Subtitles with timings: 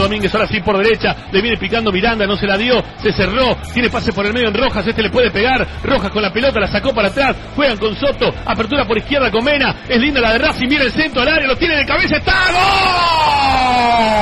[0.03, 3.57] Domínguez, ahora sí por derecha, le viene picando Miranda, no se la dio, se cerró,
[3.73, 6.61] tiene pase por el medio en Rojas, este le puede pegar, Rojas con la pelota,
[6.61, 10.33] la sacó para atrás, juegan con Soto, apertura por izquierda con Mena, es linda la
[10.33, 12.33] de Racing, mira el centro al área, lo tiene de cabeza, está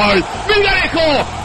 [0.09, 1.42] gol, Villarejo,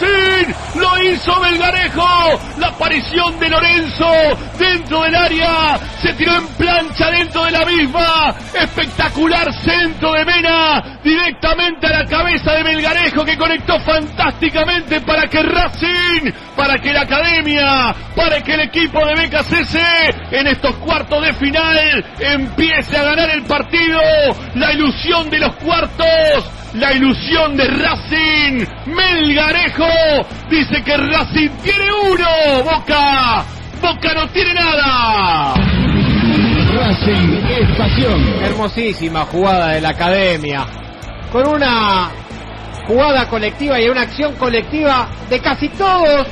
[0.00, 4.10] Racing, lo hizo Melgarejo, la aparición de Lorenzo
[4.58, 10.98] dentro del área, se tiró en plancha dentro de la misma, espectacular centro de Mena,
[11.02, 17.02] directamente a la cabeza de Melgarejo que conectó fantásticamente para que Racing, para que la
[17.02, 23.30] academia, para que el equipo de BKCC en estos cuartos de final empiece a ganar
[23.30, 24.00] el partido,
[24.54, 28.23] la ilusión de los cuartos, la ilusión de Racing,
[28.94, 29.86] Melgarejo
[30.50, 33.44] dice que Racing tiene uno, Boca,
[33.80, 35.54] Boca no tiene nada.
[36.74, 38.22] Racing es pasión.
[38.42, 40.66] Hermosísima jugada de la academia.
[41.30, 42.10] Con una
[42.86, 46.26] jugada colectiva y una acción colectiva de casi todos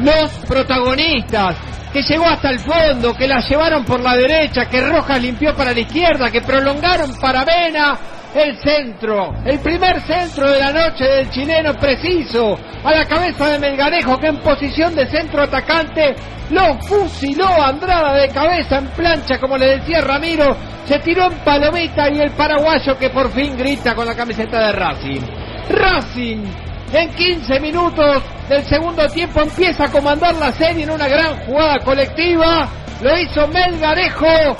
[0.00, 1.56] los protagonistas.
[1.92, 5.72] Que llegó hasta el fondo, que la llevaron por la derecha, que Rojas limpió para
[5.72, 7.98] la izquierda, que prolongaron para Vena.
[8.34, 13.58] El centro, el primer centro de la noche del chileno preciso, a la cabeza de
[13.58, 16.14] Melgarejo que en posición de centro atacante
[16.50, 20.56] lo fusiló Andrada de cabeza en plancha, como le decía Ramiro,
[20.86, 24.72] se tiró en palomita y el paraguayo que por fin grita con la camiseta de
[24.72, 25.20] Racing.
[25.68, 26.44] Racing
[26.92, 31.78] en 15 minutos del segundo tiempo empieza a comandar la serie en una gran jugada
[31.84, 32.68] colectiva.
[33.02, 34.56] Lo hizo Melgarejo.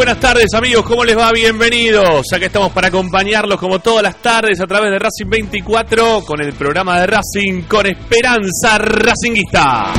[0.00, 1.30] Buenas tardes amigos, ¿cómo les va?
[1.30, 2.24] Bienvenidos.
[2.32, 6.54] Acá estamos para acompañarlos como todas las tardes a través de Racing 24 con el
[6.54, 9.92] programa de Racing con Esperanza Racinguista.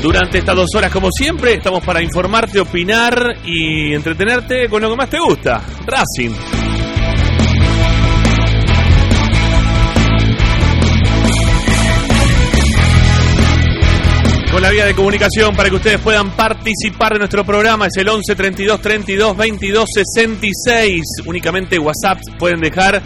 [0.00, 4.96] Durante estas dos horas, como siempre, estamos para informarte, opinar y entretenerte con lo que
[4.96, 6.79] más te gusta, Racing.
[14.52, 18.08] Con la vía de comunicación para que ustedes puedan participar de nuestro programa es el
[18.08, 21.02] 11 32 32 22 66.
[21.24, 23.00] Únicamente WhatsApp pueden dejar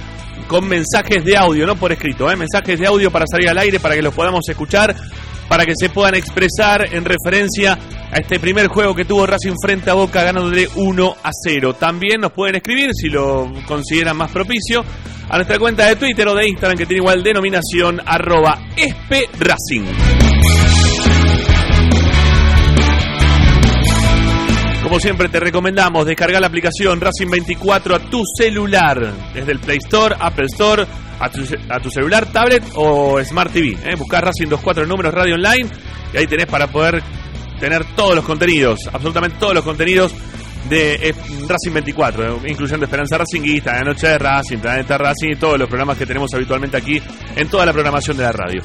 [0.46, 2.36] con mensajes de audio, no por escrito, ¿eh?
[2.36, 4.96] mensajes de audio para salir al aire, para que los podamos escuchar,
[5.46, 7.78] para que se puedan expresar en referencia
[8.10, 11.74] a este primer juego que tuvo Racing frente a Boca ganándole 1 a 0.
[11.74, 14.82] También nos pueden escribir, si lo consideran más propicio,
[15.28, 20.33] a nuestra cuenta de Twitter o de Instagram que tiene igual denominación arroba esperacing.
[24.84, 29.78] Como siempre, te recomendamos descargar la aplicación Racing 24 a tu celular, desde el Play
[29.78, 30.84] Store, Apple Store,
[31.18, 33.78] a tu, celular, tablet o Smart TV.
[33.82, 33.94] ¿eh?
[33.96, 35.70] Buscar Racing 24 números radio online
[36.12, 37.02] y ahí tenés para poder
[37.58, 40.14] tener todos los contenidos, absolutamente todos los contenidos
[40.68, 41.14] de eh,
[41.48, 45.66] Racing 24, eh, incluyendo Esperanza Racinguista, La Noche de Racing, Planeta Racing y todos los
[45.66, 47.00] programas que tenemos habitualmente aquí
[47.36, 48.62] en toda la programación de la radio.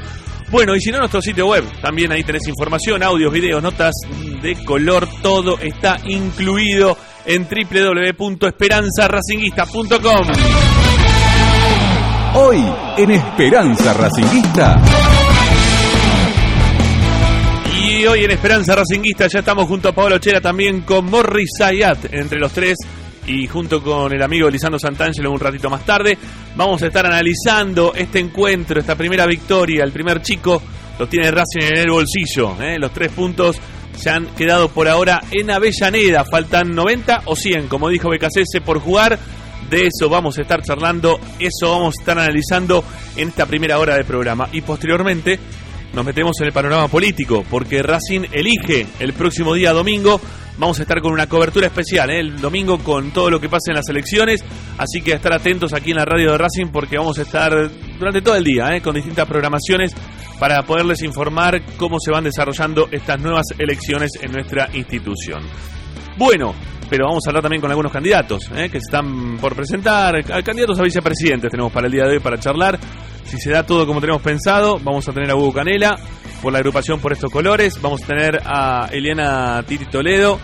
[0.51, 3.93] Bueno, y si no, nuestro sitio web, también ahí tenés información, audios, videos, notas
[4.41, 10.27] de color, todo está incluido en www.esperanzaracinguista.com.
[12.33, 12.65] Hoy
[12.97, 14.81] en Esperanza Racinguista.
[17.79, 22.11] Y hoy en Esperanza Racinguista ya estamos junto a Pablo Chera también con Morris Zayat,
[22.11, 22.75] entre los tres
[23.29, 26.17] y junto con el amigo Lisandro Santangelo un ratito más tarde.
[26.55, 29.83] Vamos a estar analizando este encuentro, esta primera victoria.
[29.83, 30.61] El primer chico
[30.97, 32.59] lo tiene Racing en el bolsillo.
[32.59, 32.77] ¿eh?
[32.79, 33.57] Los tres puntos
[33.95, 36.25] se han quedado por ahora en Avellaneda.
[36.25, 39.19] Faltan 90 o 100, como dijo BKC, por jugar.
[39.69, 42.83] De eso vamos a estar charlando, eso vamos a estar analizando
[43.15, 44.49] en esta primera hora de programa.
[44.51, 45.39] Y posteriormente
[45.93, 50.19] nos metemos en el panorama político, porque Racing elige el próximo día domingo.
[50.57, 52.19] Vamos a estar con una cobertura especial ¿eh?
[52.19, 54.43] el domingo con todo lo que pasa en las elecciones.
[54.77, 57.51] Así que estar atentos aquí en la radio de Racing porque vamos a estar
[57.97, 58.81] durante todo el día ¿eh?
[58.81, 59.95] con distintas programaciones
[60.37, 65.41] para poderles informar cómo se van desarrollando estas nuevas elecciones en nuestra institución.
[66.17, 66.53] Bueno,
[66.89, 68.69] pero vamos a hablar también con algunos candidatos ¿eh?
[68.69, 70.23] que están por presentar.
[70.43, 72.77] Candidatos a vicepresidentes tenemos para el día de hoy para charlar.
[73.29, 75.99] Si se da todo como tenemos pensado, vamos a tener a Hugo Canela
[76.41, 77.79] por la agrupación por estos colores.
[77.79, 80.39] Vamos a tener a Eliana Titi Toledo.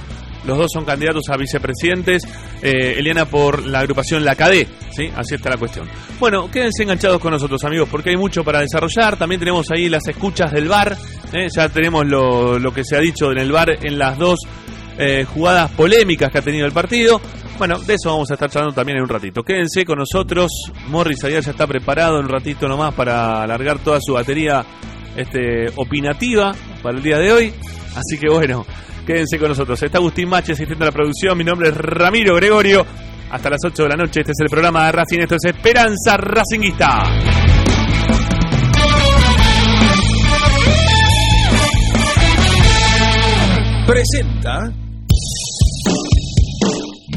[0.45, 2.27] Los dos son candidatos a vicepresidentes.
[2.61, 4.67] Eh, Eliana por la agrupación La Cadé.
[4.91, 5.09] ¿sí?
[5.15, 5.87] Así está la cuestión.
[6.19, 9.17] Bueno, quédense enganchados con nosotros, amigos, porque hay mucho para desarrollar.
[9.17, 10.95] También tenemos ahí las escuchas del bar.
[11.33, 11.47] ¿eh?
[11.55, 14.41] Ya tenemos lo, que se ha dicho en el bar en las dos
[14.99, 17.19] eh, jugadas polémicas que ha tenido el partido.
[17.57, 19.41] Bueno, de eso vamos a estar charlando también en un ratito.
[19.41, 20.51] Quédense con nosotros.
[20.87, 24.65] Morris allá ya está preparado un ratito nomás para alargar toda su batería
[25.15, 26.53] este, opinativa
[26.83, 27.53] para el día de hoy.
[27.95, 28.65] Así que bueno,
[29.05, 29.81] quédense con nosotros.
[29.81, 31.37] Está Agustín Mache, asistente a la producción.
[31.37, 32.85] Mi nombre es Ramiro Gregorio.
[33.31, 34.19] Hasta las 8 de la noche.
[34.19, 35.19] Este es el programa de Racing.
[35.19, 37.03] Esto es Esperanza Racinguista.
[43.87, 44.84] Presenta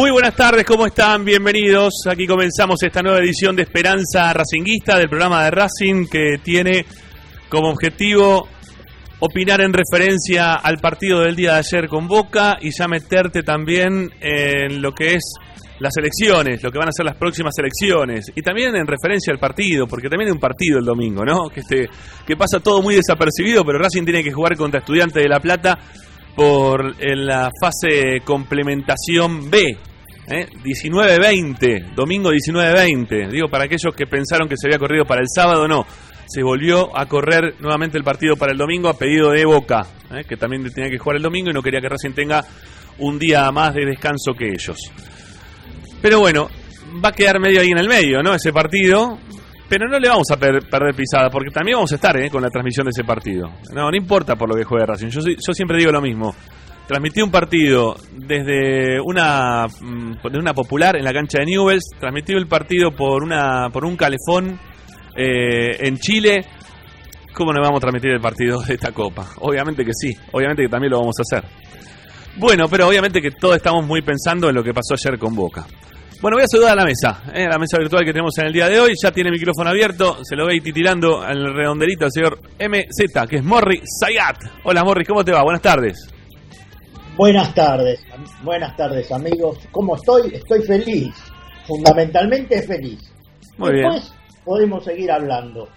[0.00, 1.26] Muy buenas tardes, ¿cómo están?
[1.26, 1.92] Bienvenidos.
[2.10, 6.86] Aquí comenzamos esta nueva edición de Esperanza Racinguista del programa de Racing que tiene
[7.50, 8.48] como objetivo
[9.18, 14.10] opinar en referencia al partido del día de ayer con Boca y ya meterte también
[14.22, 15.34] en lo que es
[15.80, 19.38] las elecciones, lo que van a ser las próximas elecciones y también en referencia al
[19.38, 21.50] partido, porque también hay un partido el domingo, ¿no?
[21.50, 21.90] Que este
[22.26, 25.78] que pasa todo muy desapercibido, pero Racing tiene que jugar contra Estudiantes de La Plata
[26.34, 29.89] por en la fase complementación B.
[30.30, 30.46] ¿eh?
[30.64, 33.30] 19-20, domingo 19-20.
[33.30, 35.86] Digo, para aquellos que pensaron que se había corrido para el sábado, no.
[36.26, 40.24] Se volvió a correr nuevamente el partido para el domingo a pedido de Boca, ¿eh?
[40.28, 42.44] que también tenía que jugar el domingo y no quería que Racing tenga
[42.98, 44.78] un día más de descanso que ellos.
[46.00, 46.48] Pero bueno,
[47.04, 48.34] va a quedar medio ahí en el medio, ¿no?
[48.34, 49.18] Ese partido.
[49.68, 52.28] Pero no le vamos a per- perder pisada, porque también vamos a estar ¿eh?
[52.28, 53.50] con la transmisión de ese partido.
[53.72, 55.08] No, no importa por lo que juegue Racing.
[55.08, 56.34] Yo, yo siempre digo lo mismo.
[56.90, 61.84] Transmití un partido desde una, mm, desde una popular en la cancha de Newells.
[62.00, 64.58] Transmití el partido por, una, por un calefón
[65.16, 66.44] eh, en Chile.
[67.32, 69.24] ¿Cómo no vamos a transmitir el partido de esta copa?
[69.38, 70.16] Obviamente que sí.
[70.32, 71.48] Obviamente que también lo vamos a hacer.
[72.38, 75.64] Bueno, pero obviamente que todos estamos muy pensando en lo que pasó ayer con Boca.
[76.20, 78.52] Bueno, voy a saludar a la mesa, eh, la mesa virtual que tenemos en el
[78.52, 78.94] día de hoy.
[79.00, 83.44] Ya tiene micrófono abierto, se lo ve titilando al redondelito al señor MZ, que es
[83.44, 84.38] Morri Sayat.
[84.64, 85.44] Hola Morri, ¿cómo te va?
[85.44, 86.19] Buenas tardes.
[87.20, 88.02] Buenas tardes,
[88.42, 89.58] buenas tardes amigos.
[89.70, 90.36] ¿Cómo estoy?
[90.36, 91.14] Estoy feliz,
[91.66, 93.12] fundamentalmente feliz.
[93.58, 93.90] Muy bien.
[93.90, 95.68] Después podemos seguir hablando.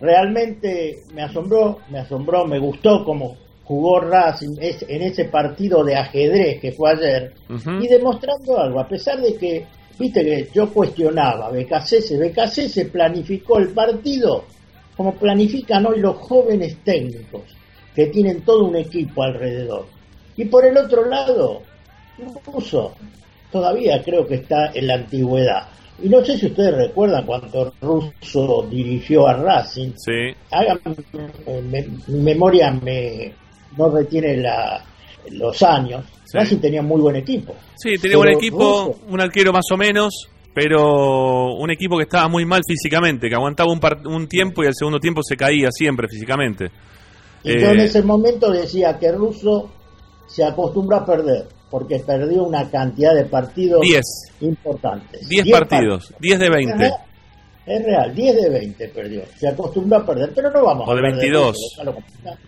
[0.00, 6.62] Realmente me asombró, me asombró, me gustó cómo jugó Racing en ese partido de ajedrez
[6.62, 7.34] que fue ayer
[7.78, 9.66] y demostrando algo, a pesar de que,
[9.98, 14.44] viste que yo cuestionaba, BKC, BKC se planificó el partido
[14.96, 17.42] como planifican hoy los jóvenes técnicos,
[17.94, 19.94] que tienen todo un equipo alrededor.
[20.36, 21.62] Y por el otro lado,
[22.46, 22.94] Russo
[23.50, 25.68] todavía creo que está en la antigüedad.
[26.02, 30.34] Y no sé si ustedes recuerdan cuando Russo dirigió a Racing, Sí.
[30.50, 30.78] hagan,
[31.70, 33.32] me- mi memoria me
[33.78, 34.82] no retiene la,
[35.32, 36.04] los años.
[36.24, 36.36] Sí.
[36.38, 37.54] Racing tenía muy buen equipo.
[37.76, 42.02] Sí, tenía buen Pero equipo, Russo- un arquero más o menos, pero un equipo que
[42.04, 45.36] estaba muy mal físicamente, que aguantaba un, par- un tiempo y al segundo tiempo se
[45.36, 46.70] caía siempre físicamente.
[47.42, 49.70] Y yo en Eh, ese momento decía que Russo
[50.26, 54.02] se acostumbró a perder, porque perdió una cantidad de partidos 10.
[54.40, 55.28] importantes.
[55.28, 56.76] 10 Diez partidos, 10 de Es 20.
[56.76, 56.94] real,
[57.66, 59.22] Es real, 10 de 20 perdió.
[59.36, 61.46] Se acostumbró a perder, pero no vamos O a de hablar 22.
[61.48, 62.38] Russo, déjalo complicar.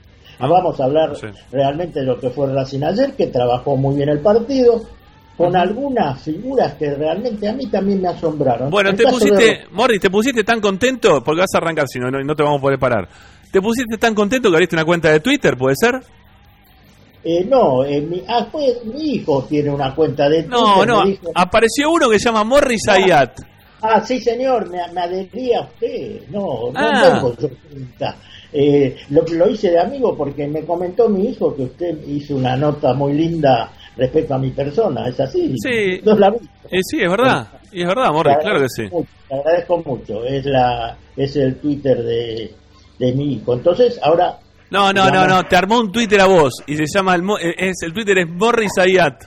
[0.41, 1.27] Vamos a hablar Sí.
[1.51, 4.81] realmente de lo que fue Racing ayer, que trabajó muy bien el partido,
[5.37, 8.71] con algunas figuras que realmente a mí también me asombraron.
[8.71, 11.87] Bueno, El te caso de pusiste, Morris, te pusiste tan contento, porque vas a arrancar
[11.89, 13.09] si no, no, no te vamos a poder parar.
[13.51, 15.95] Te pusiste tan contento que abriste una cuenta de Twitter, ¿puede ser?
[17.25, 21.05] Eh, no, eh, mi, ah, pues, mi hijo tiene una cuenta de No, Twitter, no,
[21.05, 23.41] dijo, apareció uno que se llama Morris Ayat.
[23.83, 26.29] ah, sí señor, me, me adherí a usted.
[26.31, 27.03] No, no Ah.
[27.15, 28.17] tengo yo cuenta.
[28.53, 32.57] Eh, lo, lo hice de amigo porque me comentó mi hijo que usted hizo una
[32.57, 35.55] nota muy linda respecto a mi persona, ¿es así?
[35.63, 36.01] Sí.
[36.05, 36.29] No la.
[36.71, 38.83] Eh, sí, es verdad, y es verdad, Morris, claro que sí.
[38.91, 42.55] mucho, te agradezco mucho, es, la, es el Twitter de,
[42.99, 43.55] de mi hijo.
[43.55, 44.39] Entonces, ahora...
[44.71, 47.39] No, no, no, no, te armó un Twitter a vos y se llama, el, mo-
[47.39, 49.25] eh, es, el Twitter es Morris Ayat.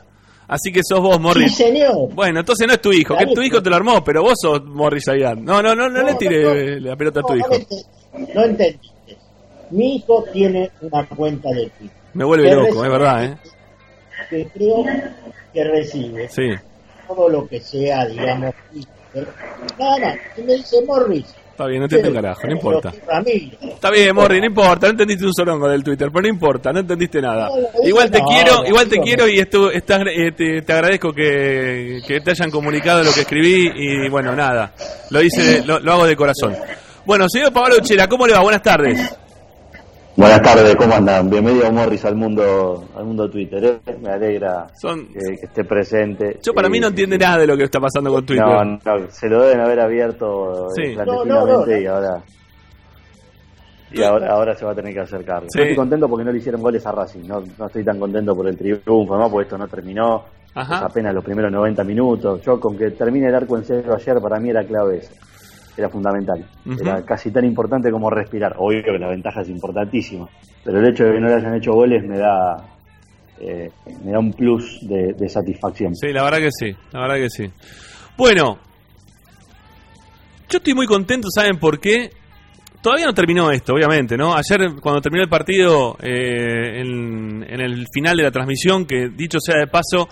[0.47, 1.55] Así que sos vos, Sí, Morris.
[1.55, 2.13] señor.
[2.13, 4.63] Bueno, entonces no es tu hijo, que tu hijo te lo armó, pero vos sos
[4.65, 5.37] Morris Ayat.
[5.37, 6.19] No, no, no, no, le no,
[6.51, 7.47] eh, la pelota a tu hijo.
[7.49, 7.85] No, ente-
[8.35, 9.17] no entendiste.
[9.71, 11.97] Mi hijo tiene una cuenta de Twitter.
[12.13, 13.37] Me vuelve que loco, es verdad, ¿eh?
[14.29, 14.83] Que creo
[15.53, 16.49] que recibe Sí.
[17.07, 19.27] todo lo que sea, digamos, Twitter.
[19.79, 21.33] Nada, y me dice Morris.
[21.61, 22.91] Está bien, no entiendo un carajo, no importa.
[23.07, 23.57] Ramiro.
[23.61, 26.79] Está bien, Morri, no importa, no entendiste un sorongo del Twitter, pero no importa, no
[26.79, 27.49] entendiste nada.
[27.83, 32.19] Igual te quiero, igual te quiero y esto, estás- eh, te, te agradezco que, que
[32.21, 34.73] te hayan comunicado lo que escribí y bueno, nada,
[35.11, 36.55] lo hice, lo, lo hago de corazón.
[37.05, 38.39] Bueno, señor Pablo Uchera, ¿cómo le va?
[38.41, 38.99] Buenas tardes.
[40.21, 41.29] Buenas tardes, ¿cómo andan?
[41.31, 43.81] Bienvenido Morris al mundo al mundo Twitter.
[43.87, 43.97] ¿eh?
[43.99, 46.37] Me alegra Son- que, que esté presente.
[46.43, 48.45] Yo para Sí, mí no entiende nada de lo que está pasando con Twitter.
[48.45, 50.83] No, no, se lo deben haber abierto Sí.
[50.91, 52.23] eh, No, no, clandestinamente no, y ahora
[53.93, 55.47] y ahora, ahora se va a tener que hacer cargo.
[55.49, 55.57] Sí.
[55.57, 57.27] Yo estoy contento porque no le hicieron goles a Racing.
[57.27, 59.27] No, no estoy tan contento por el triunfo, ¿no?
[59.29, 60.23] porque esto no terminó.
[60.53, 60.75] Ajá.
[60.75, 62.41] Es apenas los primeros 90 minutos.
[62.43, 65.13] Yo con que termine el arco en cero ayer para mí era clave eso.
[65.77, 66.45] Era fundamental.
[66.79, 68.55] Era casi tan importante como respirar.
[68.57, 70.27] Obvio que la ventaja es importantísima.
[70.63, 72.57] Pero el hecho de que no le hayan hecho goles me da
[73.39, 73.71] eh,
[74.03, 75.95] me da un plus de, de satisfacción.
[75.95, 77.51] Sí, la verdad que sí, la verdad que sí.
[78.17, 78.59] Bueno,
[80.49, 82.11] yo estoy muy contento, ¿saben por qué?
[82.81, 84.35] Todavía no terminó esto, obviamente, ¿no?
[84.35, 89.39] Ayer, cuando terminó el partido, eh, en, en el final de la transmisión, que dicho
[89.39, 90.09] sea de paso,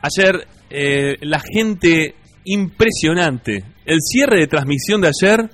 [0.00, 3.64] ayer eh, la gente impresionante.
[3.86, 5.50] El cierre de transmisión de ayer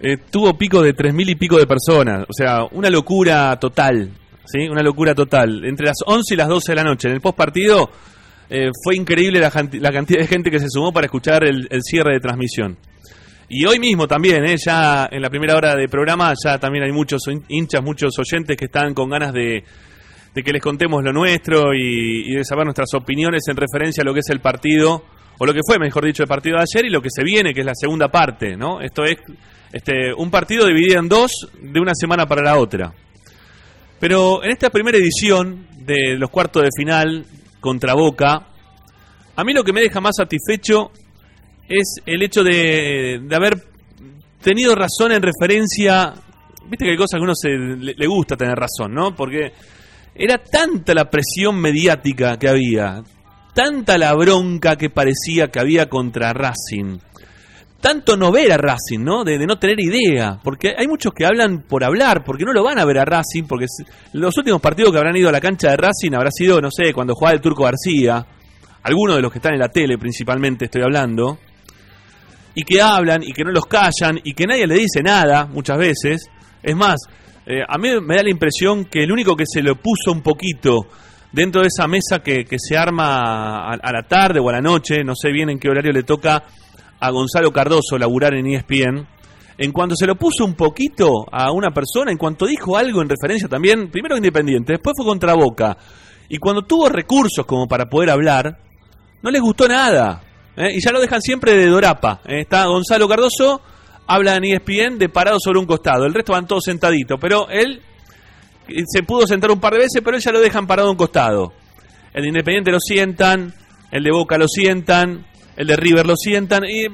[0.00, 2.24] eh, tuvo pico de tres mil y pico de personas.
[2.28, 4.10] O sea, una locura total.
[4.46, 4.68] ¿Sí?
[4.68, 5.64] Una locura total.
[5.64, 7.08] Entre las 11 y las 12 de la noche.
[7.08, 7.90] En el post partido
[8.50, 12.20] eh, fue increíble la, cantidad de gente que se sumó para escuchar el, cierre de
[12.20, 12.76] transmisión.
[13.48, 14.56] Y hoy mismo también, ¿eh?
[14.58, 18.56] ya en la primera hora de programa, ya también hay muchos hin- hinchas, muchos oyentes
[18.56, 19.64] que están con ganas de,
[20.34, 24.20] que les contemos lo nuestro y de saber nuestras opiniones en referencia a lo que
[24.20, 25.04] es el partido,
[25.38, 27.52] o lo que fue, mejor dicho, el partido de ayer y lo que se viene,
[27.52, 28.80] que es la segunda parte, ¿no?
[28.80, 29.16] Esto es
[29.72, 32.92] este, un partido dividido en dos de una semana para la otra.
[33.98, 37.24] Pero en esta primera edición de los cuartos de final
[37.60, 38.46] contra Boca,
[39.36, 40.92] a mí lo que me deja más satisfecho
[41.68, 43.56] es el hecho de, de haber
[44.42, 46.14] tenido razón en referencia.
[46.68, 49.14] Viste que hay cosas que a uno se, le, le gusta tener razón, ¿no?
[49.14, 49.52] Porque
[50.14, 53.02] era tanta la presión mediática que había,
[53.54, 56.98] tanta la bronca que parecía que había contra Racing,
[57.80, 59.24] tanto no ver a Racing, ¿no?
[59.24, 62.78] De, no tener idea, porque hay muchos que hablan por hablar, porque no lo van
[62.78, 63.66] a ver a Racing, porque
[64.12, 66.92] los últimos partidos que habrán ido a la cancha de Racing habrá sido, no sé,
[66.92, 68.26] cuando jugaba el Turco García,
[68.82, 71.38] algunos de los que están en la tele principalmente estoy hablando,
[72.54, 75.76] y que hablan y que no los callan y que nadie le dice nada muchas
[75.76, 76.30] veces.
[76.62, 76.96] Es más,
[77.46, 80.22] eh, a mí me da la impresión que el único que se lo puso un
[80.22, 80.86] poquito
[81.34, 85.14] dentro de esa mesa que, se arma a, la tarde o a la noche, no
[85.16, 86.44] sé bien en qué horario le toca
[87.00, 89.06] a Gonzalo Cardoso laburar en ESPN,
[89.58, 93.08] en cuanto se lo puso un poquito a una persona, en cuanto dijo algo en
[93.08, 95.76] referencia también, primero Independiente, después fue contra Boca,
[96.28, 98.58] y cuando tuvo recursos como para poder hablar,
[99.20, 100.22] no les gustó nada.
[100.56, 100.74] ¿eh?
[100.74, 102.20] Y ya lo dejan siempre de Dorapa.
[102.26, 102.40] ¿eh?
[102.40, 103.60] Está Gonzalo Cardoso,
[104.06, 107.82] habla en ESPN de parado sobre un costado, el resto van todos sentaditos, pero él
[108.86, 111.52] se pudo sentar un par de veces, pero él ya lo dejan parado un costado.
[112.12, 113.52] El de Independiente lo sientan,
[113.90, 116.90] el de Boca lo sientan, el de River lo sientan, y eh,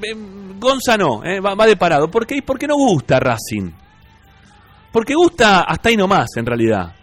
[0.58, 2.10] Gonza no, eh, va, va de parado.
[2.10, 2.42] ¿Por qué?
[2.42, 3.70] Porque no gusta Racing.
[4.92, 6.94] Porque gusta hasta ahí nomás, en realidad.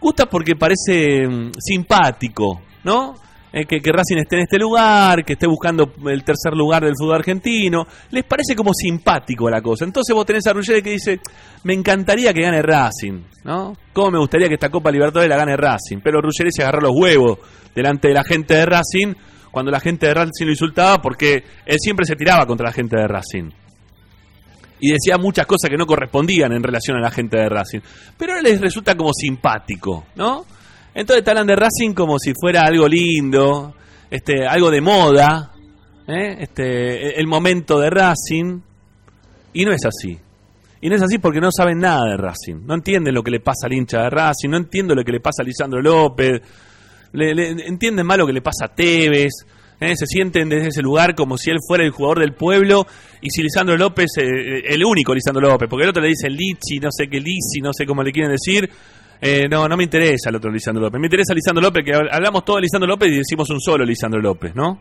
[0.00, 3.14] Gusta porque parece mm, simpático, ¿no?
[3.52, 6.94] Eh, que, que Racing esté en este lugar, que esté buscando el tercer lugar del
[6.96, 7.86] fútbol argentino.
[8.10, 9.84] Les parece como simpático la cosa.
[9.84, 11.20] Entonces vos tenés a Ruggeri que dice,
[11.64, 13.76] me encantaría que gane Racing, ¿no?
[13.92, 15.98] ¿Cómo me gustaría que esta Copa Libertadores la gane Racing?
[16.02, 17.38] Pero Ruggeri se agarró los huevos
[17.74, 19.14] delante de la gente de Racing
[19.50, 22.96] cuando la gente de Racing lo insultaba porque él siempre se tiraba contra la gente
[22.96, 23.50] de Racing.
[24.80, 27.80] Y decía muchas cosas que no correspondían en relación a la gente de Racing.
[28.16, 30.44] Pero ahora les resulta como simpático, ¿no?
[30.94, 33.74] Entonces te hablan de Racing como si fuera algo lindo,
[34.10, 35.52] este, algo de moda,
[36.06, 36.36] ¿eh?
[36.40, 38.60] este, el momento de Racing.
[39.54, 40.18] Y no es así.
[40.80, 42.66] Y no es así porque no saben nada de Racing.
[42.66, 45.20] No entienden lo que le pasa al hincha de Racing, no entienden lo que le
[45.20, 46.40] pasa a Lisandro López,
[47.12, 49.30] le, le- entienden mal lo que le pasa a Tevez.
[49.80, 49.94] ¿eh?
[49.96, 52.86] Se sienten desde ese lugar como si él fuera el jugador del pueblo
[53.20, 56.80] y si Lisandro López, eh, el único Lisandro López, porque el otro le dice Lichi,
[56.80, 58.68] no sé qué Lichi, no sé cómo le quieren decir.
[59.24, 61.00] Eh, no, no me interesa el otro Lisandro López.
[61.00, 64.20] Me interesa Lisandro López, que hablamos todo de Lisandro López y decimos un solo Lisandro
[64.20, 64.80] López, ¿no?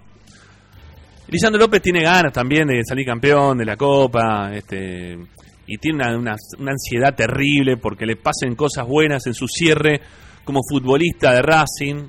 [1.28, 5.16] Lisandro López tiene ganas también de salir campeón de la Copa, este,
[5.68, 10.02] y tiene una, una- ansiedad terrible porque le pasen cosas buenas en su cierre
[10.44, 12.04] como futbolista de Racing.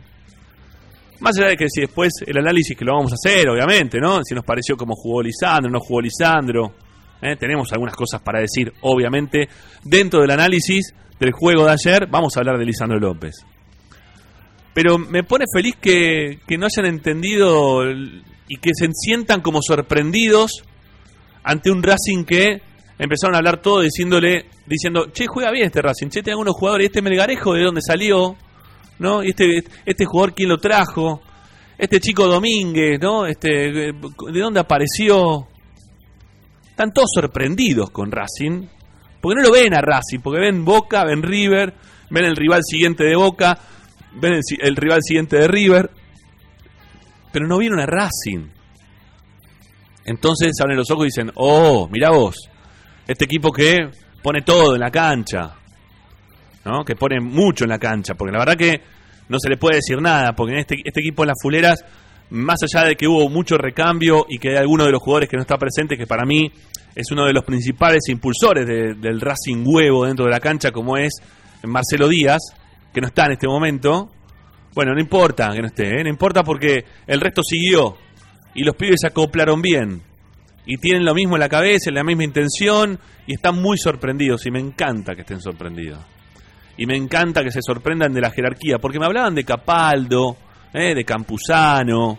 [1.21, 4.25] Más allá de que si después el análisis que lo vamos a hacer, obviamente, ¿no?
[4.25, 6.75] Si nos pareció cómo jugó Lisandro, no jugó Lisandro.
[7.21, 7.37] ¿eh?
[7.37, 9.49] Tenemos algunas cosas para decir, obviamente.
[9.85, 13.47] Dentro del análisis del juego de ayer, vamos a hablar de Lisandro López.
[14.75, 17.85] Pero me pone feliz que, que no hayan entendido
[18.49, 20.65] y que se sientan como sorprendidos
[21.45, 22.61] ante un Racing que
[22.99, 26.87] empezaron a hablar todo diciéndole, diciendo, che, juega bien este Racing, che, tiene algunos jugadores,
[26.87, 28.37] este Melgarejo de dónde salió,
[28.99, 29.23] ¿no?
[29.23, 31.23] Este, este jugador, ¿quién lo trajo?
[31.79, 33.27] Este chico Domínguez, ¿no?
[33.27, 35.47] Este, ¿de dónde apareció?
[36.69, 38.67] Están todos sorprendidos con Racing,
[39.23, 41.73] porque no lo ven a Racing, porque ven Boca, ven River,
[42.11, 43.57] ven el rival siguiente de Boca,
[44.21, 45.91] ven el, rival siguiente de River,
[47.33, 48.49] pero no vieron a Racing.
[50.05, 52.51] Entonces abren los ojos y dicen, oh, mira vos,
[53.07, 53.89] este equipo que
[54.21, 55.55] pone todo en la cancha,
[56.65, 56.85] ¿no?
[56.85, 58.83] que pone mucho en la cancha, porque la verdad que
[59.29, 61.85] no se le puede decir nada, porque en este, este equipo en las fuleras,
[62.31, 65.37] más allá de que hubo mucho recambio y que hay alguno de los jugadores que
[65.37, 66.51] no está presente, que para mí
[66.95, 70.97] es uno de los principales impulsores de- del Racing Huevo dentro de la cancha, como
[70.97, 71.13] es
[71.65, 72.41] Marcelo Díaz,
[72.93, 74.11] que no está en este momento,
[74.75, 76.03] bueno, no importa que no esté, ¿eh?
[76.05, 77.97] no importa porque el resto siguió
[78.55, 80.03] y los pibes se acoplaron bien
[80.67, 84.51] y tienen lo mismo en la cabeza, la misma intención y están muy sorprendidos y
[84.51, 85.99] me encanta que estén sorprendidos.
[86.77, 90.37] Y me encanta que se sorprendan de la jerarquía, porque me hablaban de Capaldo,
[90.73, 90.95] ¿eh?
[90.95, 92.19] de Campuzano,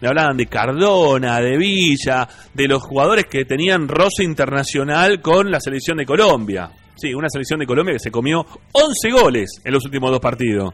[0.00, 5.60] me hablaban de Cardona, de Villa, de los jugadores que tenían roce internacional con la
[5.60, 6.70] selección de Colombia.
[6.96, 10.72] Sí, una selección de Colombia que se comió 11 goles en los últimos dos partidos.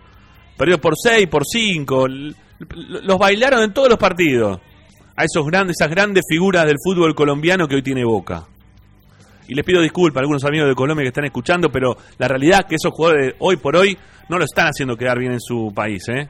[0.57, 2.07] Perdió por 6, por 5.
[3.03, 4.61] Los bailaron en todos los partidos.
[5.17, 8.47] A esos grandes, esas grandes figuras del fútbol colombiano que hoy tiene Boca.
[9.49, 12.61] Y les pido disculpas a algunos amigos de Colombia que están escuchando, pero la realidad
[12.61, 13.97] es que esos jugadores hoy por hoy
[14.29, 16.29] no lo están haciendo quedar bien en su país, ¿eh?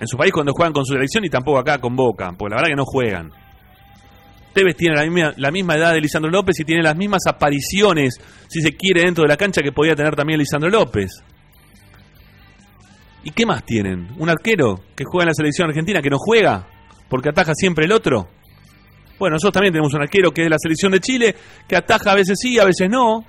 [0.00, 2.56] En su país cuando juegan con su selección y tampoco acá con Boca, porque la
[2.56, 3.32] verdad que no juegan.
[4.52, 8.14] Tevez tiene la misma, la misma edad de Lisandro López y tiene las mismas apariciones,
[8.48, 11.22] si se quiere, dentro de la cancha que podía tener también Lisandro López.
[13.24, 14.08] ¿Y qué más tienen?
[14.18, 16.66] ¿Un arquero que juega en la selección argentina que no juega
[17.08, 18.28] porque ataja siempre el otro?
[19.18, 21.34] Bueno, nosotros también tenemos un arquero que es de la selección de Chile,
[21.66, 23.24] que ataja a veces sí, a veces no.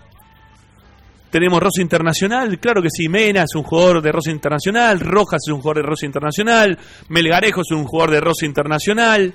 [1.29, 5.53] Tenemos Rosa Internacional, claro que sí, Mena es un jugador de Rosa Internacional, Rojas es
[5.53, 6.77] un jugador de Rosa Internacional,
[7.09, 9.33] Melgarejo es un jugador de Rosa Internacional.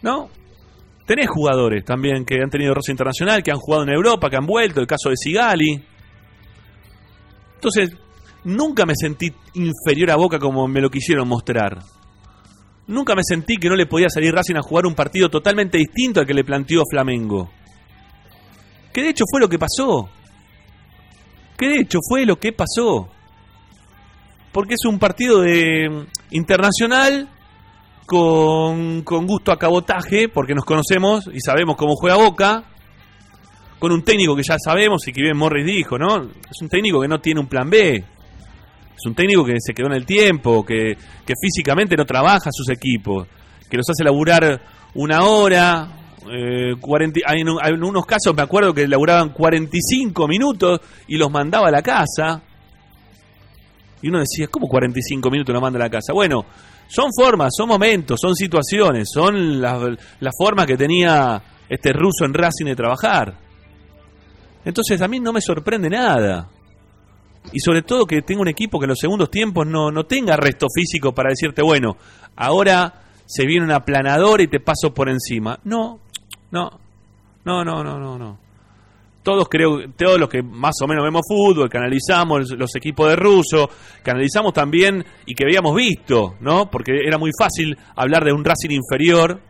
[0.00, 0.30] ¿No?
[1.06, 4.46] Tenés jugadores también que han tenido Rosa Internacional, que han jugado en Europa, que han
[4.46, 5.84] vuelto, el caso de Sigali.
[7.56, 7.94] Entonces,
[8.44, 11.78] nunca me sentí inferior a Boca como me lo quisieron mostrar.
[12.86, 16.20] Nunca me sentí que no le podía salir Racing a jugar un partido totalmente distinto
[16.20, 17.50] al que le planteó Flamengo.
[18.94, 20.08] Que de hecho fue lo que pasó.
[21.58, 23.08] Que de hecho fue lo que pasó.
[24.52, 27.28] Porque es un partido de internacional
[28.06, 32.64] con, con gusto a cabotaje, porque nos conocemos y sabemos cómo juega Boca,
[33.80, 36.22] con un técnico que ya sabemos y que bien Morris dijo, ¿no?
[36.22, 37.96] Es un técnico que no tiene un plan B.
[37.96, 42.68] Es un técnico que se quedó en el tiempo, que, que físicamente no trabaja sus
[42.68, 43.26] equipos,
[43.68, 44.62] que los hace laburar
[44.94, 51.16] una hora, eh, 40, hay en, unos casos me acuerdo que laburaban 45 minutos y
[51.16, 52.42] los mandaba a la casa.
[54.02, 56.12] Y uno decía, ¿cómo 45 minutos lo manda a la casa?
[56.12, 56.44] Bueno,
[56.88, 59.80] son formas, son momentos, son situaciones, son las,
[60.20, 63.34] las formas que tenía este ruso en Racing de trabajar.
[64.64, 66.48] Entonces a mí no me sorprende nada.
[67.52, 70.36] Y sobre todo que tenga un equipo que en los segundos tiempos no, no tenga
[70.36, 71.96] resto físico para decirte, bueno,
[72.36, 75.58] ahora se viene un aplanador y te paso por encima.
[75.64, 76.00] No,
[76.54, 76.70] no,
[77.44, 78.38] no, no, no, no, no.
[79.24, 83.16] Todos creo, todos los que más o menos vemos fútbol, que analizamos los, equipos de
[83.16, 83.68] ruso,
[84.04, 86.70] que analizamos también y que habíamos visto, ¿no?
[86.70, 89.40] Porque era muy fácil hablar de un Racing inferior,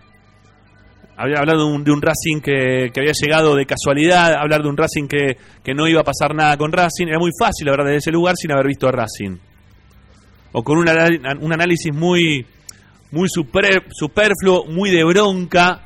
[1.17, 5.07] había hablado de un, Racing que, que, había llegado de casualidad, hablar de un Racing
[5.07, 8.13] que, que, no iba a pasar nada con Racing, era muy fácil hablar de ese
[8.13, 9.37] lugar sin haber visto a Racing.
[10.53, 12.47] O con un, un análisis muy,
[13.11, 15.83] muy super, superfluo, muy de bronca,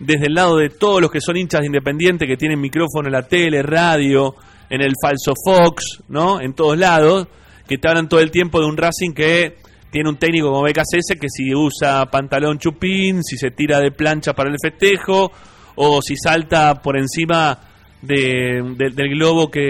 [0.00, 3.12] desde el lado de todos los que son hinchas de Independiente, que tienen micrófono en
[3.12, 4.34] la tele, radio,
[4.68, 6.40] en el falso Fox, ¿no?
[6.40, 7.28] En todos lados,
[7.68, 9.56] que te hablan todo el tiempo de un Racing que
[9.90, 14.32] tiene un técnico como BKCS que si usa pantalón chupín, si se tira de plancha
[14.32, 15.30] para el festejo,
[15.76, 17.58] o si salta por encima
[18.00, 19.60] de, de, del globo que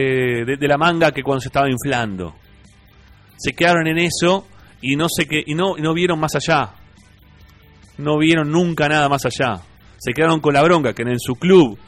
[0.46, 2.36] de, de, la manga que cuando se estaba inflando.
[3.36, 4.46] Se quedaron en eso
[4.80, 6.74] y no sé qué y no, y no vieron más allá.
[7.98, 9.60] No vieron nunca nada más allá.
[10.00, 11.78] Se quedaron con la bronca que en su club,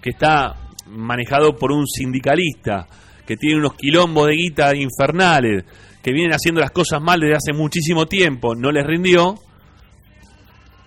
[0.00, 2.86] que está manejado por un sindicalista,
[3.26, 5.64] que tiene unos quilombos de guita infernales,
[6.02, 9.34] que vienen haciendo las cosas mal desde hace muchísimo tiempo, no les rindió.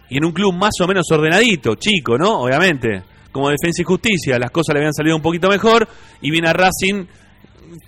[0.10, 2.42] Y en un club más o menos ordenadito, chico, ¿no?
[2.42, 5.88] Obviamente, como Defensa y Justicia, las cosas le habían salido un poquito mejor
[6.20, 7.06] y viene a Racing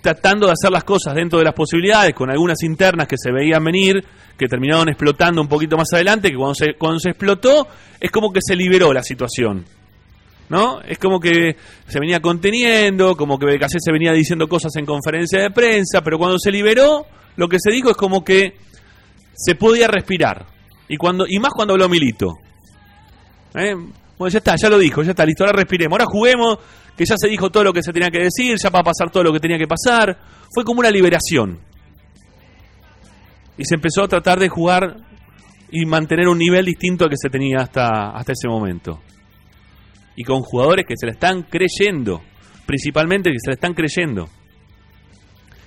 [0.00, 3.64] tratando de hacer las cosas dentro de las posibilidades, con algunas internas que se veían
[3.64, 4.04] venir,
[4.36, 7.66] que terminaron explotando un poquito más adelante, que cuando se, cuando se explotó
[8.00, 9.64] es como que se liberó la situación.
[10.48, 10.80] ¿no?
[10.82, 15.40] Es como que se venía conteniendo, como que BKC se venía diciendo cosas en conferencia
[15.40, 18.54] de prensa, pero cuando se liberó, lo que se dijo es como que
[19.34, 20.46] se podía respirar.
[20.88, 22.34] Y cuando y más cuando habló Milito.
[23.54, 23.74] ¿Eh?
[24.18, 25.98] Bueno, ya está, ya lo dijo, ya está, listo, ahora respiremos.
[25.98, 26.58] Ahora juguemos,
[26.96, 29.10] que ya se dijo todo lo que se tenía que decir, ya va a pasar
[29.10, 30.18] todo lo que tenía que pasar.
[30.52, 31.58] Fue como una liberación.
[33.56, 34.96] Y se empezó a tratar de jugar
[35.70, 39.00] y mantener un nivel distinto al que se tenía hasta, hasta ese momento
[40.16, 42.22] y con jugadores que se la están creyendo,
[42.66, 44.28] principalmente que se la están creyendo,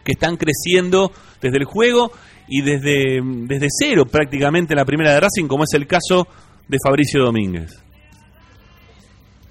[0.04, 2.12] que están creciendo desde el juego
[2.48, 6.28] y desde, desde cero prácticamente en la primera de Racing, como es el caso
[6.68, 7.84] de Fabricio Domínguez.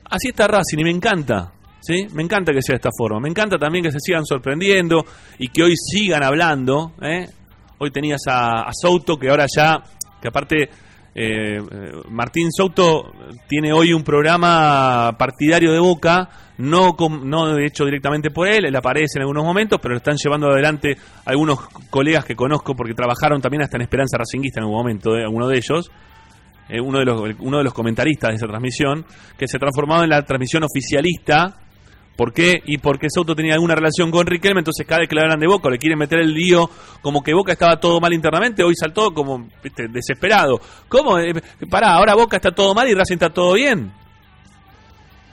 [0.08, 2.06] Así está Racing y me encanta, ¿sí?
[2.12, 5.04] Me encanta que sea de esta forma, me encanta también que se sigan sorprendiendo
[5.38, 7.26] y que hoy sigan hablando, ¿eh?
[7.78, 9.82] Hoy tenías a, a Souto que ahora ya,
[10.20, 10.70] que aparte
[11.18, 11.58] eh,
[12.10, 13.10] Martín Souto
[13.48, 19.16] tiene hoy un programa partidario de Boca, no, no hecho directamente por él, él aparece
[19.18, 23.62] en algunos momentos, pero lo están llevando adelante algunos colegas que conozco porque trabajaron también
[23.62, 25.90] hasta en Esperanza Racinguista en algún momento, eh, alguno de ellos.
[26.68, 29.04] Eh, uno, de los, uno de los comentaristas de esa transmisión,
[29.38, 31.60] que se transformado en la transmisión oficialista
[32.16, 32.62] ¿Por qué?
[32.64, 35.46] Y porque Soto tenía alguna relación con Riquelme, entonces cada vez que le hablan de
[35.46, 36.68] Boca le quieren meter el lío
[37.02, 39.88] como que Boca estaba todo mal internamente, hoy saltó como ¿viste?
[39.88, 40.58] desesperado.
[40.88, 41.18] ¿Cómo?
[41.18, 41.34] Eh,
[41.70, 43.92] pará, ahora Boca está todo mal y Racing está todo bien.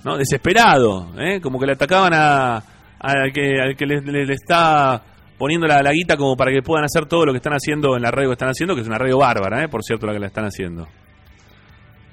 [0.04, 0.18] ¿No?
[0.18, 1.40] Desesperado, ¿eh?
[1.40, 2.58] Como que le atacaban a,
[3.00, 5.02] al que, al que le, le, le está
[5.38, 8.02] poniendo la, la, guita como para que puedan hacer todo lo que están haciendo en
[8.02, 9.70] la radio que están haciendo, que es una radio bárbara, ¿eh?
[9.70, 10.90] por cierto, la que la están haciendo.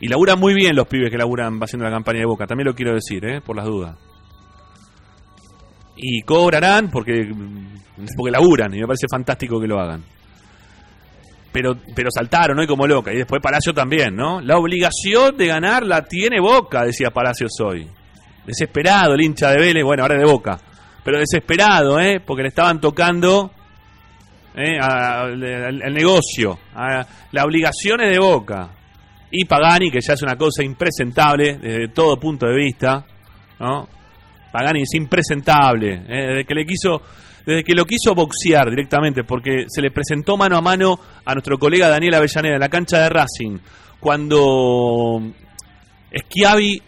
[0.00, 2.74] Y laburan muy bien los pibes que laburan haciendo la campaña de Boca, también lo
[2.74, 3.40] quiero decir, ¿eh?
[3.40, 3.96] por las dudas
[6.02, 7.28] y cobrarán porque
[8.16, 10.02] porque laburan y me parece fantástico que lo hagan.
[11.52, 14.40] Pero pero saltaron hoy como loca y después Palacio también, ¿no?
[14.40, 17.86] La obligación de ganar la tiene Boca, decía Palacios hoy.
[18.46, 20.58] Desesperado el hincha de Vélez, bueno, ahora de Boca,
[21.04, 22.20] pero desesperado, ¿eh?
[22.24, 23.50] Porque le estaban tocando
[24.54, 24.78] ¿eh?
[24.80, 26.58] al negocio,
[27.32, 28.70] la obligación es de Boca.
[29.30, 33.04] Y Pagani, que ya es una cosa impresentable desde todo punto de vista,
[33.60, 33.88] ¿no?
[34.52, 36.26] Pagani es impresentable, ¿eh?
[36.28, 37.00] desde que le quiso
[37.46, 41.58] desde que lo quiso boxear directamente, porque se le presentó mano a mano a nuestro
[41.58, 43.58] colega Daniel Avellaneda en la cancha de Racing,
[43.98, 45.22] cuando
[46.14, 46.82] Schiavi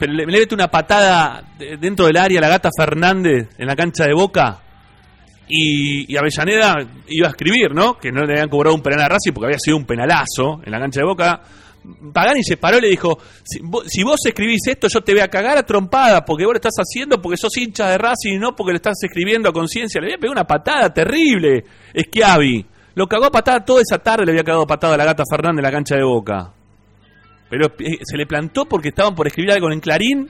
[0.00, 4.04] le, mete una patada de- dentro del área a la gata Fernández en la cancha
[4.04, 4.60] de Boca
[5.48, 6.76] y, y Avellaneda
[7.08, 7.98] iba a escribir, ¿no?
[7.98, 10.72] Que no le habían cobrado un penal a Racing porque había sido un penalazo en
[10.72, 11.42] la cancha de Boca.
[12.12, 15.22] Pagani se paró y le dijo, si vos, si vos escribís esto yo te voy
[15.22, 18.54] a cagar a trompada porque vos lo estás haciendo porque sos hincha de Racing, no
[18.54, 20.00] porque lo estás escribiendo a conciencia.
[20.00, 21.64] Le había pegado una patada terrible,
[21.96, 22.66] Schiavi.
[22.94, 25.22] Lo cagó a patada toda esa tarde, le había cagado a patada a la gata
[25.30, 26.52] Fernández en la cancha de Boca.
[27.48, 30.28] Pero eh, se le plantó porque estaban por escribir algo en Clarín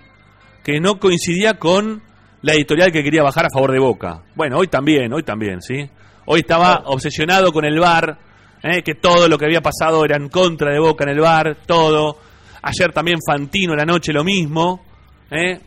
[0.62, 2.02] que no coincidía con
[2.42, 4.22] la editorial que quería bajar a favor de Boca.
[4.34, 5.88] Bueno, hoy también, hoy también, ¿sí?
[6.26, 8.18] Hoy estaba obsesionado con el VAR,
[8.62, 8.82] ¿eh?
[8.82, 12.18] que todo lo que había pasado era en contra de Boca en el VAR, todo.
[12.62, 14.84] Ayer también Fantino en la noche lo mismo,
[15.30, 15.58] ¿eh?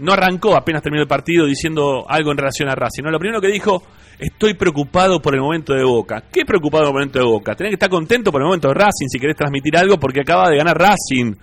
[0.00, 3.02] No arrancó apenas terminó el partido diciendo algo en relación a Racing.
[3.02, 3.82] No, lo primero que dijo,
[4.18, 6.24] estoy preocupado por el momento de Boca.
[6.32, 7.54] ¿Qué preocupado por el momento de Boca?
[7.54, 10.48] Tenés que estar contento por el momento de Racing si querés transmitir algo porque acaba
[10.48, 11.34] de ganar Racing.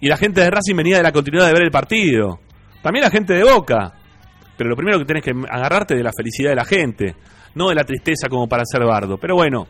[0.00, 2.40] Y la gente de Racing venía de la continuidad de ver el partido.
[2.82, 3.92] También la gente de Boca.
[4.62, 7.16] Pero lo primero que tenés que agarrarte de la felicidad de la gente,
[7.56, 9.18] no de la tristeza como para ser bardo.
[9.18, 9.66] Pero bueno,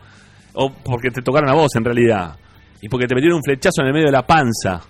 [0.53, 2.35] o porque te tocaron a vos en realidad.
[2.79, 4.81] Y porque te metieron un flechazo en el medio de la panza.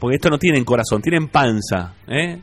[0.00, 1.94] Porque esto no tienen corazón, tienen panza.
[2.08, 2.36] ¿eh?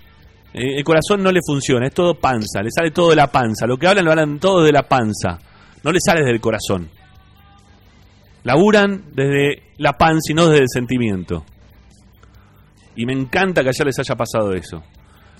[0.54, 3.68] Eh, El corazón no le funciona, es todo panza, le sale todo de la panza.
[3.68, 5.38] Lo que hablan lo hablan todo de la panza.
[5.84, 6.90] No le sale desde corazón.
[8.44, 11.44] Laburan desde la panza y no desde el sentimiento.
[12.96, 14.82] Y me encanta que ayer les haya pasado eso.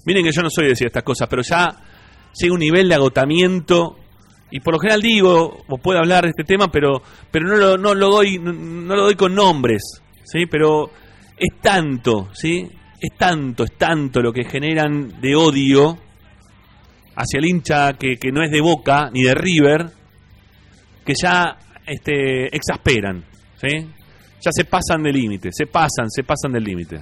[0.10, 1.70] Miren que yo no soy de decir estas cosas, pero ya
[2.34, 3.96] llega un nivel de agotamiento.
[4.50, 7.78] Y por lo general digo, o puedo hablar de este tema, pero, pero no, lo,
[7.78, 10.02] no, lo doy, no, no lo doy con nombres.
[10.24, 10.48] ¿sí?
[10.48, 10.90] Pero
[11.38, 12.68] es tanto, ¿sí?
[13.00, 16.00] Es tanto, es tanto lo que generan de odio
[17.16, 19.92] hacia el hincha que, que no es de Boca ni de River,
[21.06, 23.24] que ya este, exasperan,
[23.62, 23.86] ¿sí?
[24.42, 27.00] Ya se pasan del límite, se pasan, se pasan del límite.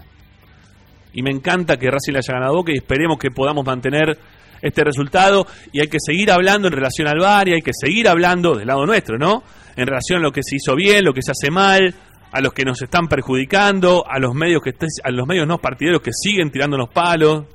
[1.17, 4.19] Y me encanta que Racing le haya ganado Boca y esperemos que podamos mantener
[4.61, 8.07] este resultado y hay que seguir hablando en relación al VAR y hay que seguir
[8.07, 9.41] hablando del lado nuestro, ¿no?
[9.75, 11.95] En relación a lo que se hizo bien, lo que se hace mal,
[12.31, 15.57] a los que nos están perjudicando, a los medios que estés- a los medios no
[15.57, 17.45] partidarios que siguen tirándonos palos.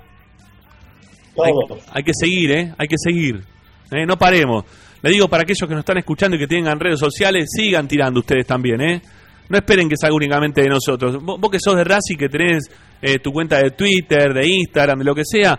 [1.44, 1.52] Hay,
[1.92, 2.74] hay que seguir, ¿eh?
[2.78, 3.44] Hay que seguir.
[3.92, 4.04] ¿eh?
[4.06, 4.64] No paremos.
[5.02, 8.20] Le digo para aquellos que nos están escuchando y que tengan redes sociales, sigan tirando
[8.20, 9.02] ustedes también, ¿eh?
[9.48, 11.22] No esperen que salga únicamente de nosotros.
[11.22, 15.04] Vos, que sos de Racing, que tenés eh, tu cuenta de Twitter, de Instagram, de
[15.04, 15.58] lo que sea,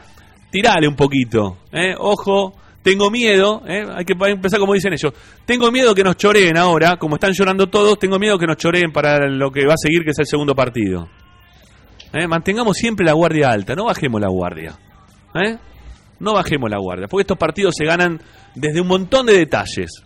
[0.50, 1.58] tirale un poquito.
[1.72, 1.94] ¿eh?
[1.98, 3.86] Ojo, tengo miedo, ¿eh?
[3.96, 5.14] hay que empezar como dicen ellos.
[5.46, 8.92] Tengo miedo que nos choreen ahora, como están llorando todos, tengo miedo que nos choreen
[8.92, 11.08] para lo que va a seguir, que es el segundo partido.
[12.12, 12.28] ¿Eh?
[12.28, 14.78] Mantengamos siempre la guardia alta, no bajemos la guardia.
[15.34, 15.58] ¿eh?
[16.20, 18.22] No bajemos la guardia, porque estos partidos se ganan
[18.54, 20.04] desde un montón de detalles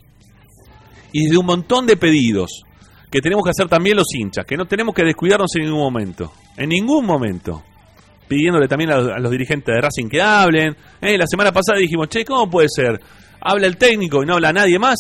[1.12, 2.62] y desde un montón de pedidos
[3.10, 6.34] que tenemos que hacer también los hinchas, que no tenemos que descuidarnos en ningún momento,
[6.56, 7.64] en ningún momento.
[8.28, 10.76] Pidiéndole también a los, dirigentes de Racing que hablen.
[11.00, 11.18] ¿eh?
[11.18, 13.00] La semana pasada dijimos, che, ¿cómo puede ser?
[13.40, 14.98] Habla el técnico y no habla nadie más.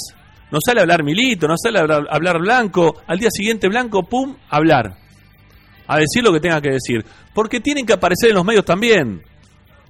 [0.49, 2.95] No sale a hablar Milito, no sale a hablar, a hablar Blanco.
[3.05, 4.97] Al día siguiente Blanco, pum, hablar.
[5.87, 7.03] A decir lo que tenga que decir.
[7.33, 9.21] Porque tienen que aparecer en los medios también.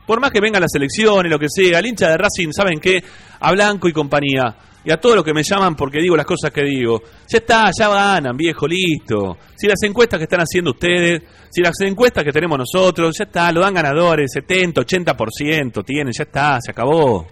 [0.07, 3.03] Por más que vengan las elecciones, lo que sea, el hincha de Racing, ¿saben qué?
[3.39, 4.55] A Blanco y compañía.
[4.83, 7.01] Y a todos los que me llaman porque digo las cosas que digo.
[7.27, 9.37] Ya está, ya ganan, viejo, listo.
[9.55, 13.51] Si las encuestas que están haciendo ustedes, si las encuestas que tenemos nosotros, ya está,
[13.51, 17.27] lo dan ganadores, 70, 80% tienen, ya está, se acabó.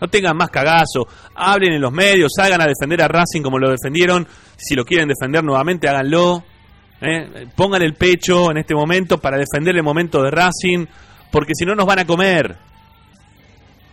[0.00, 3.70] No tengan más cagazo, hablen en los medios, hagan a defender a Racing como lo
[3.70, 4.26] defendieron.
[4.56, 6.42] Si lo quieren defender nuevamente, háganlo.
[7.02, 7.46] ¿eh?
[7.54, 10.86] Pongan el pecho en este momento para defender el momento de Racing,
[11.30, 12.56] porque si no nos van a comer.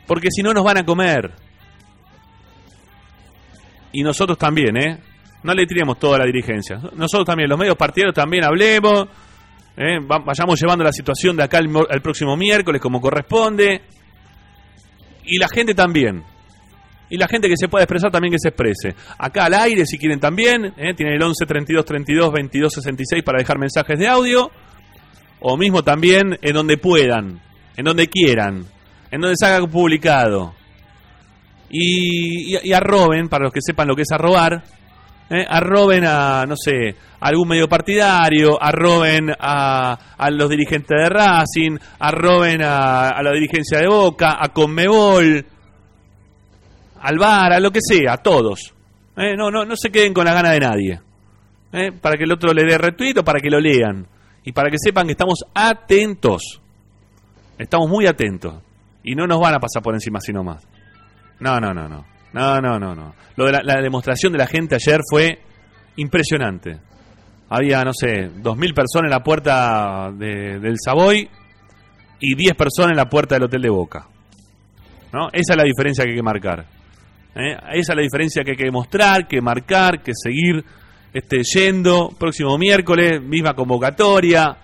[0.05, 1.46] Porque si no nos van a comer.
[3.91, 4.99] Y nosotros también, ¿eh?
[5.43, 6.77] No le tiremos toda la dirigencia.
[6.95, 9.07] Nosotros también, los medios partidarios también hablemos.
[9.77, 9.99] ¿eh?
[9.99, 13.81] Va- Vayamos llevando la situación de acá el próximo miércoles como corresponde.
[15.23, 16.23] Y la gente también.
[17.09, 18.95] Y la gente que se pueda expresar también que se exprese.
[19.17, 20.73] Acá al aire, si quieren también.
[20.77, 20.93] ¿eh?
[20.93, 24.51] Tienen el 11 32 32 22 66 para dejar mensajes de audio.
[25.39, 27.39] O mismo también en donde puedan.
[27.77, 28.65] En donde quieran.
[29.11, 30.53] En donde se haga publicado.
[31.69, 34.63] Y, y, y arroben, para los que sepan lo que es arrobar.
[35.29, 35.45] ¿eh?
[35.47, 41.77] Arroben a, no sé, a algún medio partidario, arroben a, a los dirigentes de Racing,
[41.99, 45.45] arroben a, a la dirigencia de Boca, a Conmebol,
[47.01, 48.73] al VAR, a lo que sea, a todos.
[49.17, 49.35] ¿eh?
[49.35, 51.01] No, no, no se queden con la gana de nadie.
[51.73, 51.91] ¿eh?
[51.91, 54.07] Para que el otro le dé retweet o para que lo lean.
[54.43, 56.61] Y para que sepan que estamos atentos.
[57.57, 58.55] Estamos muy atentos.
[59.03, 60.65] Y no nos van a pasar por encima así nomás.
[61.39, 62.05] No, no, no, no.
[62.33, 63.15] No, no, no, no.
[63.35, 65.39] Lo de la, demostración de la gente ayer fue
[65.95, 66.77] impresionante.
[67.49, 71.29] Había, no sé, 2.000 personas en la puerta de- del Savoy
[72.19, 74.07] y 10 personas en la puerta del Hotel de Boca.
[75.13, 75.27] ¿No?
[75.31, 76.65] Esa es la diferencia que hay que marcar.
[77.35, 77.55] ¿eh?
[77.73, 80.63] Esa es la diferencia que hay que mostrar, que marcar, que seguir
[81.13, 82.09] este, yendo.
[82.19, 84.57] Próximo miércoles, misma convocatoria.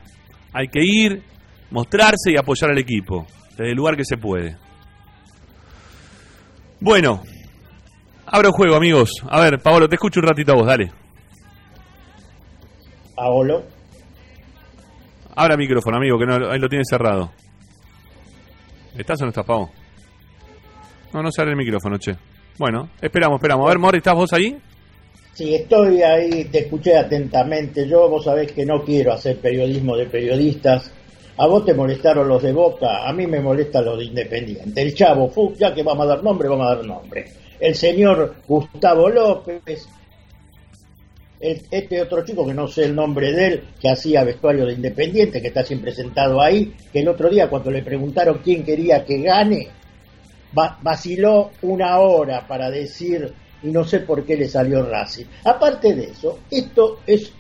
[0.52, 1.24] Hay que ir,
[1.72, 3.26] mostrarse y apoyar al equipo.
[3.52, 4.58] Desde el lugar que se puede.
[6.84, 7.24] Bueno,
[8.26, 9.10] abro juego, amigos.
[9.30, 10.92] A ver, Pablo, te escucho un ratito a vos, dale.
[13.16, 13.64] Paolo,
[15.34, 17.32] Abra micrófono, amigo, que no, ahí lo tiene cerrado.
[18.98, 19.72] ¿Estás o no estás, Pavo?
[21.14, 22.18] No, no se abre el micrófono, che.
[22.60, 23.66] Bueno, esperamos, esperamos.
[23.66, 24.58] A ver, Mori, ¿estás vos ahí?
[25.34, 27.88] Sí, estoy ahí, te escuché atentamente.
[27.88, 30.92] Yo, vos sabés que no quiero hacer periodismo de periodistas.
[31.38, 34.82] A vos te molestaron los de Boca, a mí me molesta los de Independiente.
[34.82, 37.26] El Chavo ya que vamos a dar nombre, vamos a dar nombre.
[37.60, 39.88] El señor Gustavo López,
[41.40, 44.74] el- este otro chico que no sé el nombre de él, que hacía vestuario de
[44.74, 49.04] Independiente, que está siempre sentado ahí, que el otro día cuando le preguntaron quién quería
[49.04, 49.68] que gane,
[50.58, 55.26] va- vaciló una hora para decir y no sé por qué le salió Racing.
[55.46, 57.32] Aparte de eso, esto es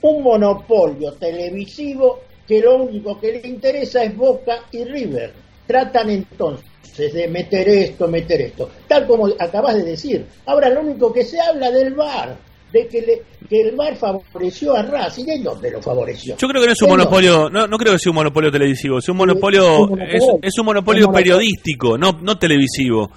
[0.00, 2.20] un monopolio televisivo
[2.52, 5.32] que lo único que le interesa es Boca y River.
[5.66, 10.26] Tratan entonces de meter esto, meter esto, tal como acabas de decir.
[10.46, 12.36] Ahora lo único que se habla del VAR,
[12.72, 16.36] de que, le- que el VAR favoreció a Racing, ¿en dónde lo favoreció?
[16.36, 18.98] Yo creo que no es un monopolio, no, no creo que sea un monopolio televisivo,
[18.98, 20.38] es un monopolio, es un monopolio.
[20.42, 23.10] es, un monopolio periodístico, no, no televisivo.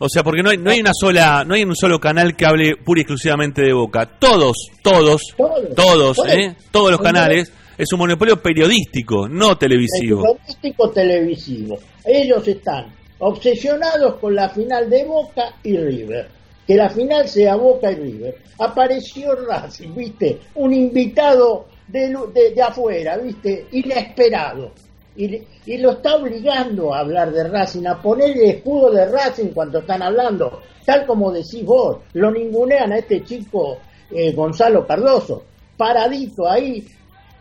[0.00, 2.46] O sea, porque no hay, no hay una sola, no hay un solo canal que
[2.46, 4.06] hable pura y exclusivamente de Boca.
[4.18, 5.74] Todos, todos, Todos.
[5.76, 6.56] todos, ¿eh?
[6.70, 10.22] todos los canales, es un monopolio periodístico, no televisivo.
[10.22, 11.78] periodístico televisivo.
[12.04, 16.28] Ellos están obsesionados con la final de Boca y River.
[16.66, 18.36] Que la final sea Boca y River.
[18.58, 20.40] Apareció Racing, ¿viste?
[20.56, 22.14] Un invitado de,
[22.54, 23.66] de, afuera, ¿viste?
[23.72, 24.72] Inesperado.
[25.16, 29.52] Y, y lo está obligando a hablar de Racing, a poner el escudo de Racing
[29.54, 30.60] cuando están hablando.
[30.84, 33.78] Tal como decís vos, lo ningunean a este chico
[34.10, 35.44] eh, Gonzalo Cardoso.
[35.78, 36.86] Paradito ahí,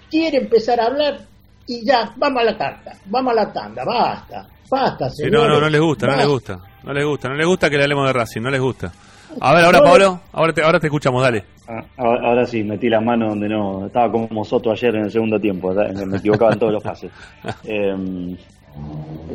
[0.10, 1.20] quiere empezar a hablar
[1.68, 5.60] y ya, vamos a la carta, vamos a la tanda, basta, basta, Sí, no, no,
[5.60, 8.08] no les gusta, no les gusta, no les gusta, no les gusta que le hablemos
[8.08, 8.92] de Racing, no les gusta.
[9.40, 11.44] A ver, ahora Pablo, ahora te, ahora te escuchamos, dale.
[11.68, 13.86] Ah, Ahora, ahora sí, metí la mano donde no.
[13.86, 15.94] Estaba como Soto ayer en el segundo tiempo, ¿verdad?
[16.06, 17.12] me equivocaba en todos los pases.
[17.64, 18.36] Eh,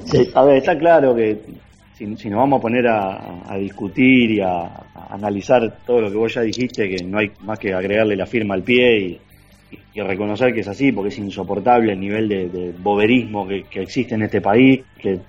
[0.04, 1.38] sí, a ver, está claro que
[1.96, 6.10] si, si nos vamos a poner a, a discutir y a, a analizar todo lo
[6.10, 9.20] que vos ya dijiste, que no hay más que agregarle la firma al pie y,
[9.92, 13.82] y reconocer que es así, porque es insoportable el nivel de, de boberismo que, que
[13.82, 15.20] existe en este país, que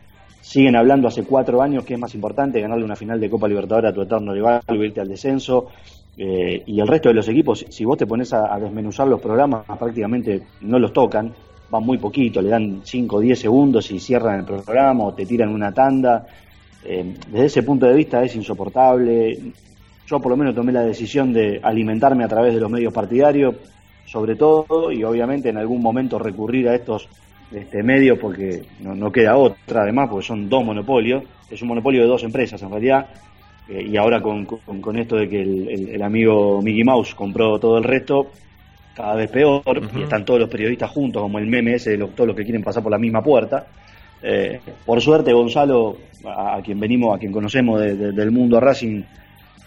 [0.42, 3.92] siguen hablando hace cuatro años que es más importante ganarle una final de Copa Libertadores
[3.92, 5.68] a tu eterno rival irte al descenso.
[6.18, 9.20] eh, y el resto de los equipos, si- vos te pones a, a desmenuzar los
[9.22, 11.34] programas, prácticamente no los tocan,
[11.70, 15.26] van muy poquito, le dan 5 o 10 segundos y cierran el programa o te
[15.26, 16.26] tiran una tanda.
[16.82, 19.54] Eh, desde ese punto de vista es insoportable.
[20.06, 23.56] Yo por lo menos tomé la decisión de alimentarme a través de los medios partidarios,
[24.16, 27.10] sobre todo, y obviamente en algún momento recurrir a estos
[27.52, 31.22] este, medios porque no, no queda otra, además, porque son dos monopolios.
[31.52, 33.08] Es un monopolio de dos empresas en realidad.
[33.68, 37.14] Eh, y ahora con, con- con esto de que el, el- el amigo Mickey Mouse
[37.14, 38.32] compró todo el resto,
[38.96, 39.62] cada vez peor,
[39.94, 42.44] y están todos los periodistas juntos, como el meme ese de los, todos los que
[42.46, 43.68] quieren pasar por la misma puerta.
[44.24, 48.62] Eh, por suerte, Gonzalo, a, a quien venimos, a quien conocemos de- de- del mundo
[48.62, 49.02] Racing,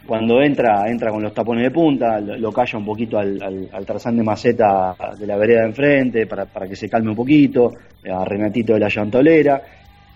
[0.09, 3.69] cuando entra, entra con los tapones de punta, lo, lo calla un poquito al, al,
[3.73, 7.17] al Tarzán de Maceta de la vereda de enfrente para, para que se calme un
[7.17, 7.75] poquito,
[8.11, 9.63] a Renatito de la Llantolera.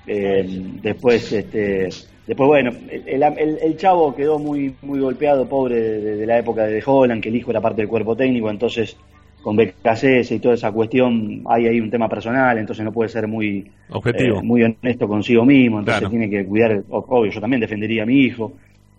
[0.05, 1.89] Eh, después, este,
[2.27, 6.65] después bueno, el, el- el chavo quedó muy, muy golpeado, pobre, de, de la época
[6.67, 8.97] de Holland, que el hijo era parte del cuerpo técnico, entonces
[9.41, 13.27] con BKCS y toda esa cuestión hay ahí un tema personal, entonces no puede ser
[13.29, 14.39] muy Objetivo.
[14.39, 16.11] eh, muy honesto consigo mismo, entonces Claro.
[16.11, 18.53] tiene que cuidar, obvio, yo también defendería a mi hijo.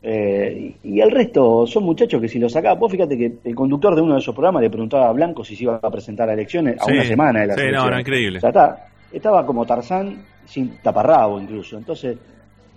[0.06, 3.96] Eh, y, el resto son muchachos que si lo sacaba, vos fíjate que el conductor
[3.96, 6.34] de uno de esos programas le preguntaba a Blanco si se iba a presentar a
[6.34, 8.38] elecciones a Sí, una semana de la sí, no, no, increíble.
[8.40, 11.78] O sea, está- estaba como Tarzán sin taparrabo incluso.
[11.78, 12.18] Entonces,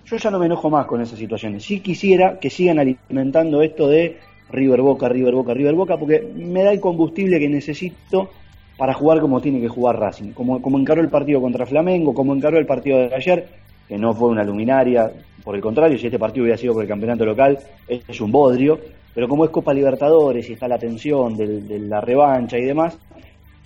[0.05, 1.65] yo ya no me enojo más con esas situaciones.
[1.65, 4.19] Sí quisiera que sigan alimentando esto de
[4.51, 8.31] River Boca, River Boca, River Boca, porque me da el combustible que necesito
[8.77, 10.31] para jugar como tiene que jugar Racing.
[10.33, 13.49] Como, como encaró el partido contra Flamengo, como encaró el partido de ayer,
[13.89, 15.11] que no fue una luminaria,
[15.47, 18.81] por el contrario, si este partido hubiera sido por el campeonato local, es, un bodrio,
[19.15, 22.99] pero como es Copa Libertadores y está la tensión del- de, la revancha y demás,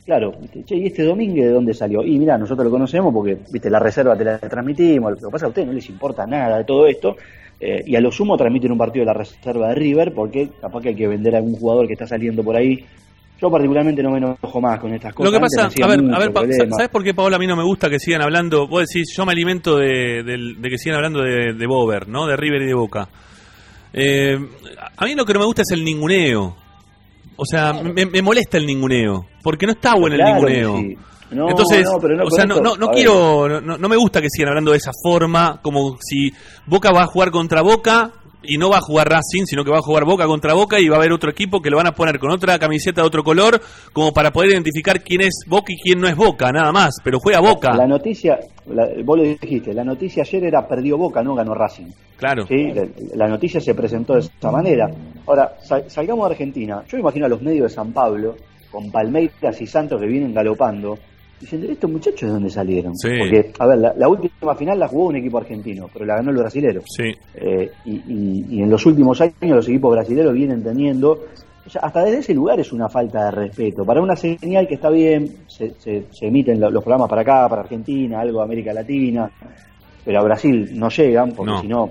[0.05, 0.35] claro,
[0.67, 2.05] che, ¿y este Domínguez de dónde salió?
[2.05, 5.47] Y mira, nosotros lo conocemos porque, viste, la reserva te la transmitimos, lo que pasa
[5.47, 7.17] a ustedes no les importa nada de todo esto,
[7.59, 10.83] eh, y a lo sumo transmiten un partido de la reserva de River porque capaz
[10.83, 12.85] que hay que vender a algún jugador que está saliendo por ahí.
[13.41, 15.33] Yo particularmente no me enojo más con estas cosas.
[15.33, 16.77] Lo que pasa, a ver, a ver, problema.
[16.77, 18.69] ¿sabes por qué, Paola, a mí no me gusta que sigan hablando?
[18.69, 20.23] Vos decís, yo me alimento de,
[20.63, 22.27] que sigan hablando de, de Bober, ¿no?
[22.27, 23.09] De River y de Boca.
[23.93, 24.39] Eh,
[24.97, 26.55] a mí lo que no me gusta es el ninguneo.
[27.37, 29.27] O sea, me, me molesta el ninguneo.
[29.43, 30.77] Porque no está bueno Claro el ninguneo.
[30.77, 30.97] sí.
[31.31, 34.49] No, Entonces, no, pero no o sea, no, quiero, no, no me gusta que sigan
[34.49, 36.33] hablando de esa forma, como si
[36.67, 38.11] Boca va a jugar contra Boca
[38.43, 40.89] y no va a jugar Racing, sino que va a jugar Boca contra Boca y
[40.89, 43.23] va a haber otro equipo que lo van a poner con otra camiseta de otro
[43.23, 43.61] color,
[43.93, 47.19] como para poder identificar quién es Boca y quién no es Boca, nada más, pero
[47.21, 47.73] juega Boca.
[47.75, 51.89] La noticia, la- vos lo dijiste, la noticia ayer era perdió Boca, no ganó Racing.
[52.17, 52.47] Claro.
[52.47, 52.73] ¿sí?
[52.73, 54.89] La, la noticia se presentó de esa manera.
[55.27, 56.83] Ahora, sal- salgamos de Argentina.
[56.89, 58.37] Yo me imagino a los medios de San Pablo,
[58.71, 60.99] con Palmeiras y Santos que vienen galopando,
[61.41, 62.95] diciendo, ¿estos muchachos de dónde salieron?
[62.97, 63.09] Sí.
[63.19, 66.31] Porque, a ver, la, la última final la jugó un equipo argentino, pero la ganó
[66.31, 66.83] el brasilero.
[66.87, 67.13] Sí.
[67.35, 71.13] Eh, y, y- y en los últimos años los equipos brasileños vienen teniendo,
[71.67, 73.85] o sea, hasta desde ese lugar es una falta de respeto.
[73.85, 77.49] Para una señal que está bien, se, se- se emiten lo- los programas para acá,
[77.49, 79.31] para Argentina, algo de América Latina,
[80.05, 81.61] pero a Brasil no llegan, porque No.
[81.61, 81.91] si no,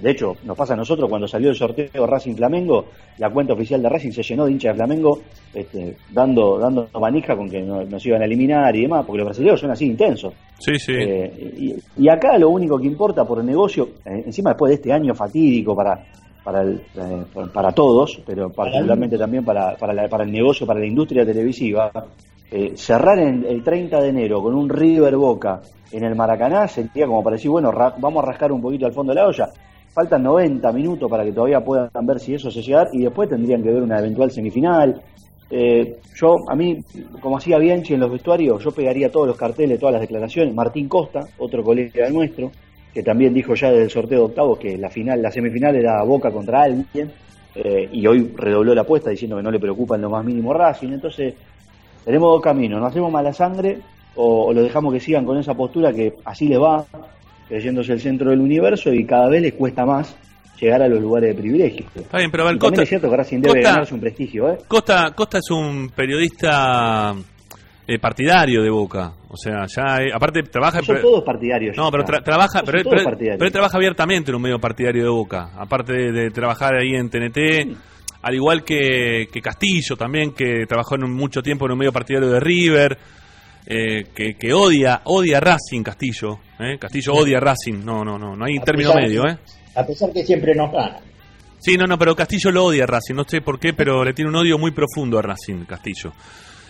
[0.00, 2.86] de hecho, nos pasa a nosotros cuando salió el sorteo Racing Flamengo,
[3.18, 5.18] la cuenta oficial de Racing se llenó de hinchas de Flamengo,
[5.54, 9.26] este, dando, dando manija con que no- nos iban a eliminar y demás, porque los
[9.26, 10.32] brasileños son así intensos.
[10.58, 10.92] Sí, sí.
[10.94, 11.52] Eh,
[11.96, 14.92] y, y acá lo único que importa por el negocio, eh, encima después de este
[14.92, 16.04] año fatídico para
[16.44, 20.66] para, el, eh, para- para todos, pero particularmente también para, para, la- para el negocio,
[20.66, 21.88] para la industria televisiva,
[22.54, 27.06] eh, cerrar en, el 30 de enero con un River Boca en el Maracaná sería
[27.06, 29.48] como para decir, bueno, vamos a rascar un poquito al fondo de la olla.
[29.94, 33.62] Faltan 90 minutos para que todavía puedan ver si eso se llega y después tendrían
[33.62, 35.00] que ver una eventual semifinal.
[35.50, 36.78] Eh, yo, a mí,
[37.22, 40.54] como hacía Bianchi en los vestuarios, yo pegaría todos los carteles, todas las declaraciones.
[40.54, 42.50] Martín Costa, otro colega nuestro,
[42.92, 46.30] que también dijo ya del sorteo de octavos que la final, la semifinal era Boca
[46.30, 47.10] contra alguien,
[47.54, 50.52] eh, y hoy redobló la apuesta diciendo que no le preocupa en lo más mínimo
[50.54, 50.92] Racing.
[50.92, 51.34] Entonces,
[52.04, 53.78] tenemos dos caminos, nos hacemos mala sangre
[54.14, 56.84] o, o lo dejamos que sigan con esa postura que así les va,
[57.48, 60.16] creyéndose el centro del universo y cada vez les cuesta más
[60.60, 61.86] llegar a los lugares de privilegio.
[61.94, 63.94] Está bien, pero a ver, Y también Costa, es cierto que Racing debe Costa- ganarse
[63.94, 64.58] un prestigio, ¿eh?
[64.68, 65.90] Costa, Costa es un
[66.36, 67.14] periodista
[67.86, 69.12] eh, partidario de Boca.
[69.28, 70.78] O sea, ya, eh, aparte trabaja...
[70.82, 71.76] Son pero- todos partidarios.
[71.76, 75.08] No, pero tra- trabaja, pero, él- pero- él trabaja abiertamente en un medio partidario de
[75.08, 77.76] Boca, aparte de, de trabajar ahí en TNT,
[78.22, 81.92] al igual que, que Castillo también, que trabajó en un- mucho tiempo en un medio
[81.92, 82.98] partidario de River,
[83.66, 86.78] eh, que, que odia, odia a Racing Castillo, ¿eh?
[86.78, 89.38] Castillo odia a Racing, no, no, no, no hay A término medio, ¿eh?
[89.74, 90.98] A pesar que siempre nos gana.
[91.58, 94.12] Sí, no, no, pero Castillo lo odia a Racing, no sé por qué, pero le
[94.14, 96.12] tiene un odio muy profundo a Racing, Castillo.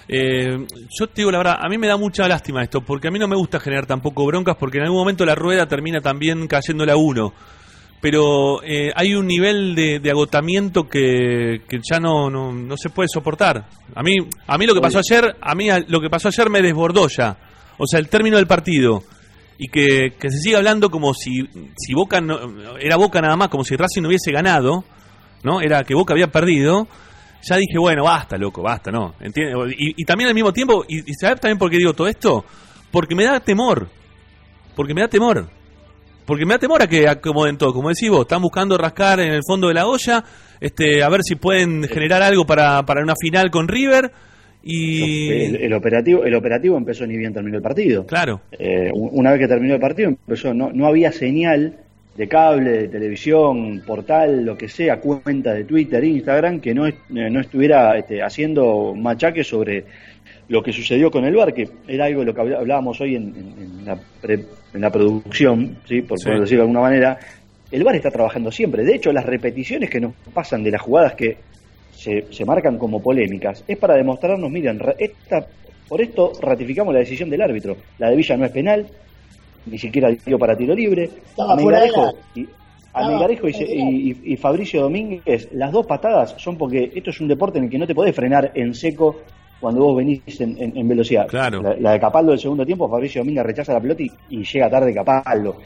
[0.08, 0.66] Eh,
[0.98, 3.18] yo te digo la verdad, a mí me da mucha lástima esto, porque a mí
[3.18, 6.92] no me gusta generar tampoco broncas, porque en algún momento la rueda termina también cayéndole
[6.92, 7.32] a uno.
[8.02, 12.90] Pero eh, hay un nivel de, de agotamiento que, que ya no, no, no se
[12.90, 13.68] puede soportar.
[13.94, 14.16] A mí,
[14.48, 17.38] a mí lo que pasó ayer, a mí lo que pasó ayer me desbordó ya.
[17.78, 19.04] O sea, el término del partido
[19.56, 23.48] y que, que se siga hablando como si, si Boca no, era Boca nada más,
[23.48, 24.84] como si Racing no hubiese ganado,
[25.44, 25.60] ¿no?
[25.60, 26.88] Era que Boca había perdido.
[27.48, 29.14] Ya dije, bueno, basta, loco, basta, ¿no?
[29.20, 29.76] ¿Entiendes?
[29.78, 32.44] Y, y también al mismo tiempo, y, y ¿sabes también por qué digo todo esto?
[32.90, 33.88] Porque me da temor.
[34.74, 35.48] Porque me da temor.
[36.32, 37.74] Porque me da temor a que acomoden todo.
[37.74, 40.24] Como decís vos, están buscando rascar en el fondo de la olla,
[40.58, 44.10] este, a ver si pueden generar algo para, para una final con River.
[44.62, 45.28] Y.
[45.30, 48.06] El, el operativo, el operativo empezó ni bien terminó el partido.
[48.06, 48.40] Claro.
[48.52, 51.76] Eh, una vez que terminó el partido, empezó, no, no había señal
[52.16, 56.94] de cable, de televisión, portal, lo que sea, cuenta de Twitter, Instagram, que no, eh,
[57.10, 59.84] no estuviera este, haciendo machaques sobre
[60.48, 63.16] lo que sucedió con el bar, que era algo de lo que habl- hablábamos hoy
[63.16, 64.44] en, en- en la, pre-
[64.74, 66.02] en la producción, ¿sí?
[66.02, 66.30] por Sí.
[66.30, 67.18] decirlo de alguna manera.
[67.70, 68.84] El bar está trabajando siempre.
[68.84, 71.36] De hecho, las repeticiones que nos pasan de las jugadas que
[71.94, 75.46] se, se marcan como polémicas es para demostrarnos, miren, esta,
[75.88, 77.76] por esto ratificamos la decisión del árbitro.
[77.98, 78.86] La de Villa no es penal,
[79.66, 81.08] ni siquiera dio para tiro libre.
[81.56, 82.46] Melgarejo y,
[82.94, 87.08] a Melgarejo y, de y- y- y Fabricio Domínguez, las dos patadas son porque esto
[87.10, 89.20] es un deporte en el que no te podés frenar en seco
[89.62, 91.26] cuando vos venís en, en- en velocidad.
[91.28, 91.62] Claro.
[91.62, 94.68] La, la de Capaldo del segundo tiempo, Fabricio Domínguez rechaza la pelota y, y llega
[94.68, 95.56] tarde Capaldo.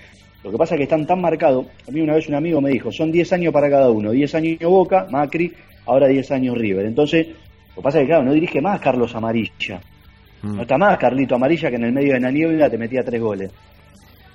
[0.44, 1.66] Lo que pasa es que están tan marcados.
[1.88, 4.12] A mí una vez un amigo me dijo, son 10 años para cada uno.
[4.12, 5.53] 10 años Boca, Macri,
[5.86, 6.86] ahora 10 años River.
[6.86, 9.80] Entonces, lo que pasa es que, claro, no dirige más Carlos Amarilla.
[10.42, 10.57] Mm.
[10.57, 13.20] No está más Carlito Amarilla que en el medio de la niebla te metía tres
[13.20, 13.51] goles.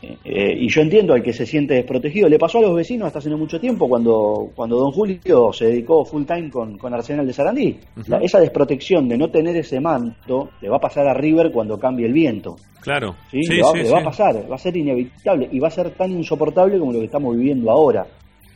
[0.04, 2.28] Eh, y yo entiendo al que se siente desprotegido.
[2.28, 5.66] Le pasó a los vecinos hasta hace no mucho tiempo cuando, cuando Don Julio se
[5.66, 7.78] dedicó full time con, con Arsenal de Sarandí.
[8.08, 11.78] La- esa desprotección de no tener ese manto le va a pasar a River cuando
[11.78, 12.56] cambie el viento.
[12.82, 13.16] Claro.
[13.30, 13.44] ¿sí?
[13.44, 13.92] Sí, le va, sí, le sí.
[13.92, 17.00] va a pasar, va a ser inevitable y va a ser tan insoportable como lo
[17.00, 18.08] que estamos viviendo ahora.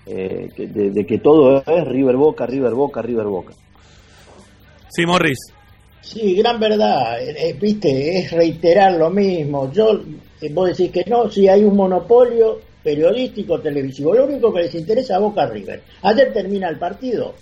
[0.07, 3.53] eh, que- de, de que todo es River Boca, River Boca, River Boca.
[4.89, 5.37] Sí, Morris.
[6.01, 7.19] Sí, gran verdad.
[7.21, 9.71] Eh, eh, Viste, es reiterar lo mismo.
[9.71, 9.99] Yo,
[10.51, 14.13] vos decís que no, si hay un monopolio periodístico, televisivo.
[14.13, 15.81] Lo único que les interesa a Boca River.
[16.03, 17.33] Ayer termina el partido.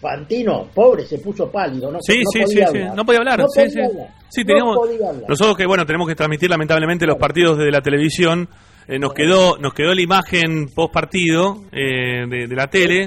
[0.00, 1.90] Fantino, pobre, se puso pálido.
[1.90, 2.78] No, Sí, no sí, sí, podía sí.
[2.78, 2.96] hablar.
[2.96, 3.38] No podía hablar.
[3.38, 3.80] No sí, podía sí.
[3.80, 4.08] hablar.
[4.28, 4.76] Sí, No teníamos.
[4.76, 5.24] podía hablar.
[5.28, 8.48] Nosotros que, bueno, tenemos que transmitir lamentablemente los partidos desde la televisión.
[8.86, 13.04] eh, nos quedó nos quedó la imagen post partido de, de la tele.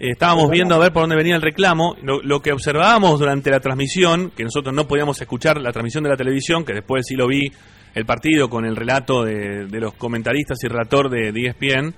[0.00, 1.94] Eh, estábamos viendo a ver por dónde venía el reclamo.
[2.02, 6.10] Lo, lo que observábamos durante la transmisión, que nosotros no podíamos escuchar la transmisión de
[6.10, 7.52] la televisión, que después sí lo vi
[7.94, 11.94] el partido con el relato de, los comentaristas y relator de, de ESPN,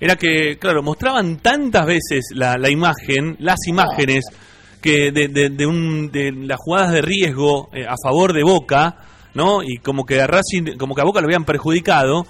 [0.00, 4.24] era que, claro, mostraban tantas veces la, la imagen, las imágenes,
[4.80, 8.96] que de un, de las jugadas de riesgo eh, a favor de Boca,
[9.34, 9.62] ¿no?
[9.62, 12.26] Y como que a Racing, como que a Boca lo habían perjudicado,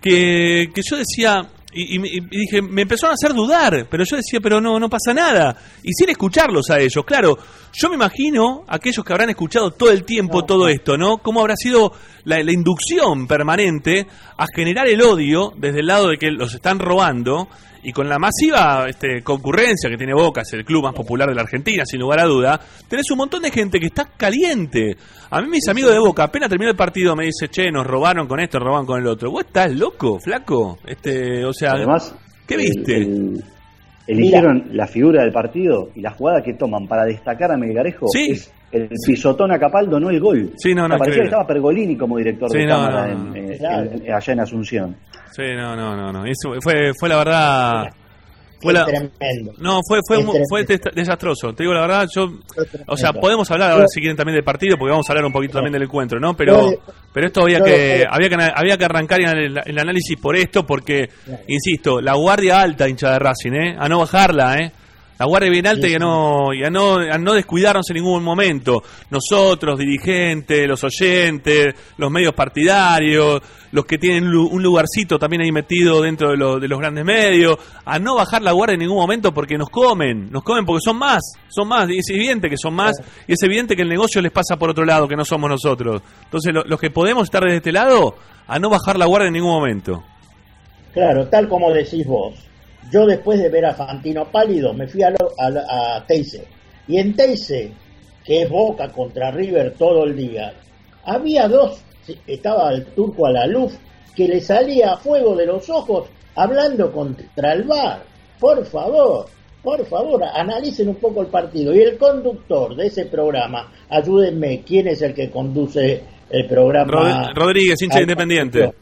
[0.00, 4.16] que, que yo decía, y, y- y dije, me empezaron a hacer dudar, pero yo
[4.16, 5.56] decía, pero no, no pasa nada.
[5.82, 7.36] Y sin escucharlos a ellos, claro,
[7.72, 11.18] yo me imagino aquellos que habrán escuchado todo el tiempo todo esto, ¿no?
[11.18, 11.92] ¿Cómo habrá sido
[12.24, 14.06] la, la inducción permanente
[14.36, 17.48] a generar el odio desde el lado de que los están robando?
[17.80, 21.34] Y con la masiva este, concurrencia que tiene Boca, es el club más popular de
[21.36, 24.96] la Argentina, sin lugar a duda, tenés un montón de gente que está caliente.
[25.30, 28.26] A mí mis amigos de Boca, apenas terminó el partido, me dice, che, nos robaron
[28.26, 29.30] con esto, nos robaron con el otro.
[29.30, 30.78] ¿Vos estás loco, flaco?
[30.84, 32.12] Este, o sea, Además,
[32.48, 32.96] ¿qué el- viste?
[32.96, 33.44] el-
[34.08, 38.30] eligieron la figura del partido y la jugada que toman para destacar a Melgarejo Sí.
[38.32, 40.50] es el pisotón a Capaldo, no el gol.
[40.56, 43.28] Sí, no, no, parecía que estaba Pergolini como director Sí, de no, cámara no, en-
[43.30, 43.36] no.
[43.52, 43.90] en- Claro.
[43.92, 44.96] en- allá en Asunción.
[45.30, 46.24] Sí, no, no, no, no.
[46.26, 47.84] Eso fue, fue la verdad.
[48.60, 49.52] Fue la, tremendo.
[49.58, 50.46] no, fue, fue, Es mu- tremendo.
[50.48, 51.52] fue des- desastroso.
[51.54, 52.28] Te digo la verdad, yo.
[52.88, 55.32] O sea, podemos hablar ahora si quieren también del partido, porque vamos a hablar un
[55.32, 56.34] poquito también del encuentro, ¿no?
[56.36, 56.70] Pero,
[57.12, 61.08] pero esto había que, había que, había que arrancar el, el análisis por esto, porque,
[61.46, 63.76] insisto, la guardia alta hincha de Racing, ¿eh?
[63.78, 64.72] A no bajarla, ¿eh?
[65.18, 66.04] La guardia bien alta Sí, y, a sí.
[66.04, 68.82] no, y a, no, a no descuidarnos en ningún momento.
[69.10, 73.40] Nosotros, dirigentes, los oyentes, los medios partidarios,
[73.72, 76.78] los que tienen un lu- un lugarcito también ahí metido dentro de, lo- de los
[76.78, 80.64] grandes medios, a no bajar la guardia en ningún momento porque nos comen, nos comen
[80.64, 82.92] porque son más, son más, y es evidente que son más,
[83.26, 86.00] y es evidente que el negocio les pasa por otro lado, que no somos nosotros.
[86.24, 88.14] Entonces, lo- los que podemos estar desde este lado,
[88.46, 90.04] a no bajar la guardia en ningún momento.
[90.94, 92.34] Claro, tal como decís vos.
[92.92, 96.44] Yo después de ver a Fantino pálido me fui a, lo- a, Teise.
[96.86, 97.72] Y en Teise,
[98.24, 100.52] que es Boca contra River todo el día,
[101.04, 101.82] había dos,
[102.26, 103.72] estaba el turco a la luz,
[104.16, 108.02] que le salía fuego de los ojos hablando contra el bar.
[108.40, 109.26] Por favor,
[109.62, 111.74] por favor, analicen un poco el partido.
[111.74, 116.90] Y el conductor de ese programa, ayúdenme, ¿quién es el que conduce el programa?
[116.90, 118.72] Rod- Rodríguez, hincha independiente.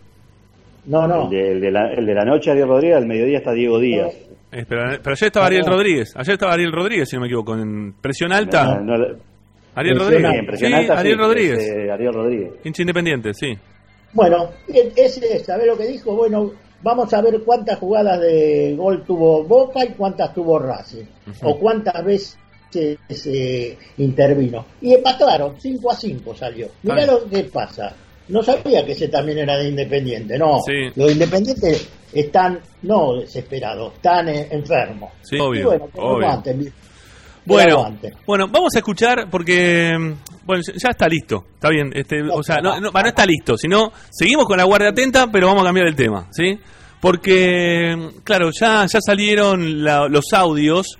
[0.86, 1.24] No, no.
[1.24, 3.78] El, de, el de la, el de la noche, Ariel Rodríguez, al mediodía está Diego
[3.78, 4.14] Díaz.
[4.52, 7.54] Eh, pero, pero ayer estaba Ariel Rodríguez, ayer estaba Ariel Rodríguez, si no me equivoco,
[7.54, 8.76] en presión alta.
[8.80, 9.04] No, no,
[9.74, 10.24] Ariel Rodríguez.
[10.24, 10.32] alta.
[10.32, 11.58] bien, presión Sí, alta, Ariel sí, Rodríguez.
[11.58, 12.52] es, eh, Ariel Rodríguez.
[12.64, 13.58] Hincha independiente, sí.
[14.12, 14.50] Bueno,
[14.96, 16.14] ese, ¿sabés lo que dijo?
[16.16, 21.04] Bueno, vamos a ver cuántas jugadas de gol tuvo Boca y cuántas tuvo Racing.
[21.42, 22.38] O cuántas veces
[23.26, 24.64] eh, intervino.
[24.80, 26.68] Y empataron, 5 a 5 salió.
[26.82, 27.94] Mirá lo que pasa.
[28.28, 30.58] No sabía que ese también era de Independiente, no.
[30.66, 30.90] Sí.
[30.96, 35.12] Los independientes están, no desesperados, están enfermos.
[35.22, 36.42] Sí, obvio, bueno, obvio.
[36.42, 42.42] que Bueno, vamos a escuchar porque mm, bueno, ya- está listo, está bien, este, o
[42.42, 45.66] sea, no, no, no está listo, sino seguimos con la guardia atenta, pero vamos a
[45.66, 46.58] cambiar el tema, ¿sí?
[47.00, 50.98] Porque, mm, claro, ya, ya salieron la- los audios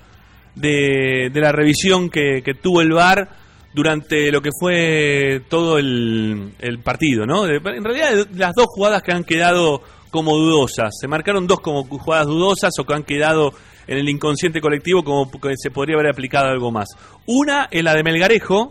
[0.55, 3.29] de, de la revisión que, que tuvo el VAR
[3.77, 7.45] durante lo que fue todo el, partido, ¿no?
[7.45, 12.27] En realidad, las dos jugadas que han quedado como dudosas, se marcaron dos como jugadas
[12.27, 13.53] dudosas o que han quedado
[13.87, 16.89] en el inconsciente colectivo como que se podría haber aplicado algo más.
[17.27, 18.71] Una es la de Melgarejo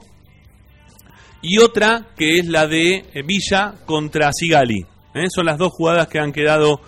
[1.39, 4.87] y otra que es la de eh, Villa contra Sigali.
[5.13, 5.27] ¿eh?
[5.29, 6.81] Son las dos jugadas que han quedado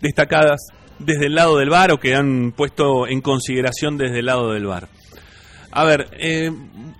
[0.00, 0.58] destacadas
[0.98, 4.66] desde el lado del VAR o que han puesto en consideración desde el lado del
[4.66, 4.88] VAR.
[5.72, 6.50] A ver, eh,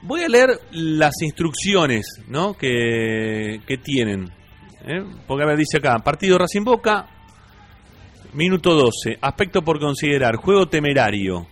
[0.03, 2.55] voy a leer las instrucciones ¿no?
[2.55, 4.31] que, que tienen.
[4.87, 5.03] ¿eh?
[5.27, 7.07] Porque, a ver, dice acá, partido Racing Boca,
[8.35, 11.47] minuto 12, aspecto por considerar, juego temerario.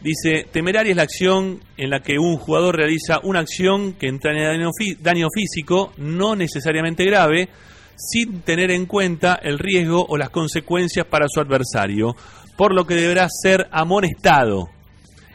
[0.00, 4.48] Dice, temeraria es la acción en la que un jugador realiza una acción que entraña
[4.48, 7.48] daño, fí- daño físico, no necesariamente grave,
[7.96, 12.14] sin tener en cuenta el riesgo o las consecuencias para su adversario,
[12.56, 14.68] por lo que deberá ser amonestado.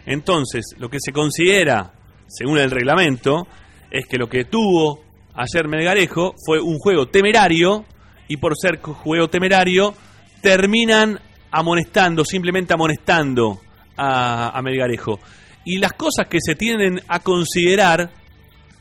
[0.10, 1.94] Entonces, lo que se considera,
[2.28, 3.48] según el reglamento,
[3.92, 5.04] es que lo que tuvo
[5.36, 7.86] ayer Melgarejo fue un juego temerario
[8.28, 9.94] y por ser juego temerario
[10.42, 11.20] terminan
[11.52, 13.62] amonestando, simplemente amonestando
[13.98, 15.20] a, Melgarejo.
[15.64, 18.10] Y las cosas que se tienen a considerar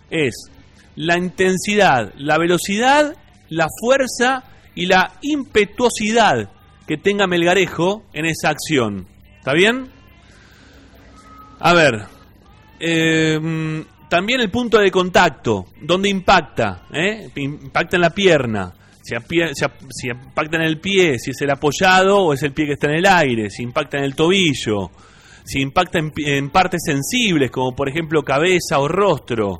[0.08, 0.50] es
[0.96, 3.14] la intensidad, la velocidad,
[3.50, 6.50] la fuerza y la impetuosidad
[6.86, 9.06] que tenga Melgarejo en esa acción.
[9.40, 9.97] ¿Está bien?
[11.60, 12.04] A ver,
[12.80, 16.82] eh, también el punto de contacto, ¿dónde impacta?
[16.92, 17.30] ¿Eh?
[17.36, 19.14] Impacta en la pierna, si,
[20.08, 22.98] impacta en el pie, si es el apoyado o es el pie que está en
[22.98, 24.90] el aire, si impacta en el tobillo,
[25.44, 29.58] si impacta en, en partes sensibles como por ejemplo cabeza o rostro.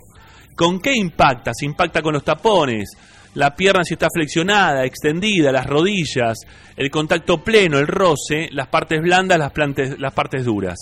[0.55, 1.53] ¿Con qué impacta?
[1.55, 2.90] Si impacta con los tapones,
[3.34, 6.38] la pierna si está flexionada, extendida, las rodillas,
[6.76, 10.78] el contacto pleno, el roce, las partes blandas, las, plantes- las partes duras.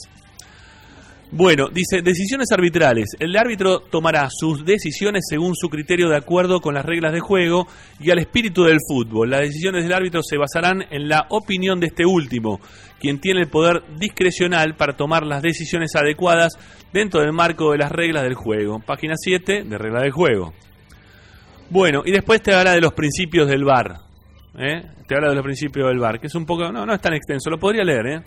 [1.32, 3.16] Bueno, dice, decisiones arbitrales.
[3.18, 7.66] El árbitro tomará sus decisiones según su criterio de acuerdo con las reglas de juego
[7.98, 9.30] y al espíritu del fútbol.
[9.30, 12.60] Las decisiones del árbitro se basarán en la opinión de este último,
[13.00, 16.52] quien tiene el poder discrecional para tomar las decisiones adecuadas
[16.92, 18.78] dentro del marco de las reglas del juego.
[18.78, 20.54] Página 7 de reglas del juego.
[21.70, 23.98] Bueno, y después te habla de los principios del VAR.
[24.56, 24.80] ¿eh?
[25.08, 26.70] Te habla de los principios del VAR, que es un poco...
[26.70, 28.22] No, no es tan extenso, lo podría leer, ¿eh?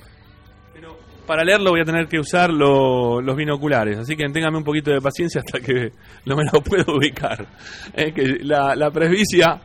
[1.30, 4.90] Para leerlo voy a tener que usar lo- los binoculares, así que téngame un poquito
[4.90, 5.92] de paciencia hasta que
[6.26, 7.46] lo puedo ubicar.
[7.94, 9.62] Es que la, la presbicia...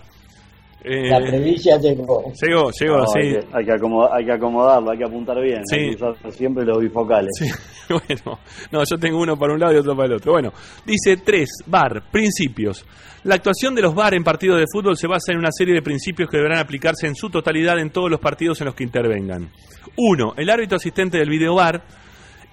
[0.84, 2.30] eh, La previsia llegó.
[2.40, 3.18] llegó, llegó, No, sí.
[3.20, 5.76] hay, que, hay que acomodar- hay que acomodarlo, hay que apuntar bien, Sí.
[5.76, 7.30] hay que usar siempre los bifocales.
[7.38, 7.46] Sí,
[7.88, 8.38] bueno,
[8.70, 10.32] no, yo tengo uno para un lado y otro para el otro.
[10.32, 10.52] Bueno,
[10.84, 12.84] dice 3, VAR, principios.
[13.24, 15.80] La actuación de los VAR en partidos de fútbol se basa en una serie de
[15.80, 19.50] principios que deberán aplicarse en su totalidad en todos los partidos en los que intervengan.
[19.96, 20.34] 1.
[20.36, 21.82] El árbitro asistente del video VAR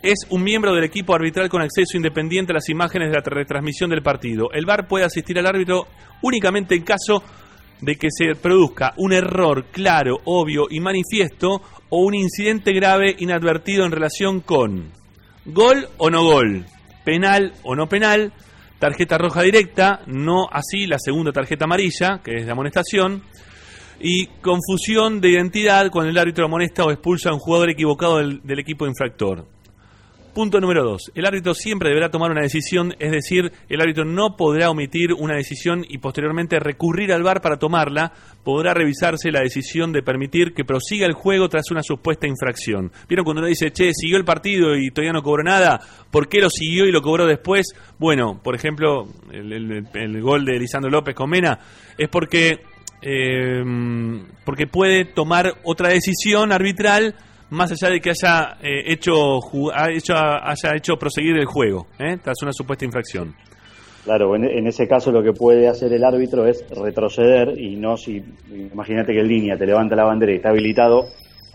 [0.02, 3.90] es un miembro del equipo arbitral con acceso independiente a las imágenes de la retransmisión
[3.90, 4.50] del partido.
[4.54, 5.88] El VAR puede asistir al árbitro
[6.24, 7.22] únicamente en caso
[7.82, 13.86] de que se produzca un error claro, obvio y manifiesto o un incidente grave inadvertido
[13.86, 14.92] en relación con
[15.46, 16.66] gol o no gol,
[17.04, 18.32] penal o no penal,
[18.80, 23.24] tarjeta roja directa, no así la segunda tarjeta amarilla, que es de amonestación,
[24.00, 28.42] y confusión de identidad cuando el árbitro amonesta o expulsa a un jugador equivocado del,
[28.44, 29.46] del equipo infractor.
[30.34, 31.12] Punto número dos.
[31.14, 35.36] El árbitro siempre deberá tomar una decisión, es decir, el árbitro no podrá omitir una
[35.36, 38.14] decisión y posteriormente recurrir al VAR para tomarla.
[38.44, 42.92] Podrá revisarse la decisión de permitir que prosiga el juego tras una supuesta infracción.
[43.10, 45.82] ¿Vieron cuando uno dice, che, siguió el partido y todavía no cobró nada?
[46.10, 47.68] ¿Por qué lo siguió y lo cobró después?
[48.00, 49.52] Bueno, por ejemplo, el,
[49.94, 51.60] el- gol de Lisandro López con Mena
[51.98, 52.62] es porque,
[53.02, 53.64] eh,
[54.46, 57.16] porque puede tomar otra decisión arbitral
[57.52, 59.38] más allá de que haya eh, hecho,
[59.90, 62.18] hecho haya hecho proseguir el juego, ¿eh?
[62.22, 63.36] tras una supuesta infracción.
[64.04, 67.98] Claro, en, en ese caso lo que puede hacer el árbitro es retroceder y no
[67.98, 71.06] si, imagínate que el línea te levanta la bandera y está habilitado,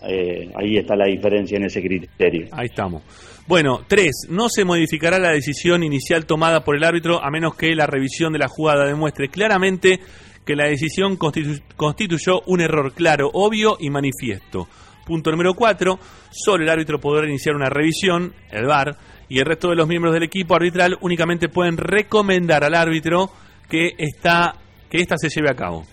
[0.07, 2.47] eh, ahí está la diferencia en ese criterio.
[2.53, 3.03] Ahí estamos.
[3.47, 7.75] Bueno, tres, no se modificará la decisión inicial tomada por el árbitro a menos que
[7.75, 9.99] la revisión de la jugada demuestre claramente
[10.45, 14.67] que la decisión constitu- constituyó un error claro, obvio y manifiesto.
[15.07, 15.97] Punto número cuatro,
[16.29, 18.97] solo el árbitro podrá iniciar una revisión, el VAR,
[19.29, 23.31] y el resto de los miembros del equipo arbitral únicamente pueden recomendar al árbitro
[23.69, 24.55] que, esta,
[24.89, 25.85] que ésta se lleve a cabo.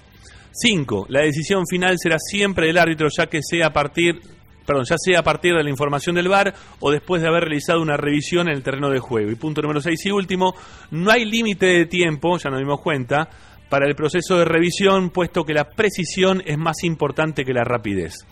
[0.50, 1.06] 5.
[1.10, 4.20] La decisión final será siempre del árbitro, ya que sea a partir,
[4.66, 7.80] perdón, ya sea a partir de la información del VAR o después de haber realizado
[7.80, 9.30] una revisión en el terreno de juego.
[9.30, 10.56] Y punto número 6 y último,
[10.90, 13.28] no hay límite de tiempo, ya nos dimos cuenta,
[13.68, 18.24] para el proceso de revisión, puesto que la precisión es más importante que la rapidez.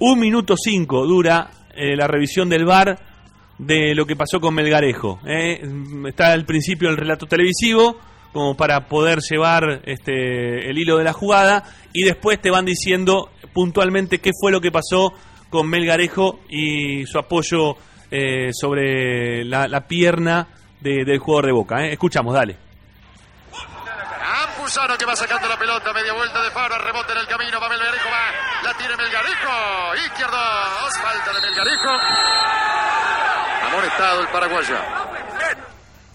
[0.00, 2.98] Un minuto cinco dura eh, la revisión del VAR
[3.58, 5.20] de lo que pasó con Melgarejo.
[5.26, 5.60] ¿eh?
[6.08, 7.98] Está al principio el relato televisivo,
[8.32, 13.30] como para poder llevar este, el hilo de la jugada, y después te van diciendo
[13.52, 15.12] puntualmente qué fue lo que pasó
[15.50, 17.76] con Melgarejo y su apoyo
[18.10, 20.48] eh, sobre la, la pierna
[20.80, 21.84] de- del jugador de Boca.
[21.86, 21.92] ¿eh?
[21.92, 22.56] Escuchamos, dale.
[24.70, 27.68] Campuzano que va sacando la pelota, media vuelta de Fabra, rebote en el camino, va
[27.68, 30.36] Melgarejo, va, la tiene Melgarejo, izquierdo,
[31.02, 31.88] falta de Melgarejo.
[33.66, 34.76] Amonestado el paraguayo.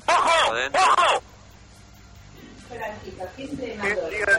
[0.07, 0.55] ¡Ojo!
[0.73, 1.23] ¡Ojo!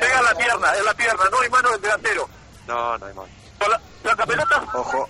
[0.00, 2.28] Pega la pierna, en la pierna, no hay mano del delantero.
[2.66, 3.12] No, no hay.
[3.12, 4.64] Con la, la pelota.
[4.72, 5.08] Ojo.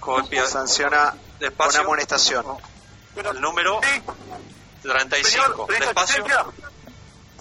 [0.00, 0.44] Copia.
[0.44, 1.80] Sanciona Despacio.
[1.80, 2.44] con amonestación.
[3.16, 4.02] El número Sí,
[4.82, 5.66] 35.
[5.66, 6.24] señor, Despacio.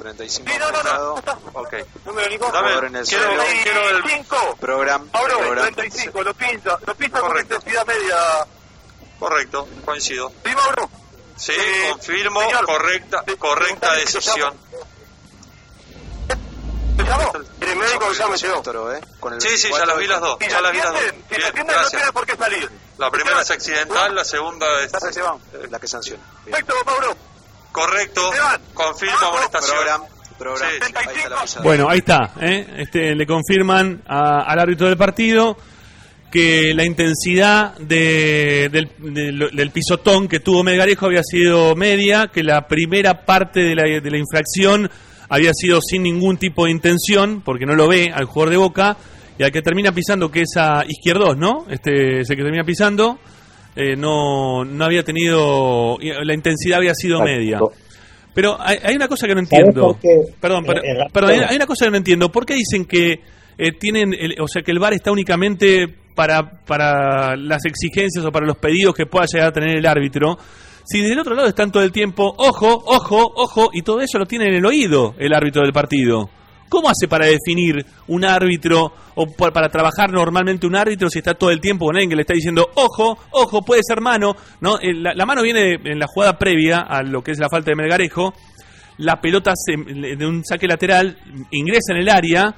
[0.06, 0.46] Asistencia.
[0.46, 1.14] 35 Sí, no, no, no, apuntado.
[1.14, 1.38] no está.
[1.54, 2.06] Ok.
[2.06, 2.46] Número Nico.
[2.52, 3.44] Dame, Jugador en el quiero, suelo.
[3.64, 4.58] quiero el 5.
[4.60, 5.10] Program.
[5.14, 5.74] Mauro, program.
[5.74, 7.56] 35, lo pinta, lo pinta con Correcto.
[7.56, 8.18] intensidad media.
[9.20, 10.32] Correcto, coincido.
[10.46, 10.90] ¿Sí, Mauro?
[11.36, 12.66] Sí, Eh, confirmo, señor.
[12.66, 14.54] correcta, correcta decisión.
[16.98, 17.32] ¿Te llamó?
[17.62, 18.92] El médico ya me llegó.
[18.92, 19.02] ¿eh?
[19.20, 20.38] Con el sí, sí, ya las vi las dos.
[20.42, 20.96] Si Ya la las vi las dos.
[21.02, 22.02] atienden, si la Bien, atienden no gracias.
[22.02, 22.72] tiene por qué salir.
[22.98, 26.24] La primera es accidental, la segunda es eh, la que sanciona.
[26.46, 27.16] Perfecto, Mauro.
[27.82, 28.22] Correcto,
[28.74, 29.30] confirmo Vamos.
[29.30, 29.76] amonestación.
[29.78, 30.02] Program,
[30.38, 30.70] program.
[30.70, 30.76] Sí.
[30.82, 31.64] Ahí está la pisada.
[31.64, 32.32] Bueno, ahí está.
[32.42, 32.68] ¿eh?
[32.78, 35.58] Este, le confirman a- al árbitro del partido
[36.32, 43.26] que la intensidad de- del pisotón que tuvo Melgarejo había sido media, que la primera
[43.26, 44.90] parte de la, de la infracción
[45.30, 48.98] había sido sin ningún tipo de intención, porque no lo ve al jugador de Boca,
[49.40, 51.66] y al que termina pisando, que es a Izquierdos, ¿no?
[51.70, 53.20] Este, ese que termina pisando,
[53.78, 57.60] eh, no, no había tenido, la intensidad había sido media.
[58.34, 59.98] Pero hay, hay una cosa que no ¿Sabés entiendo.
[60.40, 62.32] Perdón, pero- Eh, eh, perdón, hay, una cosa que no entiendo.
[62.32, 63.22] ¿Por qué dicen que
[63.58, 68.32] eh, tienen, el- o sea, que el VAR está únicamente para, para las exigencias o
[68.32, 70.38] para los pedidos que pueda llegar a tener el árbitro?
[70.86, 74.18] Si desde el otro lado están todo el tiempo, ojo, ojo, ojo, y todo eso
[74.20, 76.30] lo tiene en el oído el árbitro del partido.
[76.70, 81.34] ¿Cómo hace para definir un árbitro o pa- para trabajar normalmente un árbitro si está
[81.34, 84.36] todo el tiempo con alguien que le está diciendo, ojo, ojo, puede ser mano?
[84.60, 84.76] ¿no?
[84.82, 87.76] Eh, La, mano viene en la jugada previa a lo que es la falta de
[87.76, 88.34] Melgarejo.
[88.98, 91.18] La pelota se- de un saque lateral
[91.52, 92.54] ingresa en el área.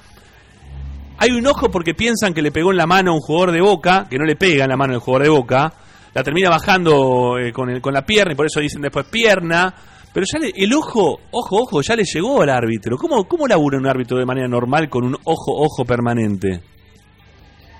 [1.18, 3.60] Hay un ojo porque piensan que le pegó en la mano a un jugador de
[3.60, 5.72] boca, que no le pega en la mano al jugador de boca.
[6.14, 9.72] La termina bajando eh, con, el- con la pierna y por eso dicen después pierna.
[10.12, 12.96] Pero ya le- el ojo, ojo, ojo, ya le llegó al árbitro.
[12.96, 16.60] ¿Cómo, ¿Cómo labura un árbitro de manera normal con un ojo, ojo permanente?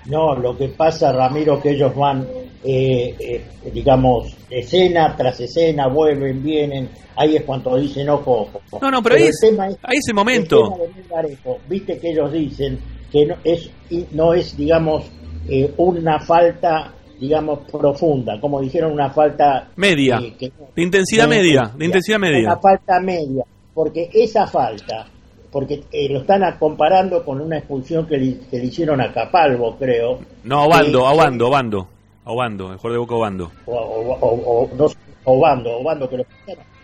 [0.05, 2.25] No, lo que pasa, Ramiro, que ellos van,
[2.63, 8.79] eh, eh, digamos, escena tras escena, vuelven, vienen, ahí es cuando dicen ojo, ojo.
[8.81, 10.73] No, no, pero ahí es- tema ahí es el momento.
[10.73, 12.79] tema Viste que ellos dicen
[13.11, 13.69] que no es,
[14.13, 15.05] no es digamos,
[15.47, 19.69] eh, una falta, digamos, profunda, como dijeron, una falta...
[19.75, 20.17] Media.
[20.21, 22.39] eh, que- De intensidad media, de intensidad media.
[22.49, 23.43] Una falta media,
[23.75, 25.05] porque esa falta,
[25.51, 29.13] porque eh, lo están a- comparando con una expulsión que le, que le hicieron a
[29.13, 31.87] Capalvo, creo, No, Obando, Eh, Obando, Obando.
[32.23, 33.51] Obando, el jugador de boca Obando.
[33.67, 34.87] o, o, o, o- no
[35.25, 36.25] Obando, Obando que lo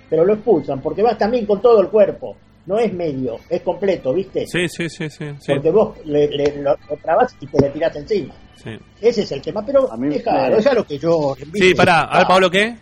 [0.10, 2.36] pero lo expulsan porque vas también con todo el cuerpo,
[2.68, 4.46] no es medio, es completo, ¿viste?
[4.48, 5.26] Sí, sí, sí, sí.
[5.40, 8.34] sí, Porque vos le, le- lo, lo trabas y te le tirás encima.
[8.64, 8.78] Sí.
[9.02, 11.36] Ese es el tema, pero A mí me- es lo que yo...
[11.54, 12.76] Sí, pará, a ver, Pablo, ¿qué?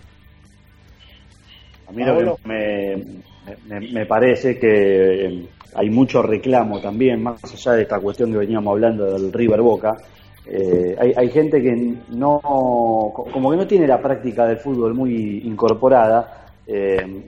[1.88, 2.96] A mí lo que me,
[3.68, 5.46] me- me parece que eh,
[5.76, 9.96] hay mucho reclamo también, más allá de esta cuestión que veníamos hablando del River Boca.
[10.48, 14.94] eh, hay, hay gente que no, co- como que no tiene la práctica del fútbol
[14.94, 16.52] muy incorporada.
[16.68, 17.24] eh,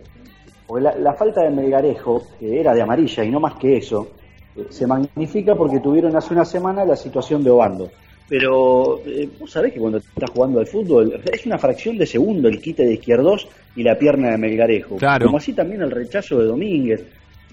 [0.65, 4.09] porque la, la falta de Melgarejo, que era de amarilla y no más que eso,
[4.55, 7.89] eh, se magnifica porque tuvieron hace una semana la situación de Obando.
[8.29, 12.49] Pero eh, vos sabés que cuando estás jugando al fútbol es una fracción de segundo
[12.49, 14.97] el quite de izquierdos y la pierna de Melgarejo.
[14.97, 15.25] Claro.
[15.27, 17.05] Como así también el rechazo de Domínguez.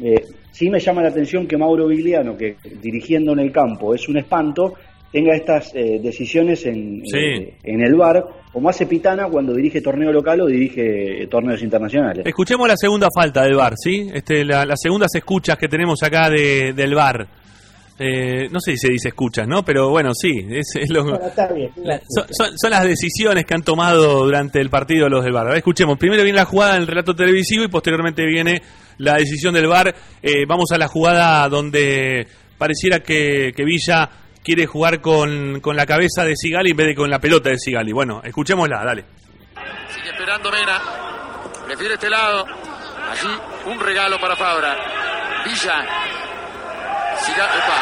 [0.02, 4.08] Eh, sí me llama la atención que Mauro Vigliano, que dirigiendo en el campo es
[4.08, 4.74] un espanto,
[5.12, 7.18] tenga estas eh, decisiones en, Sí.
[7.18, 11.62] eh, en el bar, como hace Pitana cuando dirige torneo local o dirige eh, torneos
[11.62, 12.26] internacionales.
[12.26, 14.08] Escuchemos la segunda falta del VAR, ¿sí?
[14.12, 17.28] Este, la- las segundas escuchas que tenemos acá de, del VAR.
[17.98, 19.64] Eh, no sé si se dice escuchas, ¿no?
[19.64, 23.44] Pero bueno, sí, es, es lo- Bueno, está bien, la- son, son- son las decisiones
[23.44, 25.46] que han tomado durante el partido los del VAR.
[25.46, 28.60] A ver, escuchemos, primero viene la jugada en el relato televisivo y posteriormente viene
[28.98, 29.94] la decisión del VAR.
[30.22, 32.26] Eh, vamos a la jugada donde
[32.58, 34.10] pareciera que, que Villa
[34.42, 37.58] quiere jugar con, con la cabeza de Sigali en vez de con la pelota de
[37.58, 37.92] Sigali.
[37.92, 39.04] Bueno, escuchémosla, dale.
[39.94, 40.80] Sigue esperando Mena.
[41.66, 42.44] Prefiere este lado.
[42.44, 43.28] Allí
[43.72, 44.74] un regalo para Fabra.
[45.44, 45.84] Villa.
[47.36, 47.74] Levanta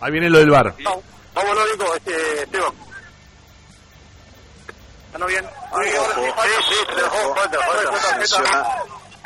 [0.00, 0.74] Ahí viene lo del VAR.
[0.82, 1.04] Vamos,
[1.34, 2.72] vamos, Nico, este, Esteban.
[5.12, 5.44] ¿Están bien?
[5.44, 5.90] Sí,
[6.68, 6.76] sí,
[8.28, 8.36] sí,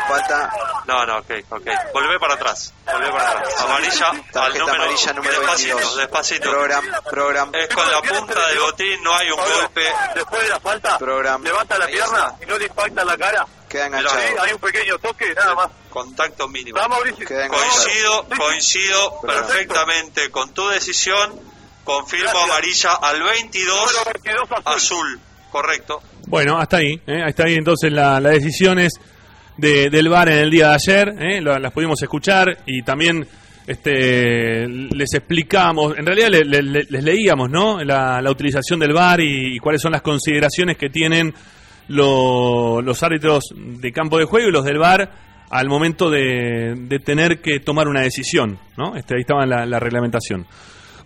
[0.06, 0.50] falta,
[0.86, 1.66] No, no, ok, ok.
[1.92, 2.72] Volvé para atrás.
[2.86, 3.54] Volvé para atrás.
[3.60, 5.96] Amarilla al tarjeta número, amarilla número despacito, 22.
[5.98, 6.50] despacito.
[6.50, 9.82] Program, program, Es con la punta del botín, no hay un golpe.
[10.14, 11.42] Después de la falta, Program.
[11.42, 13.46] levanta la pierna y no le impacta la cara.
[13.68, 14.42] Queda Sí, enganchado.
[14.42, 15.68] hay un pequeño toque, nada más.
[15.90, 16.78] Contacto mínimo.
[17.48, 21.38] Coincido, coincido perfectamente con tu decisión.
[21.84, 22.50] Confirmo Gracias.
[22.50, 24.72] amarilla al 22, Número 22 azul.
[24.74, 25.20] azul.
[25.50, 26.02] Correcto.
[26.26, 27.22] Bueno, hasta ahí, ¿eh?
[27.24, 28.94] hasta ahí entonces la- las decisiones
[29.56, 31.40] de- del VAR en el día de ayer, ¿eh?
[31.40, 33.26] Las pudimos escuchar y también
[33.66, 37.82] este, les explicamos, en realidad le- le- le- les leíamos, ¿no?
[37.82, 41.34] La, utilización del VAR y, cuáles son las consideraciones que tienen
[41.88, 45.10] lo- los árbitros de campo de juego y los del VAR
[45.50, 48.96] al momento de, de tener que tomar una decisión, ¿no?
[48.96, 50.46] Este, ahí estaba la, la reglamentación.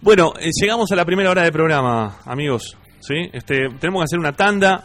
[0.00, 3.14] Bueno, eh, llegamos a la primera hora de programa, amigos, ¿sí?
[3.32, 4.84] Este, tenemos que hacer una tanda,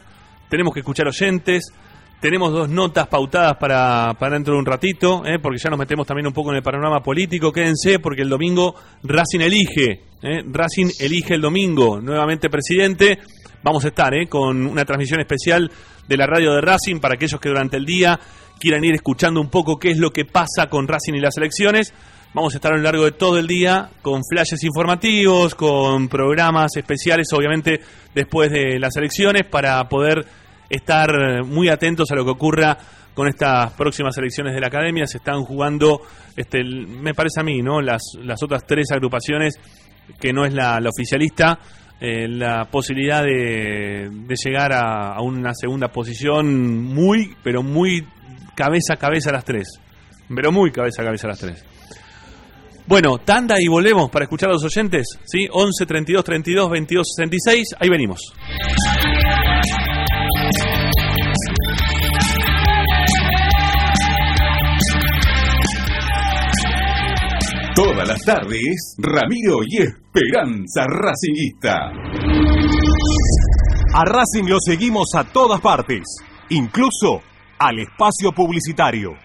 [0.49, 1.72] tenemos que escuchar oyentes,
[2.20, 5.38] tenemos dos notas pautadas para, para dentro de un ratito, ¿eh?
[5.41, 7.51] porque ya nos metemos también un poco en el panorama político.
[7.51, 10.41] Quédense porque el domingo Racing elige, ¿eh?
[10.45, 13.20] Racing elige el domingo, nuevamente presidente.
[13.63, 14.28] Vamos a estar ¿eh?
[14.28, 15.72] con una transmisión especial
[16.07, 18.20] de la radio de Racing para aquellos que durante el día
[18.59, 21.93] quieran ir escuchando un poco qué es lo que pasa con Racing y las elecciones.
[22.34, 26.76] Vamos a estar a lo largo de todo el día con flashes informativos, con programas
[26.76, 27.80] especiales, obviamente,
[28.13, 30.26] después de las elecciones, para poder
[30.76, 32.78] estar muy atentos a lo que ocurra
[33.16, 35.08] con estas próximas elecciones de la academia.
[35.08, 36.02] Se están jugando,
[36.36, 37.82] este, me parece a mí, ¿no?
[37.82, 39.56] las, las otras tres agrupaciones,
[40.20, 41.58] que no es la, oficialista,
[42.00, 48.06] eh, la posibilidad de, de llegar a, una segunda posición muy, pero muy
[48.56, 49.80] cabeza a cabeza las tres.
[50.28, 51.66] Pero muy cabeza a cabeza las tres.
[52.88, 55.48] Bueno, tanda y volvemos para escuchar a los oyentes, ¿sí?
[55.52, 58.34] 11 32 32 22 66, ahí venimos.
[67.76, 71.91] Todas las tardes, Ramiro y Esperanza Racingista.
[73.93, 76.04] A Racing lo seguimos a todas partes,
[76.50, 77.22] incluso
[77.60, 79.25] al espacio publicitario.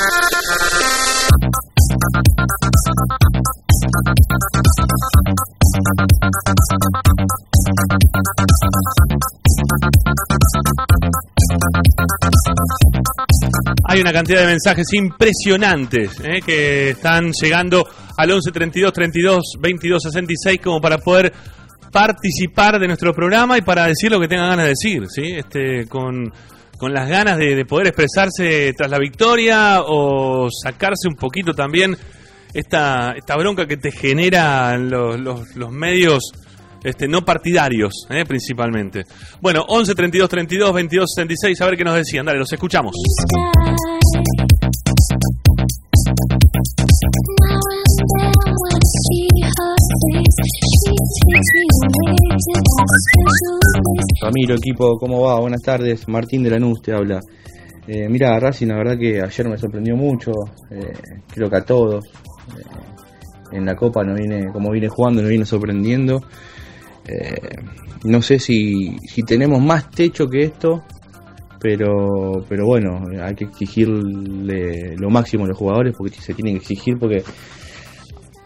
[13.91, 17.85] Hay una cantidad de mensajes impresionantes eh, que están llegando
[18.17, 21.33] al 11 32 32 22 66 como para poder
[21.91, 25.33] participar de nuestro programa y para decir lo que tengan ganas de decir, ¿sí?
[25.35, 26.31] Este, con,
[26.77, 31.97] con las ganas de, de poder expresarse tras la victoria o sacarse un poquito también
[32.53, 36.31] esta, esta bronca que te generan los, los medios
[36.83, 39.03] este, no partidarios, eh, principalmente.
[39.41, 42.25] Bueno, 11 32 32 22 66, a ver qué nos decían.
[42.25, 42.95] Dale, los escuchamos.
[54.21, 55.39] Ramiro, equipo, ¿cómo va?
[55.39, 56.07] Buenas tardes.
[56.07, 57.19] Martín de Lanús te habla.
[57.87, 60.31] Eh, mira, Racing, la verdad que ayer me sorprendió mucho.
[60.69, 60.93] eh,
[61.33, 62.05] creo que a todos.
[62.05, 66.21] Eh, en la Copa no viene, como viene jugando, nos viene sorprendiendo.
[67.07, 67.35] Eh,
[68.03, 70.83] no sé si, si tenemos más techo que esto,
[71.59, 76.61] pero, pero bueno, hay que exigirle lo máximo a los jugadores porque se tienen que
[76.61, 77.23] exigir porque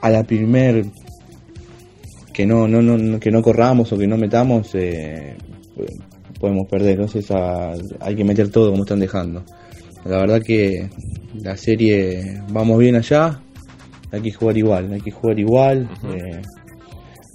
[0.01, 0.85] a la primer
[2.33, 5.35] que no, no, no, que no corramos o que no metamos, eh,
[6.39, 6.93] podemos perder.
[6.99, 9.43] Entonces a- hay que meter todo como están dejando.
[10.03, 10.89] La verdad que
[11.41, 13.39] la serie vamos bien allá,
[14.11, 15.89] hay que jugar igual, hay que jugar igual.
[16.13, 16.41] eh,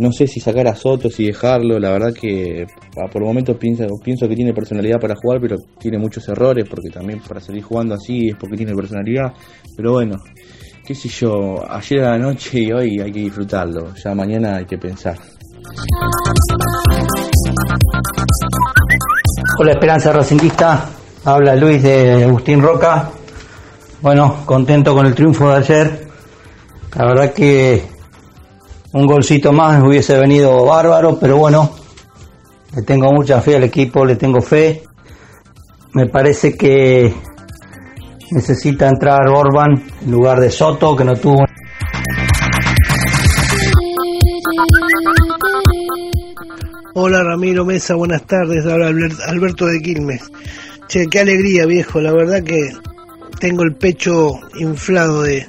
[0.01, 3.85] no sé si sacar a Soto, si dejarlo, la verdad que ah, por momentos pienso,
[4.03, 7.95] pienso que tiene personalidad para jugar, pero tiene muchos errores, porque también para salir jugando
[7.95, 9.35] así es porque tiene personalidad.
[9.77, 10.17] Pero bueno,
[10.87, 14.65] qué sé yo, ayer a la noche y hoy hay que disfrutarlo, ya mañana hay
[14.65, 15.19] que pensar.
[19.59, 20.89] Hola Esperanza Racinguista,
[21.27, 23.11] habla Luis de Agustín Roca.
[24.01, 26.09] Bueno, contento con el triunfo de ayer.
[26.97, 27.90] La verdad que
[28.93, 31.71] un golcito más hubiese venido bárbaro, pero bueno,
[32.75, 34.83] le tengo mucha fe al equipo, le tengo fe.
[35.93, 37.13] Me parece que
[38.31, 41.45] necesita entrar Orban en lugar de Soto, que no tuvo
[46.95, 48.67] Hola Ramiro Mesa, buenas tardes.
[48.67, 50.23] Habla Albert- Alberto de Quilmes.
[50.89, 52.01] Che, qué alegría, viejo.
[52.01, 52.71] La verdad que
[53.39, 55.47] tengo el pecho inflado de,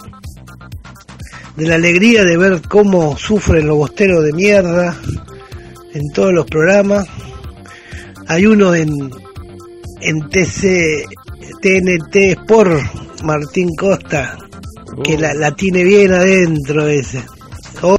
[1.56, 4.96] de la alegría de ver cómo sufren los bosteros de mierda
[5.94, 7.08] en todos los programas.
[8.28, 8.90] Hay uno en,
[10.02, 11.06] en TC,
[11.62, 12.82] TNT Sport,
[13.24, 14.38] Martín Costa,
[15.04, 17.24] que la, la tiene bien adentro ese.
[17.82, 17.98] Oh,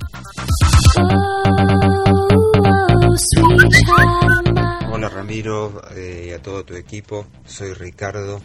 [4.91, 8.41] Hola Ramiro eh, y a todo tu equipo, soy Ricardo.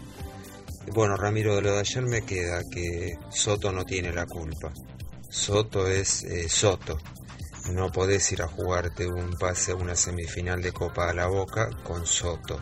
[0.94, 4.72] Bueno Ramiro, de lo de ayer me queda que Soto no tiene la culpa.
[5.30, 6.98] Soto es eh, Soto.
[7.72, 11.70] No podés ir a jugarte un pase a una semifinal de Copa a la Boca
[11.84, 12.60] con Soto.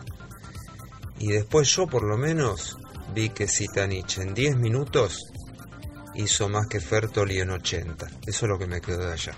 [1.18, 2.76] Y después yo por lo menos
[3.14, 5.32] vi que Sitanich en 10 minutos
[6.14, 8.06] hizo más que Fertoli en 80.
[8.26, 9.32] Eso es lo que me quedó de allá.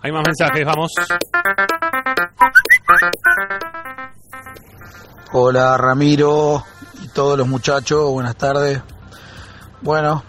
[0.00, 0.92] Hay más mensajes, vamos.
[5.36, 6.62] Hola Ramiro
[7.02, 8.80] y todos los muchachos, buenas tardes.
[9.82, 10.22] Bueno,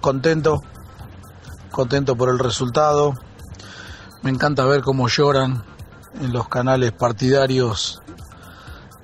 [0.00, 0.62] contento,
[1.70, 3.12] contento por el resultado.
[4.22, 5.62] Me encanta ver cómo lloran
[6.22, 8.00] en los canales partidarios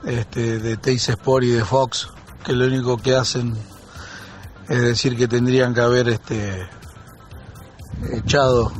[0.06, 2.08] este, de Teis Sport y de Fox,
[2.42, 3.54] que lo único que hacen
[4.70, 6.66] es decir que tendrían que haber este,
[8.10, 8.72] echado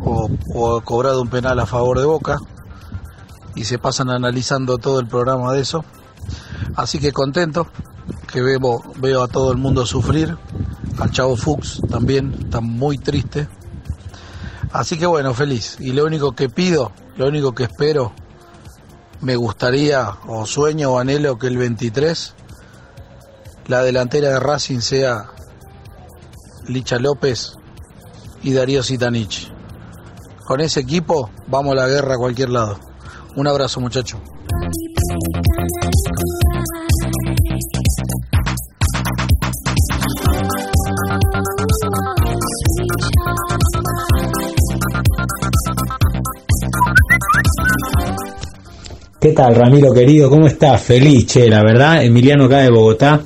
[0.00, 2.38] o, o cobrado un penal a favor de Boca
[3.56, 5.84] y se pasan analizando todo el programa de eso.
[6.76, 7.68] Así que contento
[8.32, 10.36] que veo, veo a todo el mundo sufrir,
[10.98, 13.48] al Chavo Fuchs también, está muy triste.
[14.72, 15.76] Así que bueno, feliz.
[15.80, 18.12] Y lo único que pido, lo único que espero,
[19.20, 22.34] me gustaría o sueño o anhelo que el 23
[23.68, 25.30] la delantera de Racing sea
[26.66, 27.56] Licha López
[28.42, 29.52] y Darío Sitanich.
[30.44, 32.78] Con ese equipo vamos a la guerra a cualquier lado.
[33.36, 34.20] Un abrazo muchacho.
[49.20, 50.28] ¿Qué tal, Ramiro querido?
[50.28, 50.80] ¿Cómo estás?
[50.82, 52.02] Feliz, che, la verdad.
[52.02, 53.20] Emiliano acá de Bogotá.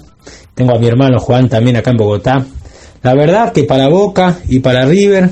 [0.55, 2.45] Tengo a mi hermano Juan también acá en Bogotá.
[3.03, 5.30] La verdad que para Boca y para River,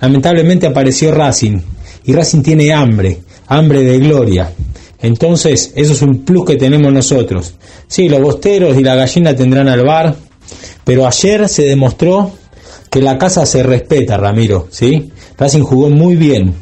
[0.00, 1.58] lamentablemente apareció Racing.
[2.04, 4.50] Y Racing tiene hambre, hambre de gloria.
[5.00, 7.54] Entonces, eso es un plus que tenemos nosotros.
[7.86, 10.16] Sí, los bosteros y la gallina tendrán al bar,
[10.84, 12.32] pero ayer se demostró
[12.90, 15.10] que la casa se respeta, Ramiro, ¿sí?
[15.36, 16.54] Racing jugó muy bien.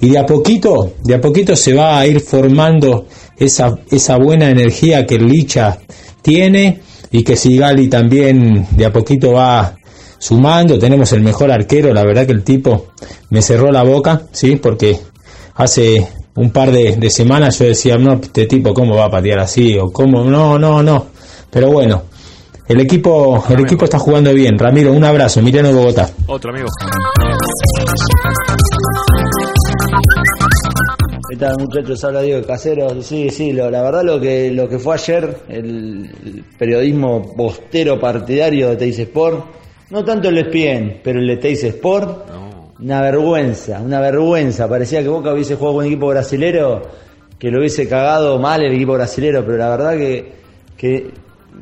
[0.00, 3.06] y de a poquito, de a poquito se va a ir formando
[3.38, 5.78] esa, esa buena energía que Licha
[6.22, 6.80] tiene
[7.10, 9.76] y que Sigali también de a poquito va
[10.18, 10.78] sumando.
[10.78, 12.88] Tenemos el mejor arquero, la verdad que el tipo
[13.30, 14.98] me cerró la boca, sí, porque
[15.54, 19.40] hace un par de, de semanas yo decía, no, este tipo cómo va a patear
[19.40, 21.06] así o cómo, no, no, no.
[21.50, 22.02] Pero bueno,
[22.68, 24.58] el equipo, el equipo está jugando bien.
[24.58, 25.40] Ramiro, un abrazo.
[25.40, 26.10] Emiliano de Bogotá.
[26.26, 26.66] Otro amigo.
[31.30, 32.04] ¿Qué tal muchachos?
[32.04, 33.04] Habla Diego Caseros.
[33.06, 37.98] Sí, sí, lo- la verdad lo que, lo que fue ayer, el, el periodismo postero
[37.98, 39.44] partidario de Teis Sport,
[39.90, 42.28] no tanto el ESPN, pero el de Teis Sport,
[42.80, 44.68] una vergüenza, una vergüenza.
[44.68, 46.82] Parecía que Boca hubiese jugado con un equipo brasilero,
[47.38, 50.32] que lo hubiese cagado mal el equipo brasilero, pero la verdad que,
[50.76, 51.10] que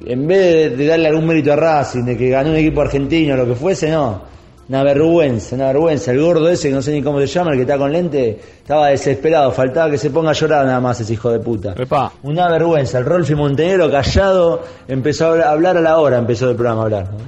[0.07, 0.39] en vez
[0.71, 3.55] de, de darle algún mérito a Racing, de que ganó un equipo argentino, lo que
[3.55, 4.33] fuese, no.
[4.67, 6.11] Una vergüenza, una vergüenza.
[6.11, 8.41] El gordo ese, que no sé ni cómo se llama, el que está con lente,
[8.63, 9.53] estaba desesperado.
[9.53, 11.75] Faltaba que se ponga a llorar nada más ese hijo de puta.
[12.23, 12.97] Una vergüenza.
[12.99, 16.81] El Rolfi Montenegro callado empezó a hablar- a hablar a la hora, empezó el programa
[16.81, 17.05] a hablar.
[17.13, 17.19] ¿no?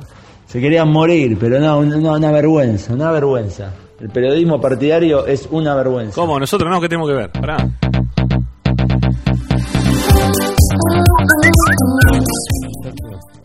[0.47, 3.73] Se querían morir, pero no, no, una vergüenza, una vergüenza.
[4.01, 6.15] El periodismo partidario es una vergüenza.
[6.15, 6.39] ¿Cómo?
[6.39, 7.31] Nosotros no, ¿qué tenemos que ver?
[7.33, 7.57] Pará.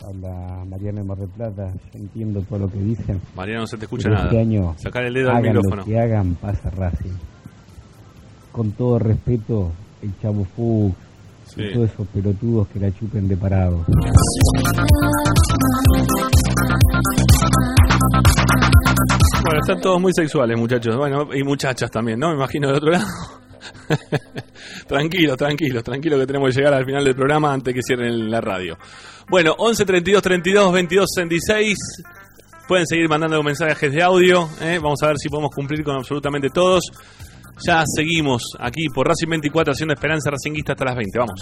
[0.05, 3.19] Habla Mariano de Mar del Plata, yo entiendo todo lo que dicen.
[3.35, 4.27] Mariano, no se te escucha Pero nada.
[4.27, 5.75] Este año, Sacar el dedo al hagan micrófono.
[5.77, 7.17] Lo que hagan, pasa Racing.
[8.51, 9.71] Con todo respeto,
[10.03, 10.95] el Chavo Fuchs,
[11.53, 11.63] Sí.
[11.63, 13.85] y todos esos pelotudos que la chupen de parado.
[19.43, 20.95] Bueno, están todos muy sexuales, muchachos.
[20.95, 22.29] Bueno, y muchachas también, ¿no?
[22.29, 23.07] Me imagino del otro lado.
[24.87, 28.39] tranquilos, tranquilos, tranquilos que tenemos que llegar al final del programa antes que cierren la
[28.39, 28.77] radio.
[29.29, 31.77] Bueno, 11 32 32 22 66.
[32.67, 34.47] Pueden seguir mandando mensajes de audio.
[34.61, 34.79] ¿eh?
[34.81, 36.83] Vamos a ver si podemos cumplir con absolutamente todos.
[37.65, 41.19] Ya seguimos aquí por Racing 24 haciendo Esperanza Racinguista hasta las 20.
[41.19, 41.41] Vamos.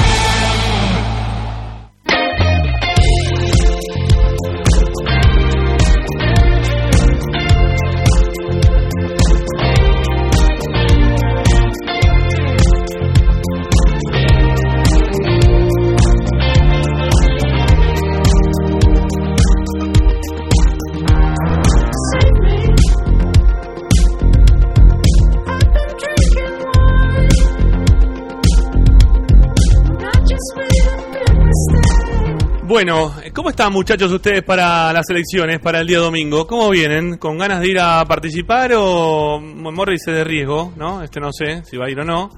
[32.83, 36.47] Bueno, ¿cómo están muchachos ustedes para las elecciones, para el día domingo?
[36.47, 37.19] ¿Cómo vienen?
[37.19, 40.73] ¿Con ganas de ir a participar o Morris de riesgo?
[40.75, 41.03] ¿No?
[41.03, 42.31] Este no sé si va a ir o no.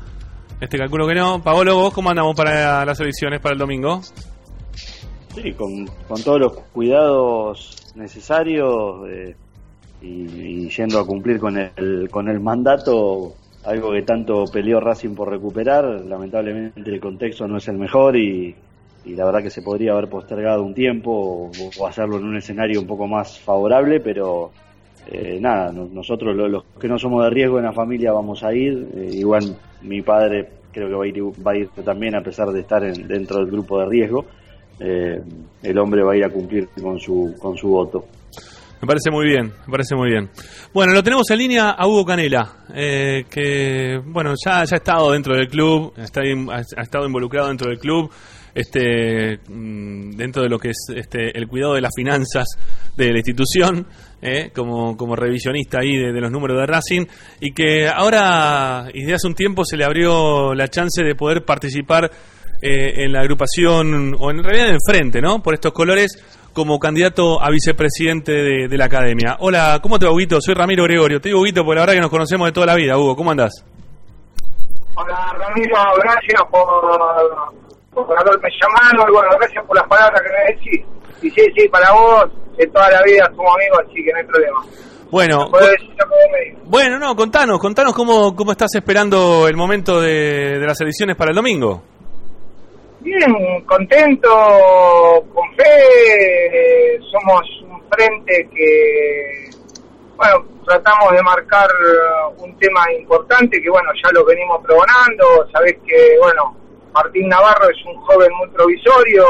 [0.59, 1.41] Este calculo que no.
[1.41, 4.01] Paolo, ¿vos cómo andamos para las elecciones para el domingo?
[5.33, 9.37] Sí, con, con todos los cuidados necesarios eh,
[10.01, 15.15] y, y yendo a cumplir con el, con el mandato, algo que tanto peleó Racing
[15.15, 15.85] por recuperar.
[16.05, 18.53] Lamentablemente el contexto no es el mejor y,
[19.05, 22.79] y la verdad que se podría haber postergado un tiempo o, hacerlo en un escenario
[22.79, 24.51] un poco más favorable, pero
[25.07, 28.43] eh, nada, no- nosotros lo- los que no somos de riesgo en la familia vamos
[28.43, 28.87] a ir.
[28.95, 32.47] eh, igual mi padre creo que va a ir, va a ir también a pesar
[32.49, 34.25] de estar en- dentro del grupo de riesgo.
[34.79, 35.21] Eh,
[35.61, 38.05] el hombre va a ir a cumplir con su, con su voto.
[38.81, 40.29] Me parece muy bien, me parece muy bien.
[40.73, 45.11] Bueno, lo tenemos en línea a Hugo Canela, eh, que bueno ya, ya ha estado
[45.13, 48.11] dentro del club, está ha estado involucrado dentro del club,
[48.55, 52.45] este, mm, dentro de lo que es este, el cuidado de las finanzas
[52.95, 53.87] de la institución,
[54.21, 57.05] eh, como, como revisionista ahí de, de los números de Racing,
[57.39, 61.43] y que ahora, y desde hace un tiempo, se le abrió la chance de poder
[61.43, 62.11] participar
[62.61, 65.41] eh, en la agrupación, o en realidad en frente, ¿no?
[65.41, 66.23] Por estos colores,
[66.53, 69.37] como candidato a vicepresidente de, de la academia.
[69.39, 70.39] Hola, ¿cómo te va, Huguito?
[70.39, 71.19] Soy Ramiro Gregorio.
[71.19, 72.97] Te digo, Huguito, porque la verdad que nos conocemos de toda la vida.
[72.97, 73.65] Hugo, ¿cómo andás?
[74.95, 77.62] Hola Ramiro, gracias por,
[77.93, 80.85] por haberme llamado y bueno, gracias por las palabras que me decís.
[81.21, 82.25] Y sí, sí, para vos,
[82.57, 84.59] de toda la vida somos amigos, así que no hay problema.
[85.09, 90.81] Bueno, me bueno, no, contanos, contanos cómo, cómo estás esperando el momento de, de las
[90.81, 91.83] elecciones para el domingo.
[93.01, 94.29] Bien, contento,
[95.33, 99.49] con fe, eh, somos un frente que,
[100.15, 105.75] bueno, tratamos de marcar eh, un tema importante que, bueno, ya lo venimos probando, sabés
[105.85, 106.55] que, bueno,
[106.93, 109.25] Martín Navarro es un joven muy provisorio,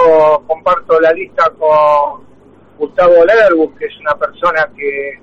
[0.48, 2.23] comparto la lista con
[2.77, 5.19] Gustavo Lerbus, que es una persona que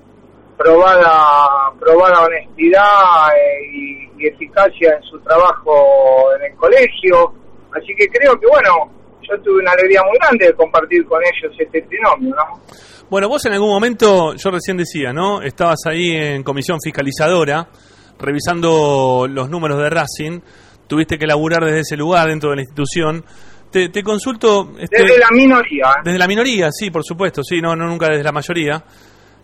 [0.57, 7.33] probada, probada honestidad eh, y, y eficacia en su trabajo en el colegio,
[7.75, 8.69] Así que creo que, bueno,
[9.21, 12.59] yo tuve una alegría muy grande de compartir con ellos este trinomio, ¿no?
[13.09, 15.41] Bueno, vos en algún momento, yo recién decía, ¿no?
[15.41, 17.67] Estabas ahí en comisión fiscalizadora,
[18.19, 20.39] revisando los números de Racing,
[20.91, 23.23] tuviste que laburar desde ese lugar, dentro de la institución.
[23.71, 24.73] Te, te consulto...
[24.77, 25.85] este, Desde la minoría.
[26.03, 28.83] Desde la minoría, sí, por supuesto, sí, no, no nunca desde la mayoría.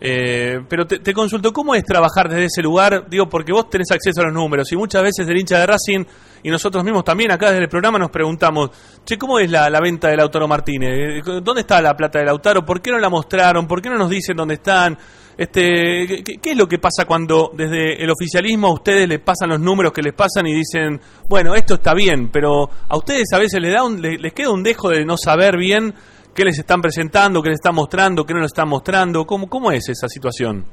[0.02, 3.06] Eh, pero te, te consulto, ¿cómo es trabajar desde ese lugar?
[3.10, 6.04] Digo, porque vos tenés acceso a los números y muchas veces el hincha de Racing
[6.44, 8.70] y nosotros mismos también acá desde el programa nos preguntamos,
[9.06, 10.90] che, ¿cómo es la, la venta del Lautaro Martínez?
[10.92, 12.66] Eh, ¿Dónde está la plata del Lautaro?
[12.66, 13.66] ¿Por qué no la mostraron?
[13.66, 14.98] ¿Por qué no nos dicen dónde están?
[15.38, 19.60] Este, ¿qué, es lo que pasa cuando desde el oficialismo a ustedes les pasan los
[19.60, 21.00] números que les pasan y dicen,
[21.30, 24.50] bueno, esto está bien, pero a ustedes a veces les, da un- les, les queda
[24.52, 25.94] un dejo de no saber bien
[26.34, 29.26] qué les están presentando, qué les están mostrando, qué no les están mostrando?
[29.26, 30.66] ¿Cómo, cómo es esa situación?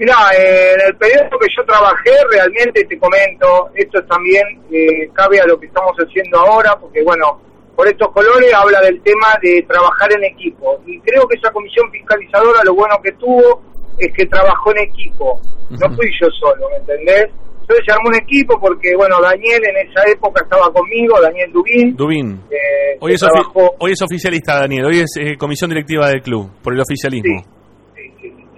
[0.00, 5.40] Mirá, eh, en el periodo que yo trabajé, realmente te comento, esto también eh, cabe
[5.40, 7.40] a lo que estamos haciendo ahora, porque bueno,
[7.76, 10.80] por estos colores habla del tema de trabajar en equipo.
[10.86, 13.62] Y creo que esa comisión fiscalizadora lo bueno que tuvo
[13.98, 15.40] es que trabajó en equipo.
[15.70, 17.26] No fui yo solo, ¿me entendés?
[17.62, 21.96] Entonces se armó un equipo porque, bueno, Daniel en esa época estaba conmigo, Daniel Dubín.
[21.96, 22.40] Dubín.
[22.50, 24.84] eh, Hoy es, trabajó- hoy es oficialista, Daniel.
[24.86, 27.40] Hoy es eh, comisión directiva del club, por el oficialismo.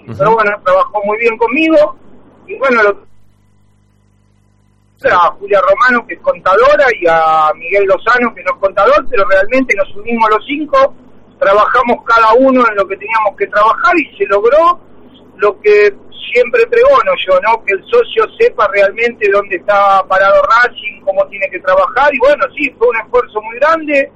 [0.09, 0.15] Ujú.
[0.19, 1.97] pero bueno, trabajó muy bien conmigo
[2.47, 3.06] y bueno, lo
[5.05, 9.25] a Julia Romano que es contadora y a Miguel Lozano que no es contador, pero
[9.29, 10.95] realmente nos unimos los cinco,
[11.39, 14.81] trabajamos cada uno en lo que teníamos que trabajar y se logró
[15.37, 15.93] lo que
[16.33, 17.63] siempre pregono yo, ¿no?
[17.65, 22.45] Que el socio sepa realmente dónde está parado Racing, cómo tiene que trabajar y bueno,
[22.57, 24.11] sí, fue un esfuerzo muy grande,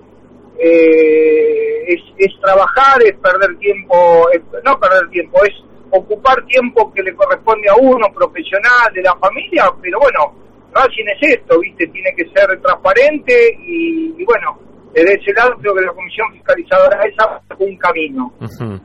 [0.58, 4.28] eh, es, es trabajar, es perder tiempo,
[4.64, 5.54] no perder tiempo, es
[5.90, 11.38] ocupar tiempo que le corresponde a uno, profesional, de la familia, pero bueno, Racing es
[11.38, 11.86] esto, ¿viste?
[11.88, 14.58] Tiene que ser transparente y, y bueno,
[14.92, 18.32] desde ese lado creo que la comisión fiscalizadora esa fue un camino.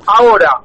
[0.06, 0.62] Ahora,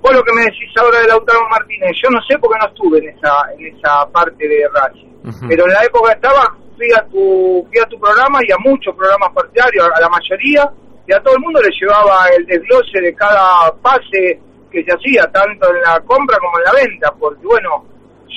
[0.00, 2.98] vos lo que me decís ahora de Lautaro Martínez, yo no sé porque no estuve
[2.98, 7.66] en esa en esa parte de Racing, pero en la época estaba fui a tu
[7.68, 10.70] fui a tu programa y a muchos programas partidarios, a la mayoría,
[11.06, 14.40] y a todo el mundo le llevaba el desglose de cada pase
[14.70, 17.84] que se hacía, tanto en la compra como en la venta, porque bueno,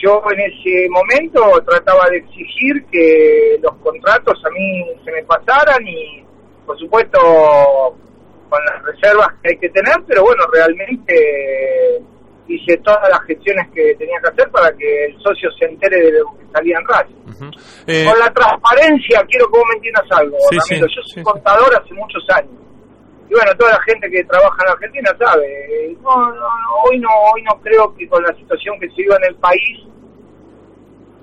[0.02, 5.86] yo en ese momento trataba de exigir que los contratos a mí se me pasaran
[5.88, 6.24] y
[6.65, 7.20] por supuesto
[8.49, 11.99] con las reservas que hay que tener, pero bueno, realmente eh,
[12.48, 16.20] hice todas las gestiones que tenía que hacer para que el socio se entere de
[16.20, 17.52] lo que salía en Racing.
[17.88, 20.88] Eh, Con la transparencia, quiero que vos me entiendas algo, Sí, Ramiro.
[20.88, 22.52] sí, Yo soy contador hace muchos años.
[23.30, 25.95] Y bueno, toda la gente que trabaja en Argentina sabe.
[26.02, 29.16] No, no, no, hoy no, hoy no creo que con la situación que se vive
[29.16, 29.80] en el país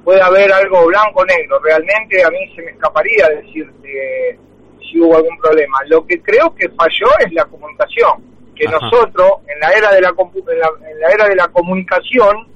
[0.05, 1.59] pueda haber algo blanco o negro.
[1.60, 4.39] Realmente a mí se me escaparía decirte
[4.81, 5.78] si hubo algún problema.
[5.86, 8.24] Lo que creo que falló es la comunicación.
[8.56, 8.78] Que Ajá.
[8.81, 12.48] nosotros, en la era de la, en la, en la era de la comunicación,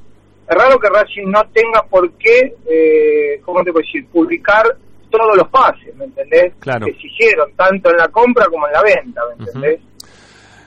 [0.48, 4.76] es raro que Racing no tenga por qué, eh, ¿cómo te puedo decir?, publicar
[5.16, 6.52] todos los pases, ¿me entendés?
[6.58, 6.86] Claro.
[6.88, 9.80] Hicieron, tanto en la compra como en la venta, ¿me entendés?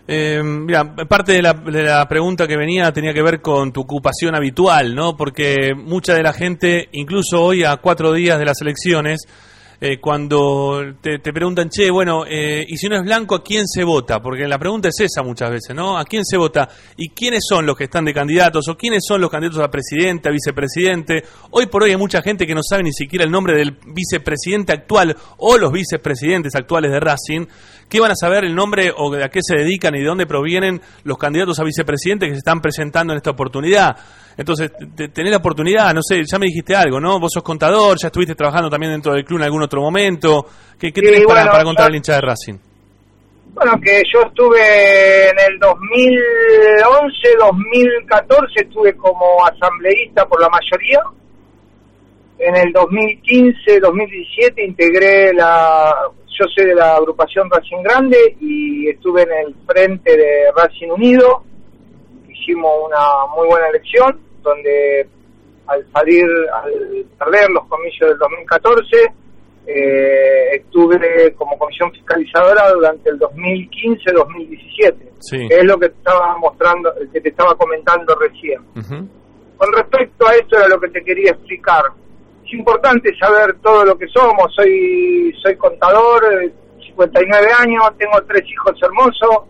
[0.10, 3.82] Eh, mira, parte de la, de la pregunta que venía tenía que ver con tu
[3.82, 5.18] ocupación habitual, ¿no?
[5.18, 9.28] Porque mucha de la gente, incluso hoy a cuatro días de las elecciones,
[9.80, 13.68] eh, cuando te, te preguntan, che, bueno, eh, y si no es blanco, ¿a quién
[13.68, 14.20] se vota?
[14.22, 15.98] Porque la pregunta es esa muchas veces, ¿no?
[15.98, 16.68] ¿A quién se vota?
[16.96, 18.68] ¿Y quiénes son los que están de candidatos?
[18.70, 21.24] ¿O quiénes son los candidatos a presidente, a vicepresidente?
[21.52, 24.74] Hoy por hoy hay mucha gente que no sabe ni siquiera el nombre del vicepresidente
[24.74, 27.46] actual o los vicepresidentes actuales de Racing.
[27.90, 30.26] ¿Qué van a saber el nombre o de a qué se dedican y de dónde
[30.26, 33.96] provienen los candidatos a vicepresidente que se están presentando en esta oportunidad?
[34.36, 37.20] Entonces, te- tenés la oportunidad, no sé, ya me dijiste algo, ¿no?
[37.20, 40.46] Vos sos contador, ya estuviste trabajando también dentro del club en algún otro momento.
[40.78, 42.56] ¿Qué, qué Sí, tenés para, bueno, para contar al hincha de Racing?
[43.54, 51.00] Bueno, que yo estuve en el 2011, 2014, estuve como asambleísta por la mayoría.
[52.40, 55.92] En el 2015, 2017 integré la,
[56.40, 61.44] yo soy de la agrupación Racing Grande y estuve en el frente de Racing Unido.
[62.30, 65.08] Hicimos una muy buena elección donde
[65.68, 68.98] al salir, al perder los comicios del 2014,
[69.66, 74.96] eh, estuve como comisión fiscalizadora durante el 2015-2017.
[75.20, 75.48] Sí.
[75.50, 78.62] Es lo que te estaba mostrando, que te estaba comentando recién.
[79.58, 81.84] Con respecto a esto era lo que te quería explicar.
[82.48, 84.54] Es importante saber todo lo que somos.
[84.56, 86.52] Soy soy contador, eh,
[86.88, 89.46] 59 años, tengo tres hijos hermosos,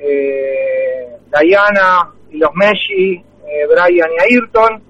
[0.00, 4.82] eh, Diana y los Messi, eh, Brian y Ayrton,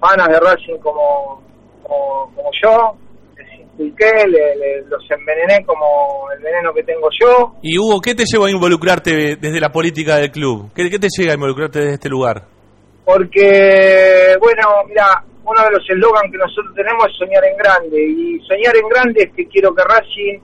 [0.00, 1.42] panas de Racing como,
[1.82, 2.96] como, como yo.
[3.36, 7.54] Les inculqué, le- le- los envenené como el veneno que tengo yo.
[7.62, 10.70] Y Hugo, ¿qué te llevó a involucrarte desde la política del club?
[10.74, 12.44] ¿Qué, qué te llega a involucrarte desde este lugar?
[13.04, 18.40] porque, bueno, mira, uno de los eslogans que nosotros tenemos es soñar en grande, y
[18.46, 20.38] soñar en grande es que quiero que Racing,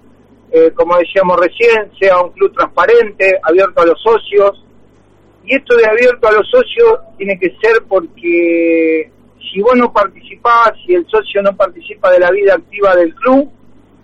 [0.50, 4.64] eh, como decíamos recién, sea un club transparente, abierto a los socios,
[5.44, 9.10] y esto de abierto a los socios tiene que ser porque
[9.50, 13.50] si vos no participás, si el socio no participa de la vida activa del club,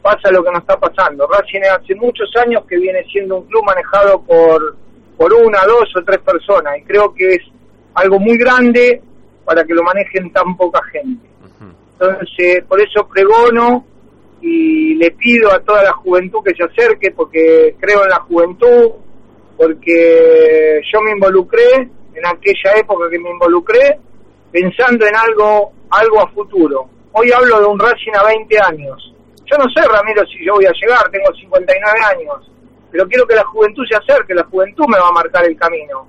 [0.00, 1.26] pasa lo que nos está pasando.
[1.26, 4.76] Racing hace muchos años que viene siendo un club manejado por,
[5.16, 7.42] por una, dos o tres personas, y creo que es
[7.94, 9.02] algo muy grande
[9.44, 11.28] para que lo manejen tan poca gente.
[11.92, 13.84] Entonces, por eso pregono
[14.40, 18.90] y le pido a toda la juventud que se acerque, porque creo en la juventud,
[19.56, 21.72] porque yo me involucré
[22.14, 23.98] en aquella época que me involucré,
[24.50, 26.88] pensando en algo, algo a futuro.
[27.12, 29.14] Hoy hablo de un Racing a 20 años.
[29.46, 32.50] Yo no sé, Ramiro, si yo voy a llegar, tengo 59 años,
[32.90, 36.08] pero quiero que la juventud se acerque, la juventud me va a marcar el camino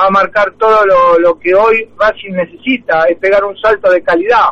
[0.00, 4.02] va a marcar todo lo, lo que hoy Racing necesita, es pegar un salto de
[4.02, 4.48] calidad.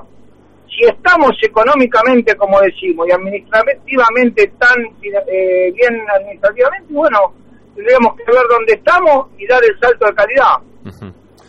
[0.68, 7.18] Si estamos económicamente, como decimos, y administrativamente tan eh, bien administrativamente, bueno,
[7.74, 10.54] tendríamos que ver dónde estamos y dar el salto de calidad.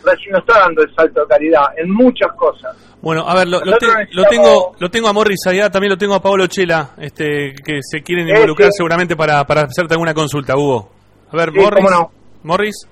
[0.02, 2.74] Racing no está dando el salto de calidad en muchas cosas.
[3.02, 3.72] Bueno, a ver, lo, lo
[4.12, 7.78] lo tengo lo tengo a Morris allá, también lo tengo a Pablo Chela, este, que
[7.82, 8.76] se quieren involucrar sí.
[8.78, 10.90] seguramente para, para hacerte alguna consulta, Hugo.
[11.30, 11.84] A ver, Sí, Morris.
[11.84, 12.10] cómo no.
[12.42, 12.88] Morris.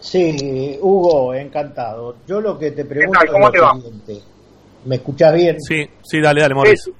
[0.00, 2.16] Sí, Hugo, encantado.
[2.26, 3.28] Yo lo que te pregunto tal?
[3.28, 3.74] ¿Cómo es te lo va?
[3.74, 4.18] siguiente.
[4.86, 5.60] ¿Me escuchás bien?
[5.60, 6.90] Sí, sí, dale, dale, Morris.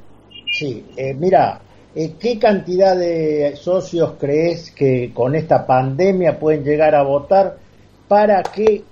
[0.52, 1.60] Sí, eh, mira,
[1.94, 7.56] eh, ¿qué cantidad de socios crees que con esta pandemia pueden llegar a votar
[8.06, 8.82] para que,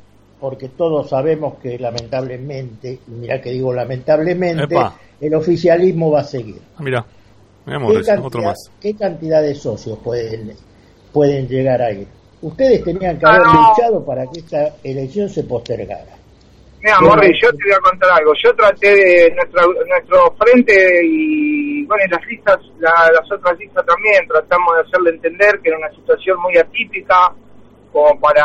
[0.40, 4.96] porque todos sabemos que lamentablemente, y mira que digo lamentablemente, Epa.
[5.20, 6.60] el oficialismo va a seguir?
[6.76, 7.04] Ah, Mira,
[7.66, 8.70] mira ¿Qué Morris, cantidad, otro más.
[8.80, 10.54] ¿Qué cantidad de socios pueden,
[11.12, 12.06] pueden llegar a ir?
[12.42, 13.68] Ustedes tenían que Ah, haber no.
[13.68, 16.14] luchado para que esta elección se postergara.
[16.80, 18.32] Mira, Morri, yo te voy a contar algo.
[18.40, 23.84] Yo traté de nuestra, nuestro frente y, bueno, y las listas, la- las otras listas
[23.84, 27.32] también, tratamos de hacerle entender que era una situación muy atípica,
[27.92, 28.44] como para.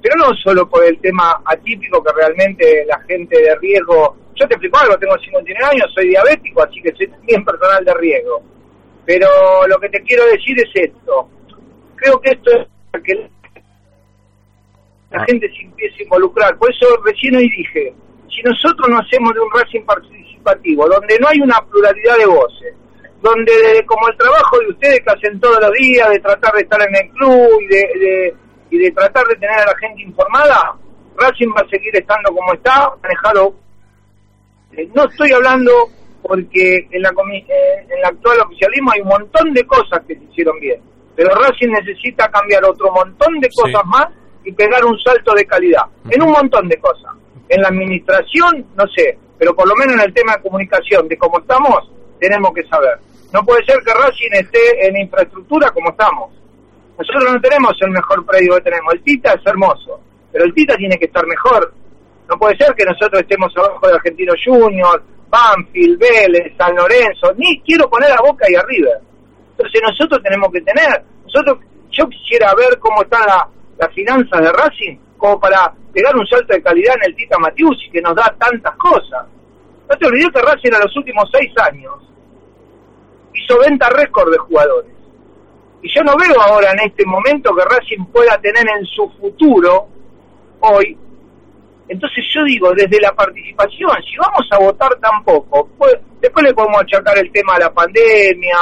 [0.00, 4.16] Pero no solo por el tema atípico, que realmente la gente de riesgo.
[4.34, 7.94] Yo te explico algo, tengo 59 años, soy diabético, así que soy también personal de
[7.94, 8.42] riesgo.
[9.04, 9.28] Pero
[9.68, 11.28] lo que te quiero decir es esto.
[12.02, 13.30] Creo que esto es para que
[15.10, 16.56] la gente se empiece a involucrar.
[16.58, 17.94] Por eso recién hoy dije,
[18.28, 22.74] si nosotros no hacemos de un Racing participativo, donde no hay una pluralidad de voces,
[23.20, 23.52] donde
[23.86, 26.96] como el trabajo de ustedes que hacen todos los días, de tratar de estar en
[26.96, 28.34] el club y de, de-
[28.70, 30.74] y de tratar de tener a la gente informada,
[31.16, 33.54] Racing va a seguir estando como está, manejado.
[34.72, 35.70] Eh, No estoy hablando
[36.22, 37.44] porque en la, eh,
[37.84, 40.80] en el actual oficialismo hay un montón de cosas que se hicieron bien,
[41.14, 44.08] pero Racing necesita cambiar otro montón de cosas más
[44.44, 47.12] y pegar un salto de calidad, en un montón de cosas.
[47.48, 51.18] En la administración, no sé, pero por lo menos en el tema de comunicación, de
[51.18, 52.98] cómo estamos, tenemos que saber.
[53.32, 56.30] No puede ser que Racing esté en infraestructura como estamos.
[56.98, 58.94] Nosotros no tenemos el mejor predio que tenemos.
[58.94, 61.72] El Tita es hermoso, pero el Tita tiene que estar mejor.
[62.28, 67.60] No puede ser que nosotros estemos abajo de Argentino Junior, Banfield, Vélez, San Lorenzo, ni
[67.62, 68.90] quiero poner a Boca y arriba.
[69.62, 71.58] Entonces nosotros tenemos que tener, nosotros,
[71.90, 73.48] yo quisiera ver cómo están la-
[73.78, 77.90] las finanzas de Racing, como para pegar un salto de calidad en el Tita Matiusi,
[77.90, 79.26] que nos da tantas cosas.
[79.88, 81.94] No te olvides que Racing en los últimos seis años
[83.34, 84.90] hizo venta récord de jugadores.
[85.82, 89.86] Y yo no veo ahora en este momento que Racing pueda tener en su futuro,
[90.60, 90.96] hoy,
[91.88, 96.80] entonces yo digo, desde la participación, si vamos a votar tampoco, pues, después le podemos
[96.82, 98.56] achacar el tema a la pandemia,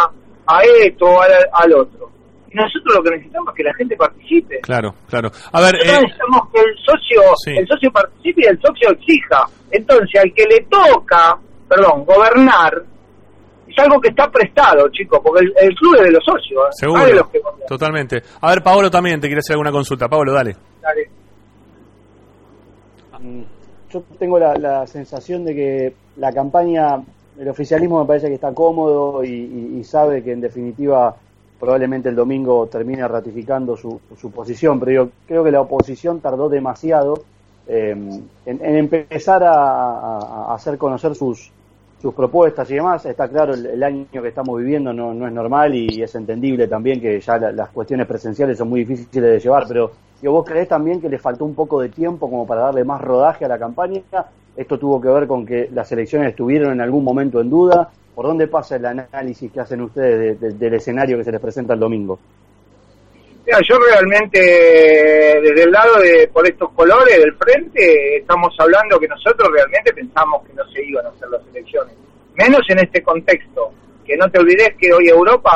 [0.58, 2.10] a esto, al, al otro.
[2.52, 4.58] Y nosotros lo que necesitamos es que la gente participe.
[4.60, 5.30] Claro, claro.
[5.52, 7.50] A ver, Nosotros eh, necesitamos que el socio, Sí.
[7.56, 9.44] el socio participe y el socio exija.
[9.70, 12.82] Entonces, al que le toca, perdón, gobernar,
[13.78, 16.60] algo que está prestado, chicos, porque el, el club es de los socios.
[16.66, 16.72] ¿eh?
[16.72, 17.06] Seguro.
[17.14, 18.22] los que Totalmente.
[18.40, 20.08] A ver, Pablo también te quiere hacer alguna consulta.
[20.08, 20.54] Pablo, dale.
[20.82, 21.08] Dale.
[23.20, 23.42] Mm,
[23.90, 26.96] Yo tengo la, la sensación de que la campaña,
[27.38, 31.14] el oficialismo me parece que está cómodo y, sabe que en definitiva
[31.58, 36.48] probablemente el domingo termine ratificando su, su posición, pero yo creo que la oposición tardó
[36.48, 37.14] demasiado
[37.66, 41.50] eh, en, en empezar a, hacer conocer sus,
[42.00, 43.04] sus propuestas y demás.
[43.06, 47.00] Está claro, el, año que estamos viviendo no, no es normal y es entendible también
[47.00, 49.92] que ya la- las cuestiones presenciales son muy difíciles de llevar, pero
[50.22, 53.44] ¿vos creés también que le faltó un poco de tiempo como para darle más rodaje
[53.44, 54.02] a la campaña?
[54.60, 57.88] Esto tuvo que ver con que las elecciones estuvieron en algún momento en duda.
[58.14, 61.40] ¿Por dónde pasa el análisis que hacen ustedes de- de- del escenario que se les
[61.40, 62.18] presenta el domingo?
[63.46, 69.08] Mira, yo realmente, desde el lado de, por estos colores del frente, estamos hablando que
[69.08, 71.94] nosotros realmente pensamos que no se iban a hacer las elecciones.
[72.34, 73.72] Menos en este contexto.
[74.04, 75.50] Que no te olvides que hoy Europa,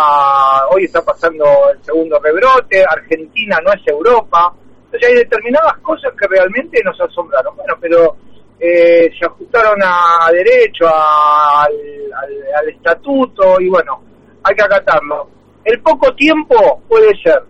[0.71, 1.45] hoy está pasando
[1.75, 4.55] el segundo rebrote, Argentina no es Europa.
[4.87, 7.55] Entonces hay determinadas cosas que realmente nos asombraron.
[7.55, 8.17] Bueno, pero
[8.61, 14.01] eh, se ajustaron a derecho, a- al, al- al estatuto y bueno,
[14.43, 15.29] hay que acatarlo.
[15.65, 17.43] El poco tiempo puede ser,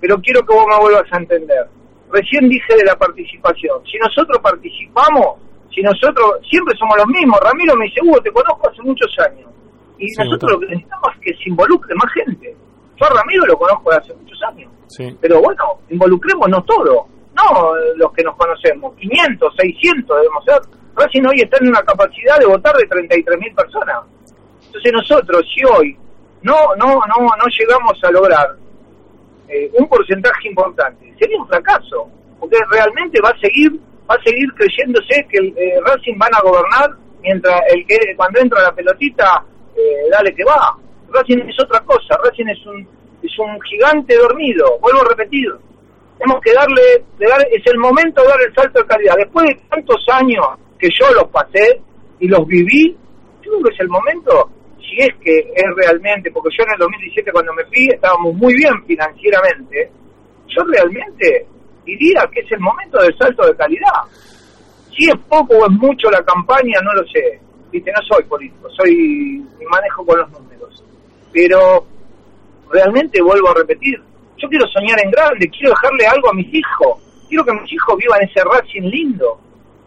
[0.00, 1.66] pero quiero que vos me vuelvas a entender.
[2.10, 3.82] Recién dije de la participación.
[3.84, 5.42] Si nosotros participamos,
[5.74, 9.50] si nosotros siempre somos los mismos, Ramiro me dice, Hugo, te conozco hace muchos años.
[9.98, 12.56] Y Sí, nosotros lo que necesitamos es que se involucre más gente.
[12.96, 14.70] Yo a Ramiro lo conozco de hace muchos años.
[14.86, 15.16] Sí.
[15.20, 17.06] Pero bueno, involucrémonos todos,
[17.36, 20.60] no los que nos conocemos, 500, 600 debemos ser.
[20.94, 24.04] Racing hoy está en una capacidad de votar de 33 mil personas.
[24.66, 25.96] Entonces nosotros, si hoy
[26.42, 28.56] no, no, no, no llegamos a lograr
[29.48, 32.08] eh, un porcentaje importante, sería un fracaso,
[32.40, 33.72] porque realmente va a seguir,
[34.08, 36.90] va a seguir creyéndose que el, eh, Racing van a gobernar
[37.20, 39.44] mientras el que cuando entra la pelotita,
[39.76, 40.76] eh, dale que va.
[41.10, 42.88] Racing es otra cosa, Racing es un,
[43.22, 45.54] es un gigante dormido, vuelvo a repetir.
[46.18, 49.14] Tenemos que darle, de dar, es el momento de dar el salto de calidad.
[49.16, 50.46] Después de tantos años
[50.78, 51.80] que yo los pasé
[52.20, 52.96] y los viví,
[53.42, 56.78] yo creo que es el momento, si es que es realmente, porque yo en el
[56.78, 59.90] 2017 cuando me fui estábamos muy bien financieramente,
[60.48, 61.46] yo realmente
[61.84, 64.02] diría que es el momento del salto de calidad.
[64.96, 67.40] Si es poco o es mucho la campaña, no lo sé.
[67.70, 70.82] Viste, no soy político, soy me manejo con los números.
[71.32, 71.84] Pero
[72.70, 74.02] realmente vuelvo a repetir,
[74.36, 77.02] yo quiero soñar en grande, quiero dejarle algo a mis hijos.
[77.28, 79.40] Quiero que mis hijos vivan ese Racing lindo.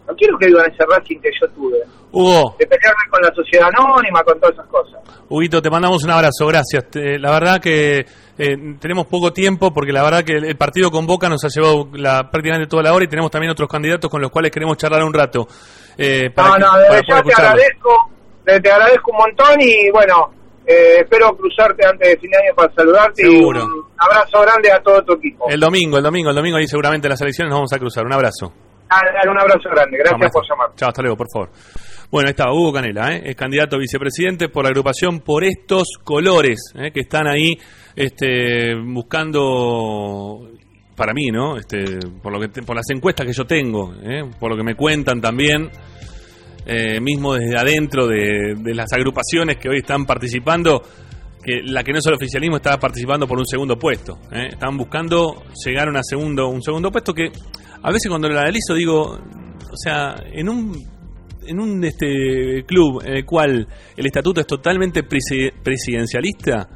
[0.08, 1.78] No quiero que vivan ese Racing que yo tuve.
[2.12, 5.00] Hugo, De pelearme con la sociedad anónima, con todas esas cosas.
[5.30, 6.90] Huguito, te mandamos un abrazo, gracias.
[6.90, 8.00] Te- la verdad que
[8.38, 11.50] eh, tenemos poco tiempo porque la verdad que el, el partido con Boca nos ha
[11.50, 14.76] llevado la, prácticamente toda la hora y tenemos también otros candidatos con los cuales queremos
[14.78, 15.48] charlar un rato.
[15.98, 17.90] eh, para no, que- no, para poder ya te agradezco,
[18.44, 20.32] te, te agradezco un montón y bueno,
[20.70, 23.60] eh, espero cruzarte antes de fin de año para saludarte Seguro.
[23.60, 25.50] y un abrazo grande a todo tu equipo.
[25.50, 28.06] El domingo, el domingo, el domingo ahí seguramente en las elecciones nos vamos a cruzar.
[28.06, 28.52] Un abrazo.
[28.52, 30.68] Un abrazo grande, gracias por llamar.
[30.76, 31.50] Chao, hasta luego, por favor.
[32.12, 33.22] Bueno, ahí está Hugo Canela, ¿eh?
[33.26, 36.92] es candidato a vicepresidente por la agrupación por estos colores, ¿eh?
[36.92, 37.54] que están ahí
[37.96, 40.50] este, buscando,
[40.96, 41.58] para mí, ¿no?
[41.58, 44.24] Este, por, lo que por las encuestas que yo tengo, ¿eh?
[44.40, 45.70] por lo que me cuentan también,
[46.72, 50.84] eh, mismo desde adentro de, las agrupaciones que hoy están participando,
[51.44, 54.20] que la que no es el oficialismo está participando por un segundo puesto.
[54.32, 54.50] ¿eh?
[54.52, 57.32] Están buscando llegar a una segundo, un segundo puesto que
[57.82, 61.00] a veces cuando lo analizo digo, o sea, en un
[61.48, 63.68] en un este club en el cual
[63.98, 66.70] el estatuto es totalmente presi- presidencialista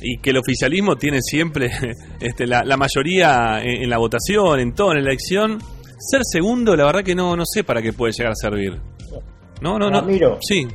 [0.00, 1.68] y que el oficialismo tiene siempre
[2.20, 5.58] este, la, mayoría en, en la votación, en todo, en la elección,
[5.98, 8.80] ser segundo, la verdad que no no sé para qué puede llegar a servir.
[9.60, 10.00] No, no, no.
[10.00, 10.38] Ramiro.
[10.40, 10.66] Sí.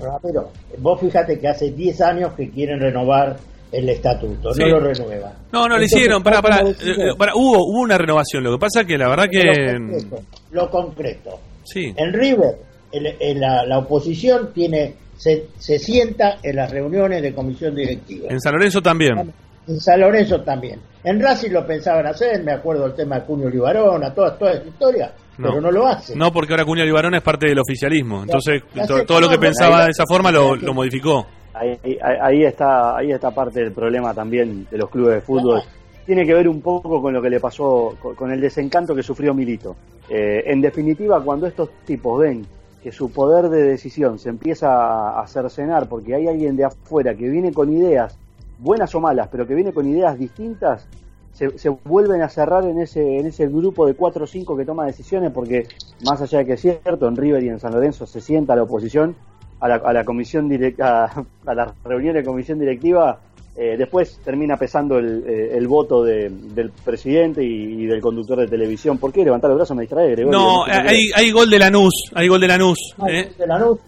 [0.00, 3.36] Ramiro, vos fíjate que hace 10 años que quieren renovar
[3.70, 4.60] el estatuto, Sí.
[4.62, 5.32] no lo renuevan.
[5.52, 7.28] No, no lo Entonces, hicieron, para, para, ¿cómo decís vos?
[7.34, 9.42] hubo, hubo una renovación, lo que pasa que la verdad que...
[9.42, 11.40] Lo concreto, lo concreto.
[11.64, 11.92] Sí.
[11.96, 12.56] En River,
[12.92, 18.26] el- el- la, la oposición tiene se, se sienta en las reuniones de comisión directiva.
[18.30, 19.32] En San Lorenzo también.
[19.68, 20.80] En San Lorenzo también.
[21.04, 24.64] En Racing lo pensaban hacer, me acuerdo el tema de Cunio Libarona, toda, toda esa
[24.68, 26.16] historia, pero no lo hacen.
[26.18, 28.22] No, porque ahora Cunha Libarón es parte del oficialismo.
[28.22, 31.26] Entonces, Ya todo lo que pensaba ahí- de esa forma lo, lo modificó.
[31.54, 35.60] Ahí, ahí- ahí está ahí está parte del problema también de los clubes de fútbol.
[36.06, 39.02] Tiene que ver un poco con lo que le pasó, con, con el desencanto que
[39.02, 39.76] sufrió Milito.
[40.08, 42.44] Eh, en definitiva, cuando estos tipos ven
[42.82, 47.14] que su poder de decisión se empieza a, a cercenar porque hay alguien de afuera
[47.14, 48.16] que viene con ideas,
[48.62, 50.86] buenas o malas, pero que viene con ideas distintas,
[51.32, 54.64] se, se vuelven a cerrar en ese, en ese grupo de cuatro o cinco que
[54.64, 55.66] toma decisiones porque
[56.04, 58.62] más allá de que es cierto, en River y en San Lorenzo se sienta la
[58.64, 59.16] oposición,
[59.60, 61.04] a la, a la comisión directa,
[61.46, 63.20] a, las reuniones de comisión directiva,
[63.56, 68.40] eh, después termina pesando el, eh, el voto de- del presidente y, y del conductor
[68.40, 68.98] de televisión.
[68.98, 70.36] ¿Por qué levantar el brazo me distrae, Gregorio?
[70.38, 72.94] No, hay, hay gol de Lanús, hay gol de Lanús.
[73.08, 73.28] ¿eh?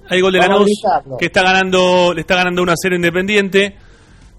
[0.09, 0.83] Hay gol de Lanús
[1.19, 3.75] que está ganando, le está ganando 1 a 0 Independiente.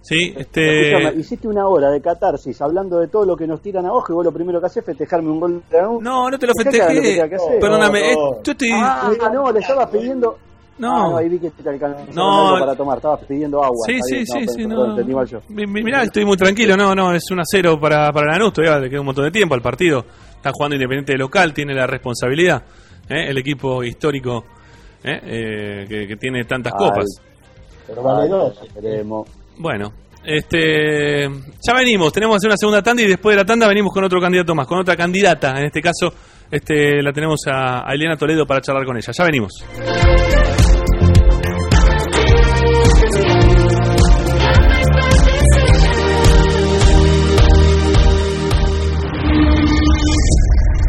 [0.08, 3.92] Sí, este hiciste una hora de catarsis hablando de todo lo que nos tiran a
[3.92, 6.04] ojo y vos lo primero que haces es festejarme un gol de Lanús.
[6.04, 7.28] No, no te lo festejé.
[7.60, 8.44] Perdóname, No, eh, no.
[8.44, 10.38] yo estoy Ah, no, le estabas pidiendo.
[10.78, 11.16] No.
[11.16, 12.56] Ah, ahí vi que te alcanzó No.
[12.60, 13.78] para tomar, estabas pidiendo agua.
[13.88, 15.16] Sí, sí, sí, no, sí, perdón, no.
[15.16, 15.40] mal yo.
[15.50, 18.54] Mi- mi- Mirá, estoy muy tranquilo, no, no, es 1 a 0 para, para Lanús,
[18.54, 20.06] todavía le queda un montón de tiempo al partido.
[20.36, 22.62] Está jugando Independiente de local, tiene la responsabilidad,
[23.10, 23.26] ¿eh?
[23.30, 24.44] el equipo histórico
[25.04, 25.20] ¿eh?
[25.24, 26.90] Eh, que, que tiene tantas Ay.
[26.90, 27.06] copas.
[27.88, 28.60] Pero vale dos.
[28.62, 29.28] Esperemos.
[29.58, 33.94] Bueno, este, ya venimos, tenemos que una segunda tanda y después de la tanda venimos
[33.94, 36.14] con otro candidato más, con otra candidata, en este caso
[36.52, 39.12] este, la tenemos a, a Eliana Toledo para charlar con ella.
[39.12, 39.64] Ya venimos.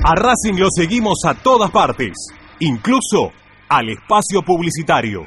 [0.08, 2.12] A Racing lo seguimos a todas partes,
[2.60, 3.32] incluso
[3.68, 5.26] al espacio publicitario.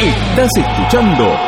[0.00, 1.47] Estás escuchando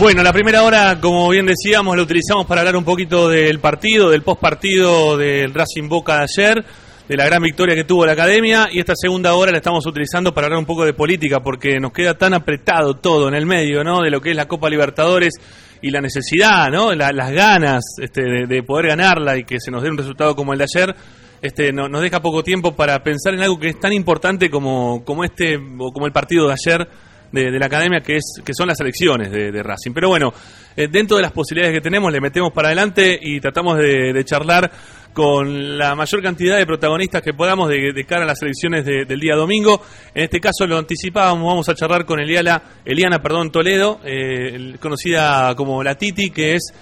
[0.00, 4.08] Bueno, la primera hora, como bien decíamos, la utilizamos para hablar un poquito del partido,
[4.08, 6.64] del post partido del Racing Boca de ayer,
[7.06, 10.32] de la gran victoria que tuvo la academia, y esta segunda hora la estamos utilizando
[10.32, 13.84] para hablar un poco de política, porque nos queda tan apretado todo en el medio,
[13.84, 14.00] ¿no?
[14.00, 15.34] De lo que es la Copa Libertadores
[15.82, 16.94] y la necesidad, ¿no?
[16.94, 20.60] las ganas este, de, poder ganarla y que se nos dé un resultado como el
[20.60, 20.96] de ayer.
[21.42, 25.04] Este, no, nos deja poco tiempo para pensar en algo que es tan importante como,
[25.04, 26.88] como este o como el partido de ayer
[27.32, 29.92] de, la academia, que, es, que son las elecciones de, Racing.
[29.92, 30.32] Pero bueno,
[30.76, 34.70] eh, dentro de las posibilidades que tenemos, le metemos para adelante y tratamos de, charlar
[35.12, 39.34] con la mayor cantidad de protagonistas que podamos de, cara a las elecciones del día
[39.34, 39.82] domingo.
[40.14, 45.54] En este caso lo anticipábamos, vamos a charlar con Eliana, Eliana perdón, Toledo, eh, conocida
[45.56, 46.72] como la Titi, que es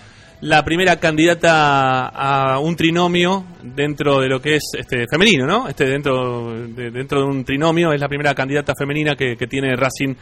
[0.41, 5.69] la primera candidata a un trinomio dentro de lo que es este femenino, ¿no?
[5.69, 10.15] Este dentro de, dentro de un trinomio es la primera candidata femenina que, tiene Racing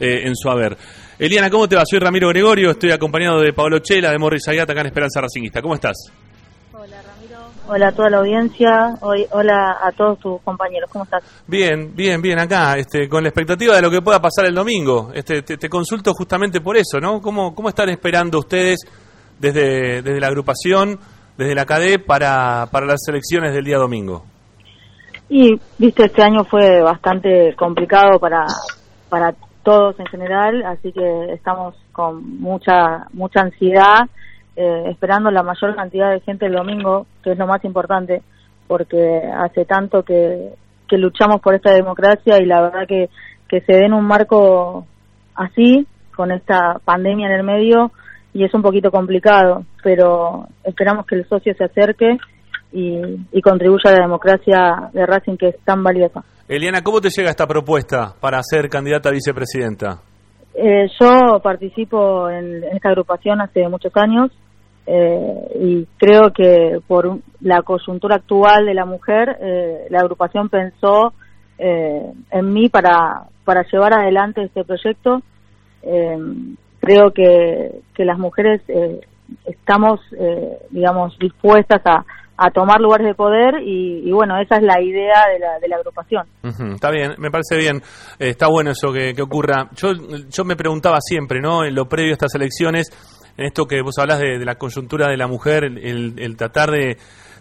[0.00, 0.76] eh, en su haber.
[1.18, 1.82] Eliana, ¿cómo te va?
[1.84, 5.62] Soy Ramiro Gregorio, estoy acompañado de Pablo Chela, de Morris Ayata, acá en Esperanza Racingista.
[5.62, 5.96] ¿Cómo estás?
[6.72, 7.38] Hola Ramiro.
[7.68, 11.22] Hola a toda la audiencia, hoy, hola a todos tus compañeros, ¿cómo estás?
[11.46, 15.12] Bien, bien, bien, acá, este, con la expectativa de lo que pueda pasar el domingo.
[15.14, 17.20] Este, te, consulto justamente por eso, ¿no?
[17.20, 18.80] ¿Cómo, cómo están esperando ustedes
[19.40, 20.98] desde, desde la agrupación,
[21.36, 24.24] desde la CADE, para, para las elecciones del día domingo?
[25.28, 28.44] Y, viste, este año fue bastante complicado para,
[29.08, 34.08] para todos en general, así que estamos con mucha, mucha ansiedad,
[34.56, 38.22] eh, esperando la mayor cantidad de gente el domingo, que es lo más importante,
[38.66, 40.54] porque hace tanto que,
[40.88, 43.08] que luchamos por esta democracia y la verdad que,
[43.48, 44.86] que se den un marco
[45.34, 47.92] así, con esta pandemia en el medio,
[48.32, 52.16] y es un poquito complicado, pero esperamos que el socio se acerque
[52.72, 56.22] y, contribuya a la democracia de Racing que es tan valiosa.
[56.48, 60.00] Eliana, ¿cómo te llega esta propuesta para ser candidata a vicepresidenta?
[60.54, 64.30] Eh, yo participo en, esta agrupación hace muchos años
[64.86, 71.12] eh, y creo que por la coyuntura actual de la mujer, eh, la agrupación pensó
[71.62, 75.20] en mí para, para llevar adelante este proyecto
[76.80, 79.00] creo que, que las mujeres eh,
[79.44, 82.04] estamos, eh, digamos, dispuestas a,
[82.36, 85.76] a tomar lugares de poder y, bueno, esa es la idea de la, de la
[85.76, 86.26] agrupación.
[86.74, 87.76] está bien, me parece bien,
[88.18, 89.68] eh, está bueno eso que, ocurra.
[89.76, 89.92] Yo,
[90.28, 91.64] yo me preguntaba siempre, ¿no?
[91.64, 92.88] En lo previo a estas elecciones,
[93.36, 96.96] en esto que vos hablas de, la coyuntura de la mujer, el, el tratar de,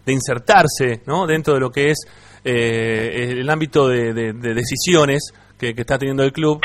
[0.06, 1.26] de, insertarse, ¿no?
[1.26, 1.98] Dentro de lo que es
[2.44, 6.62] el ámbito de, de decisiones que está teniendo el club.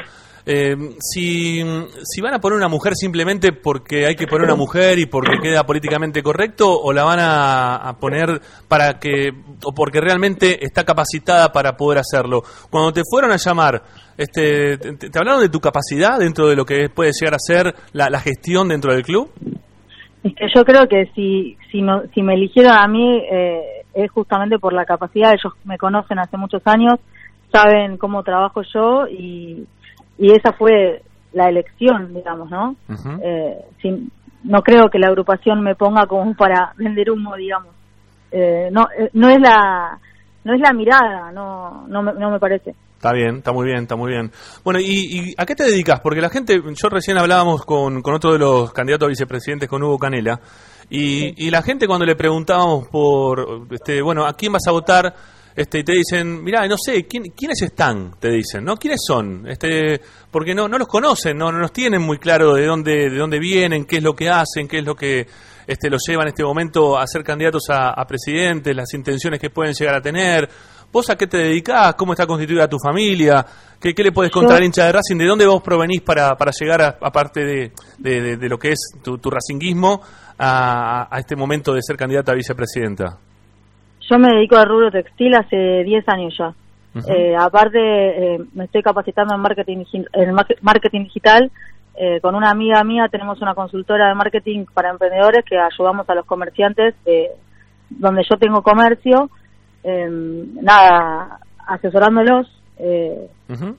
[0.47, 1.62] Eh, si,
[2.03, 5.39] si van a poner una mujer simplemente porque hay que poner una mujer y porque
[5.43, 9.31] queda políticamente correcto, o la van a, poner para que,
[9.65, 12.43] o porque realmente está capacitada para poder hacerlo.
[12.69, 13.83] Cuando te fueron a llamar,
[14.19, 18.21] este, ¿te, hablaron de tu capacidad dentro de lo que puede llegar a ser la,
[18.21, 19.31] gestión dentro del club?
[20.23, 23.62] Es que yo creo que si, si, no, si me eligieron a mí eh,
[23.95, 27.01] es justamente por la capacidad, ellos me conocen hace muchos años,
[27.51, 29.66] saben cómo trabajo yo y,
[30.19, 32.77] y esa fue la elección, digamos, ¿no?
[33.23, 33.59] Eh,
[34.45, 37.74] no creo que la agrupación me ponga como para vender humo, digamos.
[38.31, 39.99] Eh, no, eh, no es la
[40.45, 42.74] no es la mirada, no, no, me, no me parece.
[42.97, 44.31] Está bien, está muy bien, está muy bien.
[44.62, 46.01] Bueno, ¿y, a qué te dedicas?
[46.01, 49.82] Porque la gente, yo recién hablábamos con, con otro de los candidatos a vicepresidentes, con
[49.82, 50.41] Hugo Canela,
[50.89, 55.15] y, y la gente cuando le preguntábamos por, este, bueno, ¿a quién vas a votar?
[55.56, 58.16] Este, y te dicen, mira, no sé, ¿quién, ¿quiénes están?
[58.18, 58.76] Te dicen, ¿no?
[58.76, 59.47] ¿Quiénes son?
[59.47, 60.01] Este,
[60.31, 63.39] porque no, no los conocen, no, no los tienen muy claro de dónde, de dónde
[63.39, 65.28] vienen, qué es lo que hacen, qué es lo que
[65.66, 69.51] este, los lleva en este momento a ser candidatos a, a presidentes, las intenciones que
[69.51, 70.48] pueden llegar a tener.
[70.90, 71.94] ¿Vos a qué te dedicás?
[71.94, 73.44] ¿Cómo está constituida tu familia?
[73.81, 75.16] ¿Qué, qué le puedes contar al hincha de Racing?
[75.16, 78.78] ¿De dónde vos provenís para, para llegar, a, aparte de, de, de, lo que es
[79.02, 80.01] tu, tu racinguismo,
[80.39, 83.18] a, a este momento de ser candidata a vicepresidenta?
[84.10, 86.52] Yo me dedico al rubro textil hace 10 años ya.
[87.09, 87.78] Eh, aparte,
[88.35, 91.51] eh, me estoy capacitando en marketing, en marke- marketing digital.
[91.97, 96.14] Eh, con una amiga mía tenemos una consultora de marketing para emprendedores que ayudamos a
[96.14, 97.31] los comerciantes eh,
[97.89, 99.31] donde yo tengo comercio,
[99.85, 100.09] eh,
[100.60, 102.48] nada, asesorándolos.
[102.78, 103.76] eh, Ujú.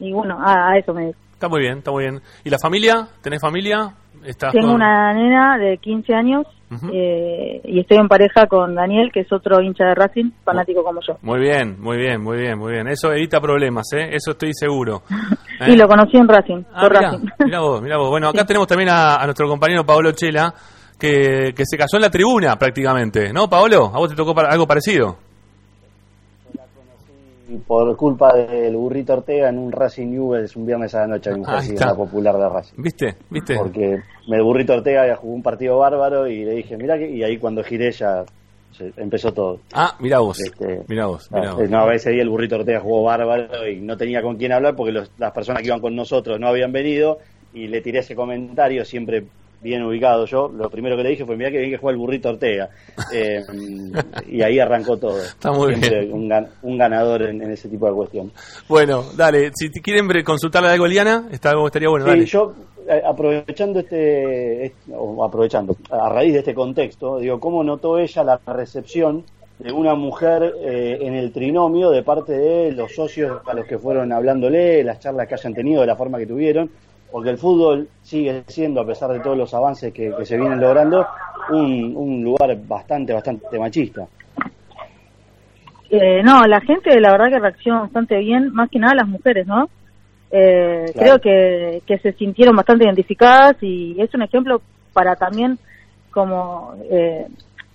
[0.00, 1.18] y bueno, a, a eso me dedico.
[1.32, 2.20] Está muy bien, está muy bien.
[2.44, 3.06] ¿Y la familia?
[3.22, 3.92] ¿Tenés familia?
[4.24, 6.46] ¿Estás Tengo con- una nena de 15 años
[6.92, 11.00] Eh, y estoy en pareja con Daniel, que es otro hincha de Racing, fanático como
[11.06, 11.16] yo.
[11.22, 12.88] Muy bien, muy bien, muy bien, muy bien.
[12.88, 14.08] Eso evita problemas, ¿eh?
[14.12, 15.02] Eso estoy seguro.
[15.60, 15.72] ¿Eh?
[15.72, 17.26] Y lo conocí en Racing, Ah, por mirá, Racing.
[17.46, 18.10] mirá vos, mirá vos.
[18.10, 20.52] Bueno, acá tenemos también a, a nuestro compañero Paolo Chela,
[20.98, 23.90] que, que se casó en la tribuna prácticamente, ¿no, Paolo?
[23.94, 25.16] ¿A vos te tocó algo parecido?
[27.46, 31.30] Y por culpa del burrito Ortega en un Racing Newells un viernes a la noche,
[31.30, 32.82] en la popular de Racing.
[32.82, 33.16] ¿Viste?
[33.28, 33.56] ¿Viste?
[33.56, 33.98] Porque
[34.28, 37.62] el burrito Ortega jugó un partido bárbaro y le dije, mira que, y ahí cuando
[37.62, 38.24] giré ya
[38.72, 39.60] se- empezó todo.
[39.74, 41.62] Ah, mirá vos, Este, mirá vos, mirá vos.
[41.62, 44.74] eh, No, ese día el burrito Ortega jugó bárbaro y no tenía con quién hablar
[44.74, 47.18] porque los- las personas que iban con nosotros no habían venido
[47.52, 49.24] y le tiré ese comentario siempre
[49.64, 50.48] bien ubicado yo.
[50.54, 52.68] Lo primero que le dije fue, mira que bien que juega el burrito Ortega.
[53.12, 53.40] Eh,
[54.28, 55.18] y ahí arrancó todo.
[55.18, 56.12] Está muy Siempre bien.
[56.12, 58.32] Un, gan- un ganador en, en ese tipo de cuestiones.
[58.68, 62.26] Bueno, dale, si te quieren consultarle algo, Liana, está, estaría bueno, Sí, dale.
[62.26, 62.54] yo
[62.88, 68.22] eh, aprovechando este, este- o aprovechando, a raíz de este contexto, digo, ¿cómo notó ella
[68.22, 69.24] la recepción
[69.58, 73.78] de una mujer eh, en el trinomio de parte de los socios a los que
[73.78, 76.70] fueron hablándole, las charlas que hayan tenido, de la forma que tuvieron?
[77.10, 80.60] Porque el fútbol sigue siendo, a pesar de todos los avances que, que se vienen
[80.60, 81.04] logrando,
[81.50, 84.06] un, un lugar bastante, bastante machista.
[85.90, 89.46] Eh, no, la gente la verdad que reacciona bastante bien, más que nada las mujeres,
[89.48, 89.68] ¿no?
[90.30, 91.18] Eh, Claro.
[91.18, 94.60] Creo que, que se sintieron bastante identificadas y es un ejemplo
[94.92, 95.58] para también
[96.12, 97.26] como eh,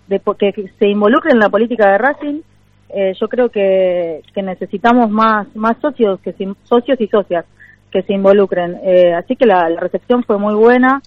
[0.07, 2.41] de que, que se involucren en la política de Racing.
[2.90, 6.34] Eh, yo creo que, que necesitamos más más socios que
[6.64, 7.45] socios y socias
[7.91, 8.80] que se involucren.
[8.84, 11.02] Eh, así que la, la recepción fue muy buena.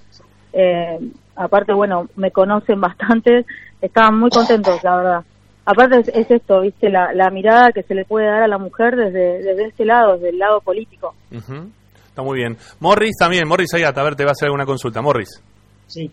[0.53, 0.99] Eh,
[1.37, 3.45] aparte, bueno, me conocen bastante,
[3.81, 5.25] estaban muy contentos, la verdad.
[5.65, 8.59] Aparte es, es esto, viste, la, la mirada que se le puede dar a la
[8.59, 11.15] mujer desde, desde este lado, desde el lado político.
[11.31, 11.69] Ujú.
[12.09, 12.57] Está muy bien.
[12.81, 15.01] Morris también, Morris Ayata, a ver, te va a hacer alguna consulta.
[15.01, 15.41] Morris.
[15.87, 16.11] Sí.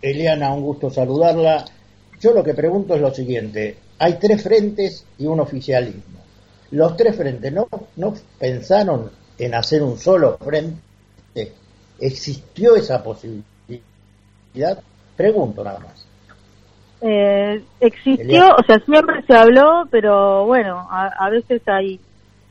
[0.00, 1.64] Eliana, un gusto saludarla.
[2.18, 3.76] Yo lo que pregunto es lo siguiente.
[3.98, 6.18] Hay tres frentes y un oficialismo.
[6.70, 10.80] Los tres frentes, ¿no, no pensaron en hacer un solo frente?
[12.00, 13.42] ¿Existió esa posibilidad?
[15.16, 16.06] Pregunto nada más.
[17.00, 22.00] Eh, existió, o sea, siempre se habló, pero bueno, a, a veces hay,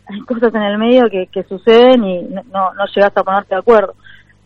[0.05, 3.55] hay cosas en el medio que, que suceden y no, no no llegas a ponerte
[3.55, 3.95] de acuerdo.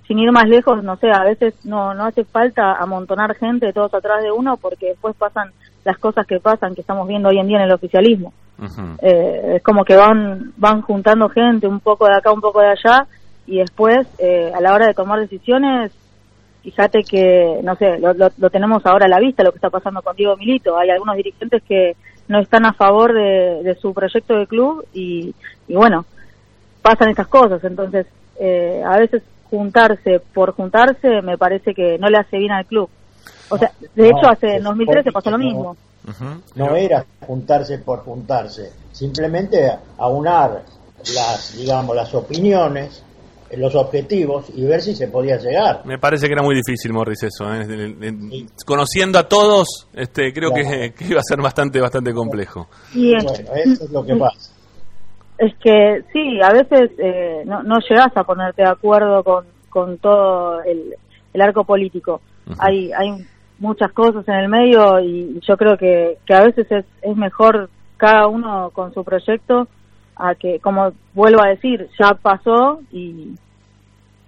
[0.08, 3.94] Sin ir más lejos, no sé, a veces no, no hace falta amontonar gente todos
[3.94, 5.52] atrás de uno porque después pasan
[5.84, 8.34] las cosas que pasan, que estamos viendo hoy en día en el oficialismo.
[9.02, 12.68] Eh, es como que van van juntando gente un poco de acá un poco de
[12.68, 13.08] allá
[13.48, 15.92] y después eh, a la hora de tomar decisiones
[16.62, 20.04] fíjate que no sé lo, lo, tenemos ahora a la vista lo que está pasando
[20.04, 20.78] con Diego Milito.
[20.78, 21.96] Hay algunos dirigentes que
[22.28, 25.34] no están a favor de, de su proyecto de club y,
[25.68, 26.06] y bueno
[26.84, 27.64] pasan estas cosas.
[27.64, 28.06] Entonces
[28.40, 32.90] eh, a veces juntarse por juntarse me parece que no le hace bien al club
[33.52, 35.44] o sea de hecho No, hace en es 2013 pasó lo no.
[35.46, 35.78] mismo
[36.56, 40.64] No era juntarse por juntarse, simplemente aunar
[41.16, 43.04] las, digamos, las opiniones,
[43.58, 45.82] los objetivos y ver si se podía llegar.
[45.86, 47.46] Me parece que era muy difícil, Morris, eso.
[47.54, 47.66] ¿eh?
[48.66, 52.68] Conociendo a todos, este, creo que, que iba a ser bastante, bastante complejo.
[52.94, 54.52] y es- Bueno, eso es lo que pasa.
[55.38, 59.98] Es que sí, a veces eh, no, no llegas a ponerte de acuerdo con, con
[59.98, 60.96] todo el,
[61.34, 62.22] el arco político.
[62.60, 63.26] Hay hay
[63.62, 68.28] muchas cosas en el medio y yo creo que, que a veces es, mejor cada
[68.28, 69.68] uno con su proyecto
[70.16, 73.36] a que, como vuelvo a decir, ya pasó y,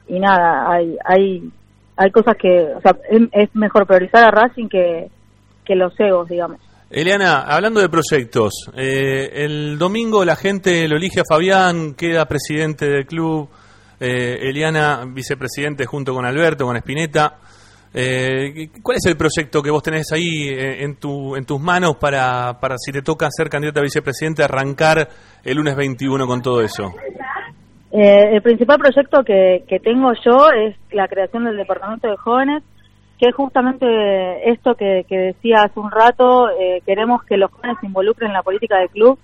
[0.08, 1.52] y nada, hay, hay,
[1.98, 5.10] hay cosas que, o sea, es, es mejor priorizar a Racing que,
[5.66, 6.60] que los egos, digamos.
[6.92, 12.86] Eliana, hablando de proyectos, eh, el domingo la gente lo elige a Fabián, queda presidente
[12.88, 13.50] del club,
[14.00, 17.40] eh, Eliana vicepresidente junto con Alberto, con Espineta.
[17.94, 21.95] Eh, ¿Cuál es el proyecto que vos tenés ahí eh, en, tu, en tus manos
[21.98, 25.07] para, para, si te toca ser candidata a vicepresidente, arrancar
[25.44, 26.91] el lunes 21 con todo eso?
[27.91, 32.64] Eh, el principal proyecto que, que tengo yo es la creación del Departamento de Jóvenes,
[33.20, 37.78] que es justamente esto que, que decía hace un rato, eh, queremos que los jóvenes
[37.80, 39.20] se involucren en la política del club.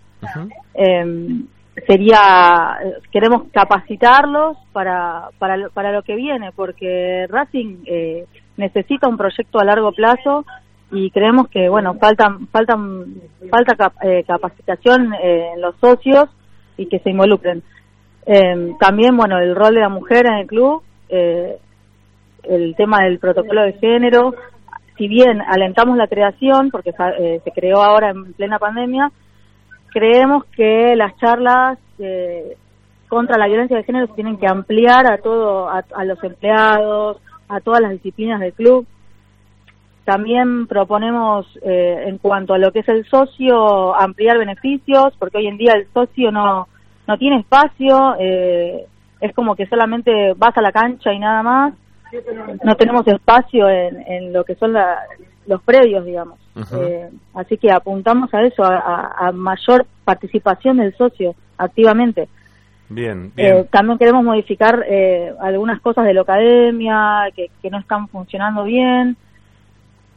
[0.75, 1.41] Eh,
[1.87, 2.77] sería,
[3.11, 8.25] queremos capacitarlos para, para, lo- para lo que viene, porque Racing eh,
[8.59, 10.45] necesita un proyecto a largo plazo
[10.91, 13.05] y creemos que bueno faltan faltan
[13.49, 16.29] falta eh, capacitación eh, en los socios
[16.77, 17.63] y que se involucren.
[18.25, 21.57] Eh, también bueno el rol de la mujer en el club eh,
[22.43, 24.35] el tema del protocolo de género
[24.97, 29.11] si bien alentamos la creación porque eh, se creó ahora en plena pandemia
[29.91, 31.79] creemos que las charlas
[33.07, 37.17] contra la violencia de género se tienen que ampliar a todo a, a los empleados
[37.49, 38.85] a todas las disciplinas del club
[40.05, 45.47] también proponemos, eh, en cuanto a lo que es el socio, ampliar beneficios, porque hoy
[45.47, 46.67] en día el socio no,
[47.07, 48.85] no tiene espacio, eh,
[49.21, 51.73] es como que solamente vas a la cancha y nada más.
[52.63, 54.97] No tenemos espacio en, en lo que son la-
[55.45, 56.39] los predios, digamos.
[56.81, 62.29] Eh, así que apuntamos a eso, a- a mayor participación del socio activamente.
[62.89, 63.57] Bien, bien.
[63.57, 68.63] Eh, también queremos modificar eh, algunas cosas de la academia que, que no están funcionando
[68.63, 69.15] bien.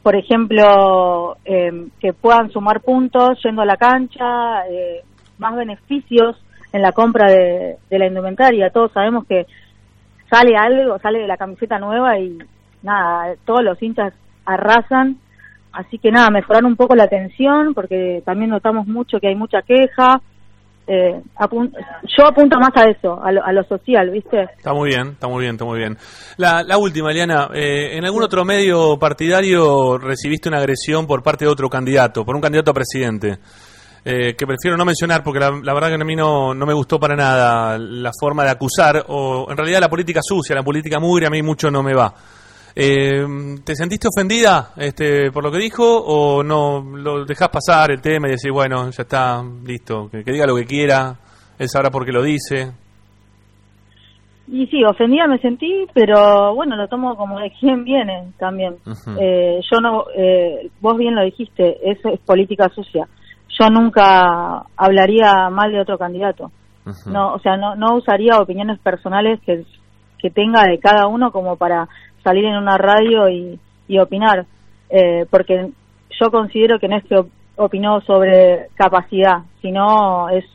[0.01, 5.01] Por ejemplo, eh, que puedan sumar puntos yendo a la cancha, eh,
[5.37, 6.35] más beneficios
[6.73, 8.69] en la compra de, de la indumentaria.
[8.71, 9.45] Todos sabemos que
[10.29, 12.37] sale algo, sale la camiseta nueva y
[12.81, 14.13] nada, todos los hinchas
[14.45, 15.17] arrasan.
[15.71, 19.61] Así que nada, mejorar un poco la atención porque también notamos mucho que hay mucha
[19.61, 20.21] queja.
[20.85, 21.21] Eh,
[22.17, 24.43] yo apunto más a eso, a lo, a lo social, ¿viste?
[24.57, 25.97] Está muy bien, está muy bien, está muy bien.
[26.37, 31.45] La, la última, Eliana, eh, ¿en algún otro medio partidario recibiste una agresión por parte
[31.45, 33.39] de otro candidato, por un candidato a presidente?
[34.05, 36.73] Eh, que prefiero no mencionar porque la, la verdad que a mí no, no me
[36.73, 40.99] gustó para nada la forma de acusar, o en realidad la política sucia, la política
[40.99, 42.13] mugre, a mí mucho no me va.
[42.75, 43.23] Eh,
[43.63, 48.27] ¿Te sentiste ofendida este, por lo que dijo o no lo dejás pasar el tema
[48.27, 51.15] y decís, bueno, ya está, listo, que, que diga lo que quiera,
[51.59, 52.73] él sabrá por qué lo dice?
[54.47, 58.75] Y sí, ofendida me sentí, pero bueno, lo tomo como de quién viene también.
[59.19, 63.07] Eh, yo no, eh, vos bien lo dijiste, eso es política sucia.
[63.59, 66.51] Yo nunca hablaría mal de otro candidato.
[67.05, 69.63] No, o sea, no, no usaría opiniones personales que,
[70.19, 71.87] que tenga de cada uno como para
[72.23, 73.59] salir en una radio y,
[73.99, 74.45] opinar.
[74.89, 75.69] Eh, porque
[76.19, 80.45] yo considero que no es que op- opinó sobre capacidad, sino es,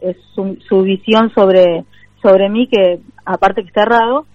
[0.00, 1.84] es su, su visión sobre,
[2.22, 4.26] sobre mí que aparte que está errado,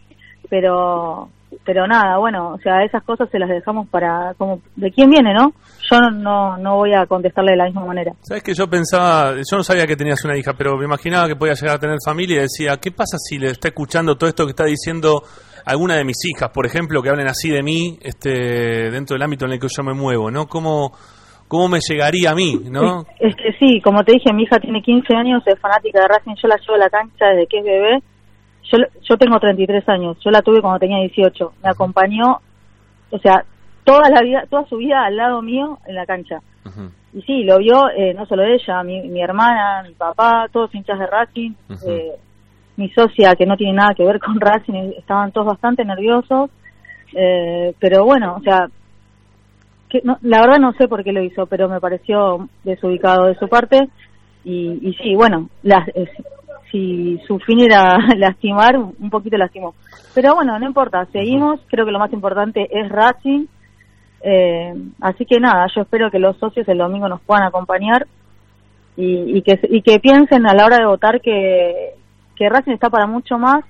[0.49, 1.29] pero
[1.65, 5.33] pero nada, bueno, o sea, esas cosas se las dejamos para como de quién viene,
[5.33, 5.53] ¿no?
[5.89, 8.11] Yo no no, no voy a contestarle de la misma manera.
[8.21, 11.35] ¿Sabes que yo pensaba, yo no sabía que tenías una hija, pero me imaginaba que
[11.35, 14.45] podía llegar a tener familia y decía, ¿qué pasa si le está escuchando todo esto
[14.45, 15.21] que está diciendo
[15.65, 19.45] alguna de mis hijas, por ejemplo, que hablen así de mí este, dentro del ámbito
[19.45, 20.47] en el que yo me muevo, ¿no?
[20.47, 20.91] ¿Cómo,
[21.47, 23.01] cómo me llegaría a mí, no?
[23.19, 26.07] Es, es que sí, como te dije, mi hija tiene 15 años, es fanática de
[26.07, 27.99] Racing, yo la llevo a la cancha desde que es bebé.
[28.71, 28.77] Yo,
[29.07, 31.53] yo tengo 33 años, yo la tuve cuando tenía 18.
[31.63, 32.39] Me acompañó,
[33.11, 33.43] o sea,
[33.83, 36.39] toda la vida, toda su vida al lado mío en la cancha.
[37.13, 40.97] Y sí, lo vio eh, no solo ella, mi, mi hermana, mi papá, todos hinchas
[40.97, 41.51] de Racing.
[41.87, 42.13] eh,
[42.75, 46.49] mi socia, que no tiene nada que ver con Racing, estaban todos bastante nerviosos.
[47.15, 48.67] Eh, pero bueno, o sea,
[49.89, 53.35] que no, la verdad no sé por qué lo hizo, pero me pareció desubicado de
[53.35, 53.89] su parte.
[54.43, 56.09] Y, y sí, bueno, las, eh,
[56.71, 59.75] si su fin era lastimar, un poquito lastimó.
[60.13, 63.45] Pero bueno, no importa, seguimos, creo que lo más importante es Racing.
[64.21, 68.07] Eh, así que nada, yo espero que los socios el domingo nos puedan acompañar
[68.95, 71.93] y, y que, y que piensen a la hora de votar que,
[72.35, 73.63] que Racing está para mucho más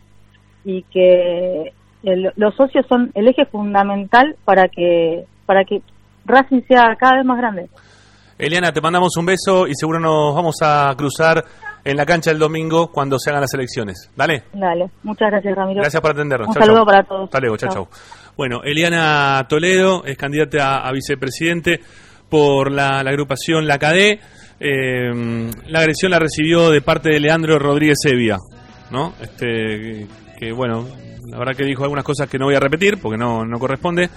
[0.66, 1.72] y que
[2.04, 5.82] el- los socios son el eje fundamental para que para que
[6.26, 7.68] Racing sea cada vez más grande.
[8.38, 11.44] Eliana, te mandamos un beso y seguro nos vamos a cruzar
[11.86, 14.10] en la cancha el domingo cuando se hagan las elecciones.
[14.16, 14.44] Dale.
[14.54, 15.82] Dale, muchas gracias Ramiro.
[15.82, 16.48] Gracias por atendernos.
[16.48, 16.86] Un Chau, saludo chau.
[16.86, 17.24] para todos.
[17.26, 17.88] Hasta luego, chau, chau.
[18.36, 21.80] Bueno, Eliana Toledo es candidata a, a vicepresidente
[22.30, 24.20] por la, la agrupación La CADE.
[24.66, 28.38] Eh, la agresión la recibió de parte de Leandro Rodríguez Evia,
[28.92, 29.14] ¿no?
[29.22, 30.08] Este,
[30.40, 30.88] que, bueno,
[31.28, 34.10] la verdad que dijo algunas cosas que no voy a repetir porque no, no corresponde.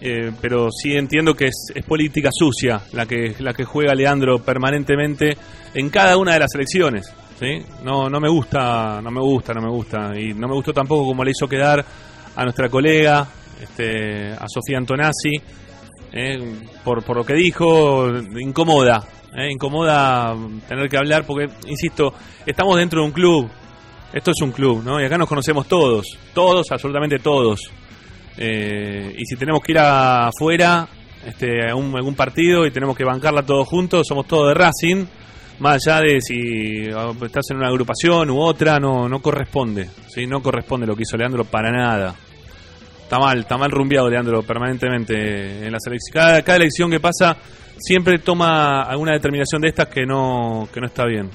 [0.00, 4.38] Eh, pero sí entiendo que es, es política sucia la que la que juega Leandro
[4.38, 5.38] permanentemente
[5.72, 7.62] en cada una de las elecciones ¿sí?
[7.82, 11.06] no no me gusta no me gusta no me gusta y no me gustó tampoco
[11.06, 11.82] como le hizo quedar
[12.36, 13.26] a nuestra colega
[13.58, 15.32] este a Sofía Antonazzi
[16.12, 16.54] eh,
[16.84, 19.02] por, por lo que dijo incomoda
[19.36, 20.34] eh, incomoda
[20.68, 22.12] tener que hablar porque insisto
[22.44, 23.48] estamos dentro de un club
[24.12, 25.00] esto es un club ¿no?
[25.00, 27.60] y acá nos conocemos todos todos absolutamente todos
[28.38, 30.88] eh, y si tenemos que ir afuera
[31.26, 35.06] este, a un- algún partido y tenemos que bancarla todos juntos, somos todos de Racing,
[35.58, 40.26] más allá de si ah, estás en una agrupación u otra, no, no corresponde, ¿sí?
[40.26, 42.14] no corresponde lo que hizo Leandro para nada.
[43.02, 46.12] Está mal, está mal rumbeado Leandro permanentemente en la selección.
[46.12, 47.36] Cada, cada elección que pasa
[47.78, 51.30] siempre toma alguna determinación de estas que no, que no está bien.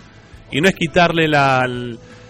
[0.51, 1.65] Y no es quitarle la,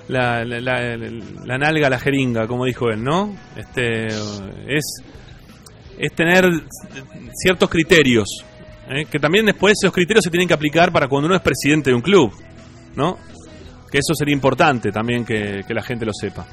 [0.08, 3.36] la, la, la- la nalga a la jeringa, como dijo él, ¿no?
[3.56, 4.84] Este, es,
[5.98, 6.46] es tener
[7.34, 8.28] ciertos criterios,
[8.90, 9.06] ¿eh?
[9.10, 11.96] que también después esos criterios se tienen que aplicar para cuando uno es presidente de
[11.96, 12.32] un club,
[12.96, 13.18] ¿no?
[13.92, 16.46] Que eso sería importante también que, que la gente lo sepa.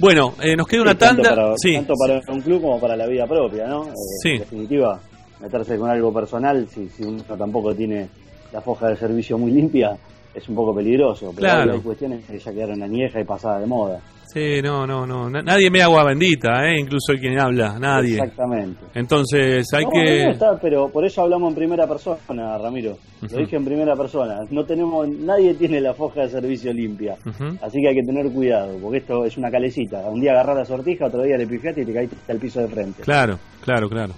[0.00, 1.42] Bueno, eh, nos queda una Sí, tanto tanda.
[1.42, 3.84] Para, sí, tanto para un club como para la vida propia, ¿no?
[3.88, 3.92] Eh,
[4.22, 4.30] Sí.
[4.30, 4.98] En definitiva,
[5.40, 8.08] meterse con algo personal, si, si uno tampoco tiene
[8.52, 9.96] la foja de servicio muy limpia,
[10.34, 11.32] es un poco peligroso.
[11.34, 11.72] Pero Claro.
[11.74, 14.00] hay- cuestiones que ya quedaron añejas y pasadas de moda.
[14.32, 15.28] sí, no, no, no.
[15.28, 16.78] Na- Nadie me agua bendita, ¿eh?
[16.78, 18.14] Incluso quien habla, nadie.
[18.14, 18.78] Exactamente.
[18.94, 20.24] Entonces hay No, que.
[20.26, 22.96] no está, pero por eso hablamos en primera persona, Ramiro.
[23.28, 24.38] Lo dije en primera persona.
[24.50, 27.16] No tenemos, nadie tiene la foja de servicio limpia.
[27.60, 29.98] Así que hay que tener cuidado, porque esto es una calecita.
[30.08, 32.68] Un día agarrás la sortija, otro día le pifiaste y te caíste al piso de
[32.68, 33.02] frente.
[33.02, 34.14] Claro, claro, claro.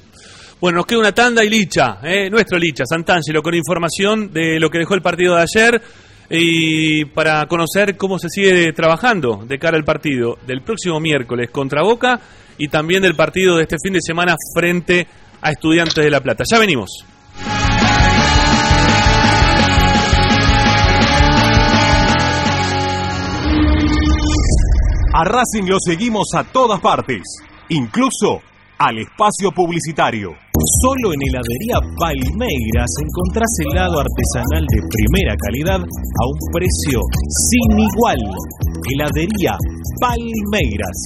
[0.63, 2.31] Bueno, nos queda una tanda y Licha, ¿eh?
[2.31, 5.83] nuestro Licha, Santangelo, con información de lo que dejó el partido de ayer
[6.31, 11.83] y para conocer cómo se sigue trabajando de cara al partido del próximo miércoles contra
[11.83, 12.21] Boca
[12.59, 15.05] y también del partido de este fin de semana frente
[15.41, 16.45] a Estudiantes de La Plata.
[16.49, 17.07] Ya venimos.
[25.13, 27.23] A Racing lo seguimos a todas partes,
[27.69, 28.43] incluso
[28.83, 30.31] al espacio publicitario.
[30.83, 36.99] Solo en heladería Palmeiras encontrás helado artesanal de primera calidad a un precio
[37.31, 38.19] sin igual.
[38.91, 39.55] Heladería
[40.01, 40.99] Palmeiras.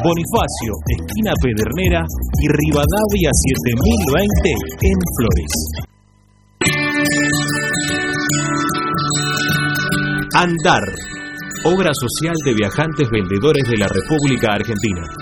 [0.00, 2.02] Bonifacio, esquina Pedernera
[2.40, 5.52] y Rivadavia 7020 en Flores.
[10.34, 10.84] Andar.
[11.64, 15.21] Obra social de viajantes vendedores de la República Argentina.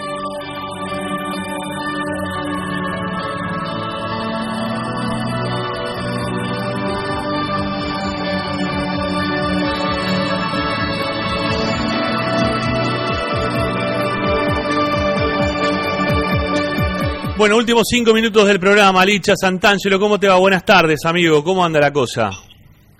[17.37, 19.05] Bueno, últimos cinco minutos del programa.
[19.05, 20.37] Licha Santangelo, ¿cómo te va?
[20.37, 21.43] Buenas tardes, amigo.
[21.43, 22.31] ¿Cómo anda la cosa?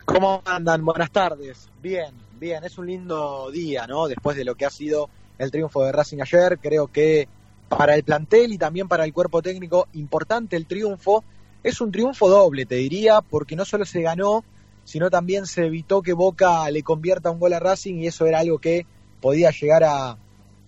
[0.06, 0.86] ¿Cómo andan?
[0.86, 1.68] Buenas tardes.
[1.82, 2.64] Bien, bien.
[2.64, 4.08] Es un lindo día, ¿no?
[4.08, 5.10] Después de lo que ha sido
[5.40, 7.28] el triunfo de Racing ayer, creo que
[7.68, 11.24] para el plantel y también para el cuerpo técnico, importante el triunfo.
[11.64, 14.44] Es un triunfo doble, te diría, porque no solo se ganó,
[14.84, 18.42] sino también se evitó que Boca le convierta un gol a Racing y eso era
[18.42, 18.86] algo que
[19.20, 20.16] podía llegar a,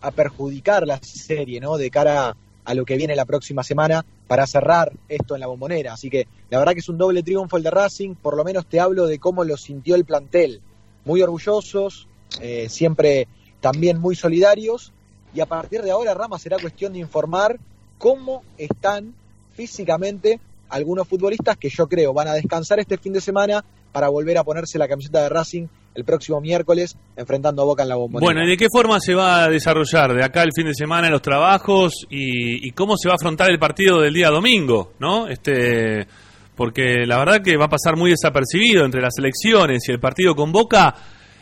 [0.02, 1.78] a perjudicar la serie, ¿no?
[1.78, 5.48] De cara a a lo que viene la próxima semana para cerrar esto en la
[5.48, 5.94] bombonera.
[5.94, 8.66] Así que la verdad que es un doble triunfo el de Racing, por lo menos
[8.66, 10.62] te hablo de cómo lo sintió el plantel.
[11.06, 12.08] Muy orgullosos,
[12.42, 13.28] eh, siempre
[13.60, 14.94] también muy solidarios
[15.34, 17.60] y a partir de ahora, Rama, será cuestión de informar
[17.98, 19.14] cómo están
[19.54, 24.38] físicamente algunos futbolistas que yo creo van a descansar este fin de semana para volver
[24.38, 28.26] a ponerse la camiseta de Racing el próximo miércoles enfrentando a Boca en la bombonera.
[28.26, 31.10] Bueno, ¿y de qué forma se va a desarrollar de acá el fin de semana
[31.10, 35.28] los trabajos y, cómo se va a afrontar el partido del día domingo, no?
[35.28, 36.08] Este,
[36.56, 40.36] porque la verdad que va a pasar muy desapercibido entre las elecciones y el partido
[40.36, 40.96] con Boca.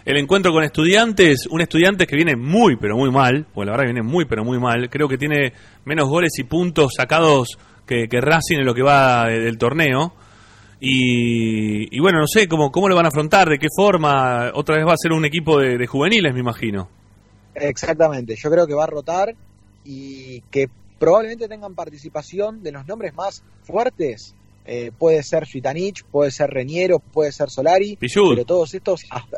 [0.05, 3.87] El encuentro con estudiantes, un estudiante que viene muy, pero muy mal, porque la verdad
[3.87, 4.89] que viene muy, pero muy mal.
[4.89, 5.51] Creo que tiene
[5.83, 10.13] menos goles y puntos sacados que, que Racing en lo que va del torneo.
[10.79, 14.51] Y, bueno, no sé cómo, cómo lo van a afrontar, de qué forma.
[14.53, 16.87] Otra vez va a ser un equipo de, juveniles, me imagino.
[17.55, 19.35] Exactamente, yo creo que va a rotar
[19.83, 24.35] y que probablemente tengan participación de los nombres más fuertes.
[24.65, 29.37] Eh, puede ser Suitanich, puede ser Reñero, puede ser Solari, pero todos estos, hasta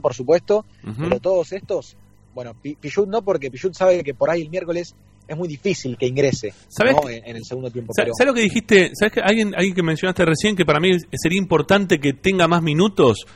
[0.00, 0.64] por supuesto,
[0.96, 1.96] pero todos estos,
[2.34, 4.94] bueno, Pichut no porque Pichut sabe que por ahí el miércoles
[5.28, 7.92] es muy difícil que ingrese en, el segundo tiempo.
[7.94, 8.90] ¿Sabes, lo que dijiste?
[8.94, 12.62] ¿Sabes que alguien, alguien que mencionaste recién que para mí sería importante que tenga más
[12.62, 13.26] minutos?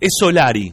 [0.00, 0.72] Es Solari.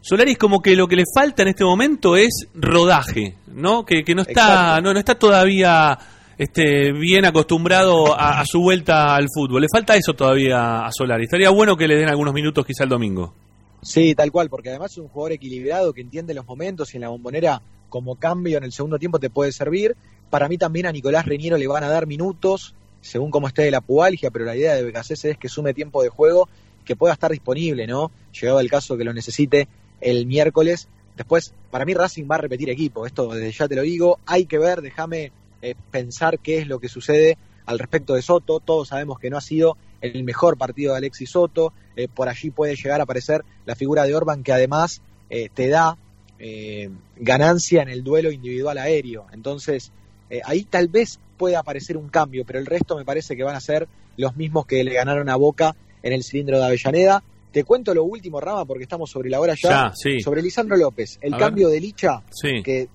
[0.00, 3.84] Solari es como que lo que le falta en este momento es rodaje, ¿no?
[3.84, 5.96] Que, no está no, no está todavía
[6.36, 9.62] este, bien acostumbrado a, a, su vuelta al fútbol.
[9.62, 11.24] Le falta eso todavía a Solari.
[11.24, 13.32] Estaría bueno que le den algunos minutos quizá el domingo.
[13.82, 17.02] Sí, tal cual, porque además es un jugador equilibrado que entiende los momentos y en
[17.02, 19.96] la bombonera como cambio en el segundo tiempo te puede servir.
[20.30, 23.70] Para mí también a Nicolás Reñero le van a dar minutos, según cómo esté de
[23.70, 26.48] la pubalgia, pero la idea de Becasese es que sume tiempo de juego,
[26.84, 28.10] que pueda estar disponible, ¿no?
[28.32, 29.68] Llegado el caso que lo necesite
[30.00, 30.88] el miércoles.
[31.16, 34.46] Después, para mí Racing va a repetir equipo, esto desde ya te lo digo, hay
[34.46, 37.36] que ver, déjame eh, pensar qué es lo que sucede
[37.66, 41.30] al respecto de Soto, todos sabemos que no ha sido el mejor partido de Alexis
[41.30, 45.50] Soto, eh, por allí puede llegar a aparecer la figura de Orban que además eh,
[45.52, 45.96] te da
[46.40, 49.26] eh, ganancia en el duelo individual aéreo.
[49.32, 49.92] Entonces,
[50.30, 53.56] eh, ahí tal vez pueda aparecer un cambio, pero el resto me parece que van
[53.56, 57.22] a ser los mismos que le ganaron a Boca en el cilindro de Avellaneda.
[57.52, 59.92] Te cuento lo último, Rama, porque estamos sobre la hora ya.
[60.22, 62.22] Sobre Lisandro López, el cambio de Licha,
[62.64, 62.88] que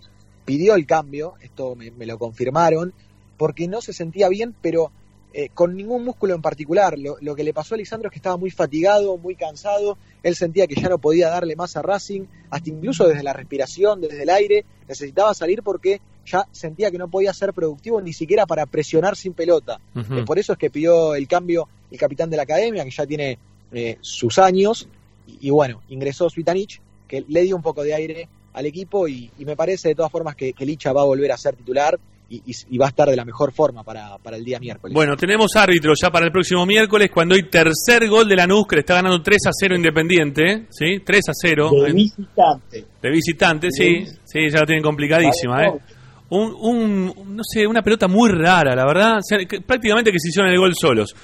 [0.45, 2.93] pidió el cambio, esto me, lo confirmaron,
[3.37, 4.91] porque no se sentía bien, pero
[5.37, 6.97] eh, con ningún músculo en particular.
[6.97, 10.65] Lo, que le pasó a Lisandro es que estaba muy fatigado, muy cansado, él sentía
[10.65, 14.29] que ya no podía darle más a Racing, hasta incluso desde la respiración, desde el
[14.29, 19.17] aire, necesitaba salir porque ya sentía que no podía ser productivo ni siquiera para presionar
[19.17, 19.81] sin pelota.
[19.93, 23.05] Eh, por eso es que pidió el cambio el capitán de la academia, que ya
[23.05, 23.37] tiene
[23.73, 24.87] eh, sus años,
[25.27, 26.79] y, bueno, ingresó Svitanich,
[27.09, 30.37] que le dio un poco de aire al equipo y, me parece de todas formas
[30.37, 31.99] que, que Licha va a volver a ser titular
[32.29, 34.93] y, va a estar de la mejor forma para, para, el día miércoles.
[34.93, 38.77] Bueno, tenemos árbitro ya para el próximo miércoles cuando hay tercer gol de Lanús que
[38.77, 41.01] le está ganando 3 a 0 Independiente, ¿sí?
[41.05, 41.71] 3 a 0.
[41.83, 42.85] De visitante.
[43.01, 45.71] De visitante, sí, sí, ya lo tienen complicadísima, ¿eh?
[46.27, 49.19] Un, un, no sé, una pelota muy rara, la verdad,
[49.65, 51.15] prácticamente que se hicieron el gol solos.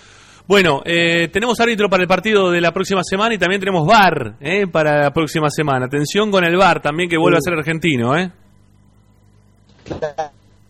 [0.48, 4.36] Bueno, eh, tenemos árbitro para el partido de la próxima semana y también tenemos VAR
[4.40, 5.86] eh, para la próxima semana.
[5.86, 8.32] Atención con el VAR también que vuelve a ser argentino, ¿eh?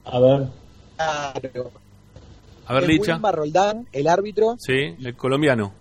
[0.05, 0.47] A ver.
[2.67, 3.19] A ver, Licha.
[3.31, 4.55] Roldán, el árbitro.
[4.57, 5.73] Sí, el colombiano.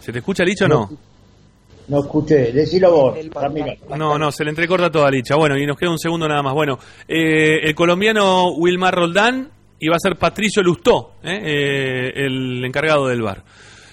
[0.00, 0.90] ¿Se te escucha, Licha, o no?
[1.88, 3.18] No escuché, decilo vos,
[3.98, 5.34] No, no, se le entrecorta toda Licha.
[5.34, 6.54] Bueno, y nos queda un segundo nada más.
[6.54, 6.78] Bueno,
[7.08, 9.50] eh, el colombiano Wilmar Roldán
[9.80, 13.42] y va a ser Patricio Lustó, eh, eh, el encargado del bar.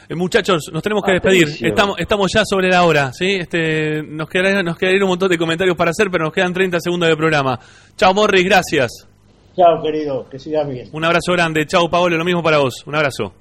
[0.10, 1.48] Eh, muchachos, nos tenemos que despedir.
[1.62, 3.36] Estamos, estamos ya sobre la hora, ¿sí?
[3.36, 6.80] Este, nos quedaría, nos quedaría un montón de comentarios para hacer, pero nos quedan 30
[6.80, 7.60] segundos de programa.
[7.98, 9.06] Chao, Morris, gracias.
[9.54, 10.88] Chao, querido, que sigas bien.
[10.94, 11.66] Un abrazo grande.
[11.66, 12.84] Chao, Paolo, lo mismo para vos.
[12.86, 13.34] Un abrazo.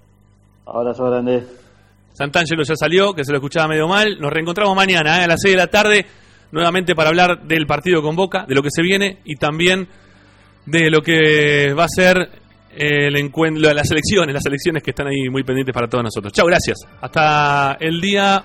[0.66, 1.44] Abrazo grande.
[2.14, 4.18] Santangelo ya salió, que se lo escuchaba medio mal.
[4.18, 5.24] Nos reencontramos mañana ¿eh?
[5.24, 6.06] a las 6 de la tarde,
[6.50, 9.86] nuevamente para hablar del partido con Boca, de lo que se viene y también
[10.64, 12.45] de lo que va a ser
[12.76, 16.32] el encuentro, las elecciones, las elecciones que están ahí muy pendientes para todos nosotros.
[16.32, 16.78] Chao, gracias.
[17.00, 18.44] Hasta el día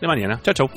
[0.00, 0.40] de mañana.
[0.42, 0.70] Chao, chao.